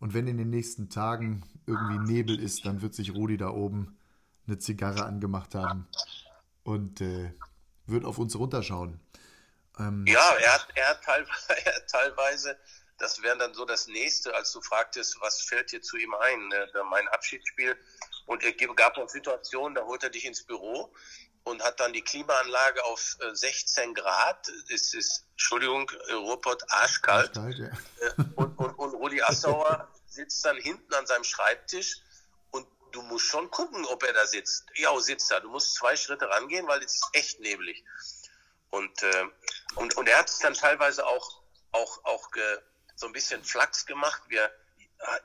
und 0.00 0.14
wenn 0.14 0.26
in 0.26 0.36
den 0.36 0.50
nächsten 0.50 0.90
Tagen 0.90 1.44
irgendwie 1.66 1.98
Nebel 1.98 2.40
ist, 2.40 2.64
dann 2.64 2.82
wird 2.82 2.94
sich 2.94 3.14
Rudi 3.14 3.36
da 3.36 3.50
oben 3.50 3.98
eine 4.46 4.58
Zigarre 4.58 5.04
angemacht 5.04 5.54
haben 5.54 5.88
und 6.62 7.00
äh, 7.00 7.32
wird 7.86 8.04
auf 8.04 8.18
uns 8.18 8.36
runterschauen. 8.36 9.00
Ähm, 9.78 10.04
ja, 10.06 10.34
er 10.40 10.54
hat, 10.54 10.68
er, 10.74 10.88
hat 10.88 11.02
teilweise, 11.02 11.66
er 11.66 11.86
teilweise, 11.86 12.58
das 12.98 13.22
wäre 13.22 13.38
dann 13.38 13.54
so 13.54 13.64
das 13.64 13.86
nächste, 13.88 14.34
als 14.34 14.52
du 14.52 14.60
fragtest, 14.60 15.20
was 15.20 15.42
fällt 15.42 15.72
dir 15.72 15.82
zu 15.82 15.96
ihm 15.96 16.14
ein, 16.14 16.48
ne? 16.48 16.68
mein 16.90 17.06
Abschiedsspiel. 17.08 17.76
Und 18.26 18.42
er 18.42 18.52
gab 18.52 18.98
auch 18.98 19.08
Situationen, 19.08 19.74
da 19.74 19.84
holt 19.84 20.02
er 20.02 20.10
dich 20.10 20.24
ins 20.24 20.42
Büro 20.42 20.92
und 21.48 21.62
hat 21.62 21.80
dann 21.80 21.92
die 21.92 22.02
Klimaanlage 22.02 22.84
auf 22.84 23.16
16 23.32 23.90
äh, 23.90 23.92
Grad. 23.94 24.48
Es 24.72 24.94
ist, 24.94 25.24
Entschuldigung, 25.32 25.90
Ruhrpott 26.10 26.62
arschkalt. 26.68 27.36
arschkalt 27.36 27.58
ja. 27.58 28.06
Äh, 28.06 28.24
und, 28.36 28.58
und, 28.58 28.74
und 28.74 28.94
Rudi 28.94 29.22
Assauer 29.22 29.88
sitzt 30.06 30.44
dann 30.44 30.56
hinten 30.56 30.92
an 30.94 31.06
seinem 31.06 31.24
Schreibtisch 31.24 31.96
und 32.50 32.66
du 32.92 33.02
musst 33.02 33.26
schon 33.26 33.50
gucken, 33.50 33.84
ob 33.86 34.02
er 34.02 34.12
da 34.12 34.26
sitzt. 34.26 34.66
Ja, 34.74 34.98
sitzt 35.00 35.30
da. 35.30 35.40
Du 35.40 35.48
musst 35.48 35.74
zwei 35.74 35.96
Schritte 35.96 36.28
rangehen, 36.28 36.66
weil 36.68 36.82
es 36.82 36.94
ist 36.94 37.08
echt 37.12 37.40
neblig. 37.40 37.84
Und, 38.70 39.02
äh, 39.02 39.24
und, 39.76 39.96
und 39.96 40.08
er 40.08 40.18
hat 40.18 40.28
es 40.28 40.38
dann 40.40 40.54
teilweise 40.54 41.06
auch, 41.06 41.42
auch, 41.72 42.04
auch 42.04 42.30
ge, 42.30 42.58
so 42.96 43.06
ein 43.06 43.12
bisschen 43.12 43.42
Flachs 43.44 43.86
gemacht. 43.86 44.22
Wir 44.28 44.50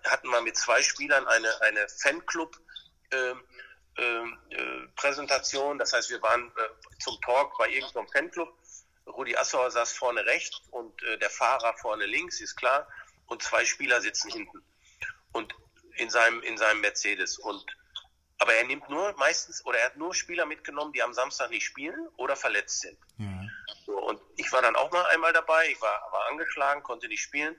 hatten 0.05 0.27
mal 0.27 0.41
mit 0.41 0.55
zwei 0.55 0.81
Spielern 0.81 1.27
eine, 1.27 1.61
eine 1.61 1.87
Fanclub- 1.87 2.57
äh, 3.11 3.15
ähm, 3.15 3.39
äh, 3.39 3.72
Präsentation. 4.95 5.77
Das 5.77 5.93
heißt, 5.93 6.09
wir 6.09 6.21
waren 6.21 6.47
äh, 6.47 6.99
zum 6.99 7.19
Talk 7.21 7.57
bei 7.57 7.69
irgendeinem 7.69 8.07
Fanclub. 8.07 8.57
Rudi 9.07 9.35
Assauer 9.35 9.69
saß 9.69 9.91
vorne 9.93 10.25
rechts 10.25 10.61
und 10.71 11.01
äh, 11.03 11.17
der 11.17 11.29
Fahrer 11.29 11.75
vorne 11.77 12.05
links, 12.05 12.39
ist 12.39 12.55
klar. 12.55 12.87
Und 13.27 13.43
zwei 13.43 13.65
Spieler 13.65 14.01
sitzen 14.01 14.31
hinten. 14.31 14.63
Und 15.33 15.53
in 15.95 16.09
seinem, 16.09 16.41
in 16.41 16.57
seinem 16.57 16.81
Mercedes. 16.81 17.37
Und, 17.37 17.65
aber 18.39 18.53
er 18.53 18.65
nimmt 18.65 18.89
nur 18.89 19.13
meistens, 19.17 19.65
oder 19.65 19.79
er 19.79 19.87
hat 19.87 19.97
nur 19.97 20.13
Spieler 20.15 20.45
mitgenommen, 20.45 20.93
die 20.93 21.03
am 21.03 21.13
Samstag 21.13 21.49
nicht 21.49 21.65
spielen 21.65 22.07
oder 22.17 22.35
verletzt 22.35 22.81
sind. 22.81 22.97
Ja. 23.17 23.41
So, 23.85 23.99
und 23.99 24.21
ich 24.37 24.51
war 24.51 24.61
dann 24.61 24.75
auch 24.75 24.91
mal 24.91 25.05
einmal 25.07 25.33
dabei. 25.33 25.67
Ich 25.69 25.81
war, 25.81 26.09
war 26.11 26.27
angeschlagen, 26.29 26.83
konnte 26.83 27.07
nicht 27.07 27.21
spielen. 27.21 27.55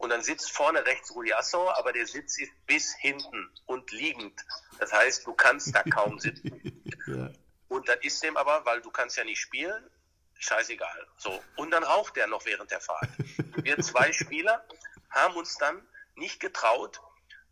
Und 0.00 0.08
dann 0.08 0.22
sitzt 0.22 0.50
vorne 0.50 0.86
rechts 0.86 1.14
Rudi 1.14 1.30
Assauer, 1.34 1.76
aber 1.76 1.92
der 1.92 2.06
Sitz 2.06 2.38
ist 2.38 2.50
bis 2.64 2.94
hinten 2.96 3.50
und 3.66 3.92
liegend. 3.92 4.40
Das 4.78 4.94
heißt, 4.94 5.26
du 5.26 5.34
kannst 5.34 5.74
da 5.74 5.82
kaum 5.82 6.18
sitzen. 6.18 6.82
ja. 7.06 7.30
Und 7.68 7.86
das 7.86 7.98
ist 8.00 8.22
dem 8.22 8.38
aber, 8.38 8.64
weil 8.64 8.80
du 8.80 8.90
kannst 8.90 9.18
ja 9.18 9.24
nicht 9.24 9.38
spielen, 9.38 9.90
scheißegal. 10.38 11.06
So. 11.18 11.44
Und 11.56 11.70
dann 11.70 11.84
raucht 11.84 12.16
der 12.16 12.28
noch 12.28 12.46
während 12.46 12.70
der 12.70 12.80
Fahrt. 12.80 13.10
Wir 13.56 13.78
zwei 13.82 14.10
Spieler 14.14 14.66
haben 15.10 15.36
uns 15.36 15.58
dann 15.58 15.86
nicht 16.14 16.40
getraut, 16.40 16.98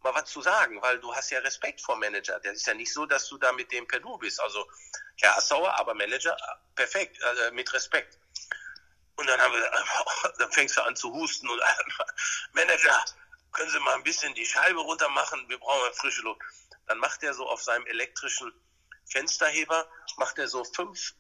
mal 0.03 0.15
was 0.15 0.25
zu 0.31 0.41
sagen, 0.41 0.81
weil 0.81 1.01
du 1.01 1.15
hast 1.15 1.29
ja 1.31 1.41
Respekt 1.41 1.83
vor 1.83 1.97
Manager. 1.97 2.41
Das 2.41 2.55
ist 2.55 2.67
ja 2.67 2.73
nicht 2.73 2.95
so, 2.95 3.05
dass 3.05 3.29
du 3.29 3.37
da 3.37 3.53
mit 3.53 3.71
dem 3.73 3.87
per 3.87 4.01
Du 4.01 4.17
bist. 4.17 4.41
Also, 4.41 4.67
Herr 5.21 5.37
Assauer, 5.37 5.79
aber 5.79 5.93
Manager, 5.93 6.35
perfekt, 6.75 7.21
äh, 7.21 7.51
mit 7.51 7.71
Respekt. 7.75 8.19
Und 9.19 9.27
dann 9.27 9.41
haben 9.41 9.53
wir, 9.53 10.33
dann 10.39 10.53
fängst 10.53 10.77
du 10.77 10.83
an 10.83 10.95
zu 10.95 11.13
husten 11.13 11.49
und 11.49 11.61
Manager, 12.53 13.05
können 13.53 13.69
Sie 13.69 13.81
mal 13.81 13.95
ein 13.97 14.05
bisschen 14.05 14.33
die 14.35 14.47
Scheibe 14.47 14.79
runter 14.79 15.09
machen? 15.09 15.45
Wir 15.49 15.59
brauchen 15.59 15.93
frische 15.95 16.23
Luft. 16.23 16.41
Dann 16.87 16.99
macht 16.99 17.25
er 17.25 17.35
so 17.35 17.49
auf 17.49 17.61
seinem 17.61 17.85
elektrischen 17.87 18.53
Fensterheber, 19.07 19.89
macht 20.19 20.39
er 20.39 20.47
so 20.47 20.63
fünf 20.63 21.15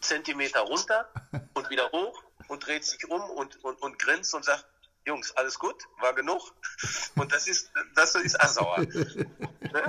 Zentimeter 0.00 0.60
runter 0.60 1.10
und 1.54 1.70
wieder 1.70 1.90
hoch 1.92 2.22
und 2.48 2.66
dreht 2.66 2.84
sich 2.84 3.08
um 3.08 3.22
und, 3.30 3.64
und, 3.64 3.80
und 3.80 3.98
grinst 3.98 4.34
und 4.34 4.44
sagt, 4.44 4.66
Jungs, 5.06 5.32
alles 5.32 5.58
gut? 5.58 5.82
War 6.00 6.12
genug? 6.12 6.54
Und 7.16 7.32
das 7.32 7.46
ist, 7.46 7.70
das 7.94 8.14
ist 8.16 8.38
Assauer. 8.38 8.80
ne? 8.80 9.82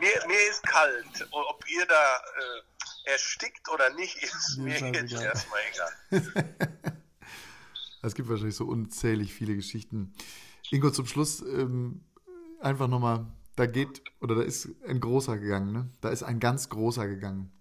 mir, 0.00 0.26
mir 0.26 0.50
ist 0.50 0.64
kalt. 0.64 1.28
Ob 1.30 1.68
ihr 1.70 1.86
da 1.86 2.16
äh, 2.16 2.62
erstickt 3.04 3.68
oder 3.68 3.90
nicht, 3.90 4.22
ist 4.22 4.58
mir 4.58 4.78
jetzt 4.78 5.12
erstmal 5.12 5.60
egal. 5.70 6.72
es 8.02 8.14
gibt 8.14 8.28
wahrscheinlich 8.28 8.56
so 8.56 8.64
unzählig 8.64 9.32
viele 9.32 9.54
Geschichten. 9.54 10.14
Ingo, 10.70 10.90
zum 10.90 11.06
Schluss 11.06 11.40
ähm, 11.40 12.04
einfach 12.60 12.88
nochmal, 12.88 13.26
da 13.56 13.66
geht, 13.66 14.02
oder 14.20 14.36
da 14.36 14.42
ist 14.42 14.68
ein 14.86 15.00
großer 15.00 15.38
gegangen, 15.38 15.72
ne? 15.72 15.90
Da 16.00 16.10
ist 16.10 16.22
ein 16.22 16.40
ganz 16.40 16.68
großer 16.68 17.06
gegangen. 17.06 17.52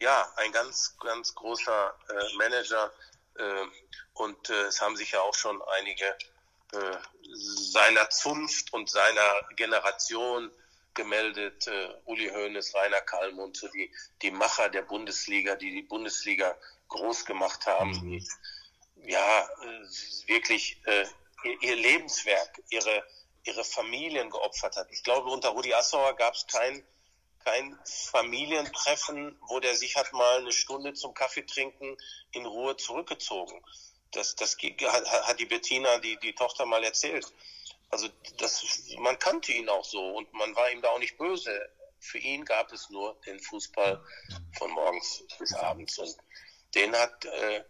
Ja, 0.00 0.28
ein 0.36 0.52
ganz, 0.52 0.96
ganz 1.00 1.34
großer 1.34 1.94
äh, 2.08 2.36
Manager. 2.36 2.92
Äh, 3.36 3.66
und 4.12 4.50
äh, 4.50 4.66
es 4.66 4.80
haben 4.80 4.96
sich 4.96 5.12
ja 5.12 5.20
auch 5.20 5.34
schon 5.34 5.60
einige 5.78 6.04
äh, 6.72 6.98
seiner 7.32 8.08
Zunft 8.10 8.72
und 8.72 8.88
seiner 8.88 9.34
Generation 9.56 10.50
gemeldet, 10.94 11.66
äh, 11.66 11.88
Uli 12.04 12.28
Hoeneß, 12.28 12.74
Rainer 12.74 13.00
Kallmund, 13.00 13.56
so 13.56 13.68
die, 13.68 13.90
die 14.22 14.30
Macher 14.30 14.68
der 14.68 14.82
Bundesliga, 14.82 15.56
die 15.56 15.72
die 15.72 15.82
Bundesliga 15.82 16.56
groß 16.88 17.24
gemacht 17.24 17.66
haben, 17.66 17.90
mhm. 17.90 18.10
die, 18.10 18.28
ja, 19.10 19.42
äh, 19.42 20.28
wirklich 20.28 20.80
äh, 20.84 21.06
ihr, 21.44 21.62
ihr, 21.62 21.76
Lebenswerk, 21.76 22.62
ihre, 22.70 23.04
ihre 23.44 23.64
Familien 23.64 24.30
geopfert 24.30 24.76
hat. 24.76 24.90
Ich 24.90 25.02
glaube, 25.02 25.30
unter 25.30 25.50
Rudi 25.50 25.74
Assauer 25.74 26.14
gab 26.16 26.34
es 26.34 26.46
kein, 26.46 26.82
kein 27.44 27.78
Familientreffen, 27.84 29.38
wo 29.48 29.60
der 29.60 29.76
sich 29.76 29.96
hat 29.96 30.12
mal 30.12 30.38
eine 30.38 30.52
Stunde 30.52 30.94
zum 30.94 31.12
Kaffee 31.14 31.44
trinken 31.44 31.96
in 32.32 32.46
Ruhe 32.46 32.76
zurückgezogen. 32.76 33.62
Das, 34.12 34.36
das 34.36 34.56
hat 34.56 35.40
die 35.40 35.46
Bettina, 35.46 35.98
die, 35.98 36.16
die 36.20 36.34
Tochter 36.34 36.66
mal 36.66 36.84
erzählt. 36.84 37.26
Also 37.94 38.08
das, 38.38 38.64
man 38.98 39.16
kannte 39.20 39.52
ihn 39.52 39.68
auch 39.68 39.84
so 39.84 40.00
und 40.16 40.32
man 40.32 40.52
war 40.56 40.68
ihm 40.72 40.82
da 40.82 40.88
auch 40.88 40.98
nicht 40.98 41.16
böse. 41.16 41.52
Für 42.00 42.18
ihn 42.18 42.44
gab 42.44 42.72
es 42.72 42.90
nur 42.90 43.16
den 43.24 43.38
Fußball 43.38 44.02
von 44.58 44.70
morgens 44.72 45.22
bis 45.38 45.54
abends 45.54 45.96
und 45.98 46.16
den 46.74 46.92
hat, 46.92 47.24
äh, 47.24 47.62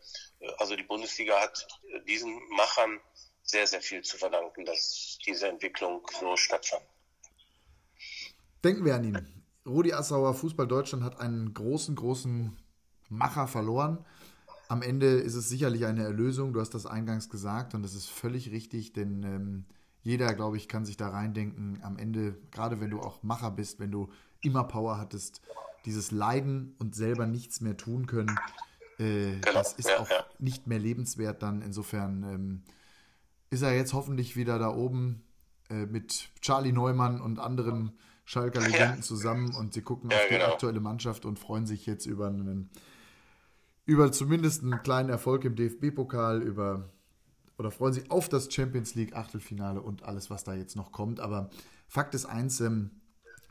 also 0.57 0.77
die 0.77 0.83
Bundesliga 0.83 1.39
hat 1.39 1.69
diesen 2.09 2.41
Machern 2.57 3.01
sehr, 3.43 3.67
sehr 3.67 3.83
viel 3.83 4.01
zu 4.01 4.17
verdanken, 4.17 4.65
dass 4.65 5.19
diese 5.27 5.47
Entwicklung 5.47 6.01
so 6.19 6.39
stattfand. 6.39 6.87
Denken 8.65 8.87
wir 8.87 8.95
an 8.95 9.05
ihn. 9.05 9.45
Rudi 9.67 9.93
Assauer, 9.93 10.33
Fußball 10.33 10.67
Deutschland 10.67 11.05
hat 11.05 11.21
einen 11.21 11.53
großen, 11.53 11.95
großen 11.97 12.57
Macher 13.11 13.47
verloren. 13.47 14.07
Am 14.69 14.81
Ende 14.81 15.19
ist 15.21 15.35
es 15.35 15.51
sicherlich 15.51 15.85
eine 15.85 16.03
Erlösung, 16.03 16.55
du 16.55 16.61
hast 16.61 16.73
das 16.73 16.87
eingangs 16.87 17.29
gesagt 17.29 17.75
und 17.75 17.83
das 17.83 17.95
ist 17.95 18.09
völlig 18.09 18.51
richtig, 18.53 18.95
denn 18.95 19.23
ähm, 19.23 19.67
jeder, 20.05 20.35
glaube 20.35 20.59
ich, 20.59 20.69
kann 20.69 20.85
sich 20.85 20.97
da 20.97 21.09
reindenken. 21.09 21.81
Am 21.83 21.97
Ende, 21.97 22.37
gerade 22.51 22.81
wenn 22.81 22.91
du 22.91 23.01
auch 23.01 23.23
Macher 23.23 23.51
bist, 23.51 23.81
wenn 23.81 23.91
du 23.91 24.11
immer 24.43 24.65
Power 24.65 24.99
hattest, 24.99 25.41
dieses 25.87 26.11
Leiden 26.11 26.77
und 26.79 26.95
selber 26.95 27.27
nichts 27.27 27.63
mehr 27.63 27.77
tun 27.77 28.07
können, 28.07 28.39
äh, 28.99 29.37
genau. 29.41 29.53
das 29.55 29.73
ist 29.73 29.89
ja, 29.89 29.99
auch 29.99 30.11
ja. 30.11 30.25
nicht 30.39 30.67
mehr 30.67 30.79
lebenswert 30.79 31.43
dann. 31.43 31.63
Insofern 31.63 32.23
ähm, 32.23 32.63
ist 33.49 33.63
er 33.63 33.75
jetzt 33.75 33.95
hoffentlich 33.95 34.37
wieder 34.37 34.59
da 34.59 34.69
oben 34.69 35.23
äh, 35.71 35.87
mit 35.87 36.29
Charlie 36.43 36.73
Neumann 36.73 37.23
und 37.23 37.39
anderen 37.39 37.99
Schalker 38.27 38.61
Legenden 38.61 38.97
ja. 38.97 39.03
zusammen 39.03 39.55
und 39.55 39.73
sie 39.73 39.83
gucken 39.83 40.13
auf 40.13 40.19
die 40.29 40.35
genau. 40.35 40.53
aktuelle 40.53 40.81
Mannschaft 40.81 41.25
und 41.25 41.39
freuen 41.39 41.67
sich 41.67 41.87
jetzt 41.87 42.05
über 42.05 42.29
einen 42.29 42.71
über 43.87 44.13
zumindest 44.13 44.63
einen 44.63 44.83
kleinen 44.83 45.11
Erfolg 45.11 45.45
im 45.45 45.57
DFB-Pokal, 45.57 46.43
über 46.43 46.91
oder 47.59 47.71
freuen 47.71 47.93
sich 47.93 48.11
auf 48.11 48.29
das 48.29 48.53
Champions 48.53 48.95
League 48.95 49.15
Achtelfinale 49.15 49.81
und 49.81 50.03
alles, 50.03 50.31
was 50.31 50.45
da 50.45 50.55
jetzt 50.55 50.77
noch 50.77 50.93
kommt. 50.93 51.21
Aber 51.21 51.51
Fakt 51.89 52.15
ist 52.15 52.27
eins, 52.27 52.61
ähm, 52.61 52.91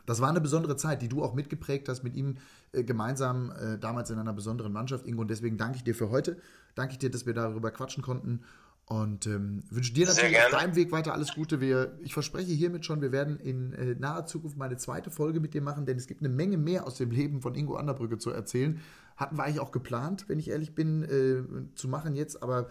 das 0.06 0.20
war 0.20 0.30
eine 0.30 0.41
besondere 0.41 0.76
Zeit, 0.76 1.01
die 1.01 1.08
du 1.08 1.24
auch 1.24 1.34
mitgeprägt 1.34 1.88
hast 1.88 2.04
mit 2.04 2.16
ihm 2.16 2.36
äh, 2.74 2.84
gemeinsam 2.84 3.51
äh, 3.51 3.78
damals 3.78 4.10
in 4.10 4.20
einer 4.20 4.34
besonderen 4.34 4.74
Mannschaft, 4.74 5.06
Ingo. 5.06 5.22
Und 5.22 5.30
deswegen 5.30 5.58
danke 5.58 5.78
ich 5.78 5.84
dir 5.84 5.95
für 5.95 6.10
heute. 6.10 6.38
Danke 6.76 6.93
ich 6.93 6.99
dir, 6.99 7.10
dass 7.10 7.26
wir 7.26 7.34
darüber 7.34 7.72
quatschen 7.72 8.04
konnten. 8.04 8.41
Und 8.86 9.28
ähm, 9.28 9.64
wünsche 9.70 9.93
dir 9.93 10.06
natürlich 10.08 10.38
auf 10.38 10.51
deinem 10.51 10.76
Weg 10.76 10.91
weiter 10.91 11.14
alles 11.14 11.34
Gute. 11.34 11.62
Wir, 11.62 11.97
ich 12.01 12.14
verspreche 12.14 12.51
hiermit 12.51 12.86
schon, 12.86 13.01
wir 13.01 13.14
werden 13.14 13.39
in 13.39 13.72
äh, 13.72 13.95
naher 13.97 14.26
Zukunft 14.26 14.58
meine 14.58 14.76
zweite 14.76 15.10
Folge 15.10 15.39
mit 15.39 15.54
dir 15.54 15.62
machen, 15.62 15.86
denn 15.86 15.95
es 15.95 16.06
gibt 16.06 16.22
eine 16.22 16.28
Menge 16.28 16.58
mehr 16.58 16.86
aus 16.86 16.95
dem 16.95 17.10
Leben 17.10 17.41
von 17.41 17.56
Ingo 17.56 17.76
Anderbrücke 17.76 18.18
zu 18.18 18.32
erzählen. 18.32 18.82
Hatten 19.16 19.38
wir 19.38 19.43
eigentlich 19.43 19.62
auch 19.62 19.72
geplant, 19.72 20.26
wenn 20.28 20.38
ich 20.38 20.49
ehrlich 20.49 20.76
bin, 20.76 21.04
äh, 21.04 21.76
zu 21.76 21.88
machen 21.88 22.18
jetzt, 22.18 22.43
aber 22.43 22.68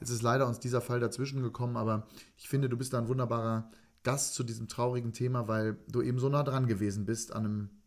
Jetzt 0.00 0.10
ist 0.10 0.22
leider 0.22 0.46
uns 0.46 0.58
dieser 0.58 0.80
Fall 0.80 0.98
dazwischen 0.98 1.42
gekommen, 1.42 1.76
aber 1.76 2.06
ich 2.36 2.48
finde, 2.48 2.68
du 2.68 2.76
bist 2.76 2.92
da 2.92 2.98
ein 2.98 3.08
wunderbarer 3.08 3.70
Gast 4.02 4.34
zu 4.34 4.42
diesem 4.42 4.66
traurigen 4.66 5.12
Thema, 5.12 5.46
weil 5.46 5.76
du 5.88 6.00
eben 6.00 6.18
so 6.18 6.28
nah 6.28 6.42
dran 6.42 6.66
gewesen 6.66 7.04
bist 7.04 7.32
an 7.32 7.44
einem 7.44 7.82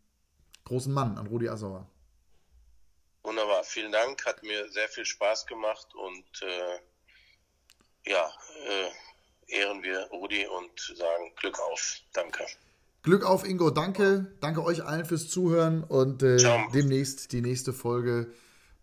großen 0.64 0.92
Mann, 0.92 1.18
an 1.18 1.26
Rudi 1.26 1.48
Assauer. 1.48 1.90
Wunderbar, 3.24 3.64
vielen 3.64 3.90
Dank, 3.90 4.24
hat 4.26 4.42
mir 4.42 4.70
sehr 4.70 4.88
viel 4.88 5.04
Spaß 5.04 5.46
gemacht 5.46 5.88
und 5.94 6.42
äh, 6.42 8.10
ja, 8.10 8.30
äh, 8.66 9.56
ehren 9.58 9.82
wir 9.82 10.00
Rudi 10.12 10.46
und 10.46 10.80
sagen 10.96 11.32
Glück 11.36 11.58
auf. 11.58 12.00
Danke. 12.12 12.46
Glück 13.02 13.24
auf, 13.24 13.46
Ingo. 13.46 13.70
Danke. 13.70 14.34
Danke 14.40 14.64
euch 14.64 14.84
allen 14.84 15.04
fürs 15.04 15.28
Zuhören 15.28 15.84
und 15.84 16.22
äh, 16.22 16.36
demnächst 16.72 17.32
die 17.32 17.42
nächste 17.42 17.72
Folge 17.72 18.32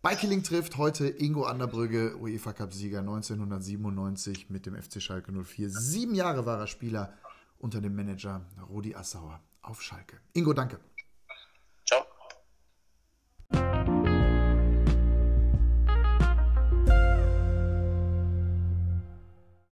Bikilling 0.04 0.42
trifft 0.42 0.78
heute 0.78 1.08
Ingo 1.08 1.44
Anderbrügge, 1.44 2.18
UEFA 2.18 2.54
Cup-Sieger 2.54 3.02
1997 3.02 4.50
mit 4.50 4.66
dem 4.66 4.74
FC 4.74 5.00
Schalke 5.00 5.32
04. 5.32 5.70
Sieben 5.70 6.16
Jahre 6.16 6.44
war 6.48 6.58
er 6.58 6.66
Spieler 6.66 7.14
unter 7.60 7.82
dem 7.82 7.96
Manager 7.96 8.42
Rudi 8.68 8.96
Assauer 8.96 9.40
auf 9.62 9.84
Schalke. 9.84 10.18
Ingo, 10.34 10.54
danke. 10.54 10.80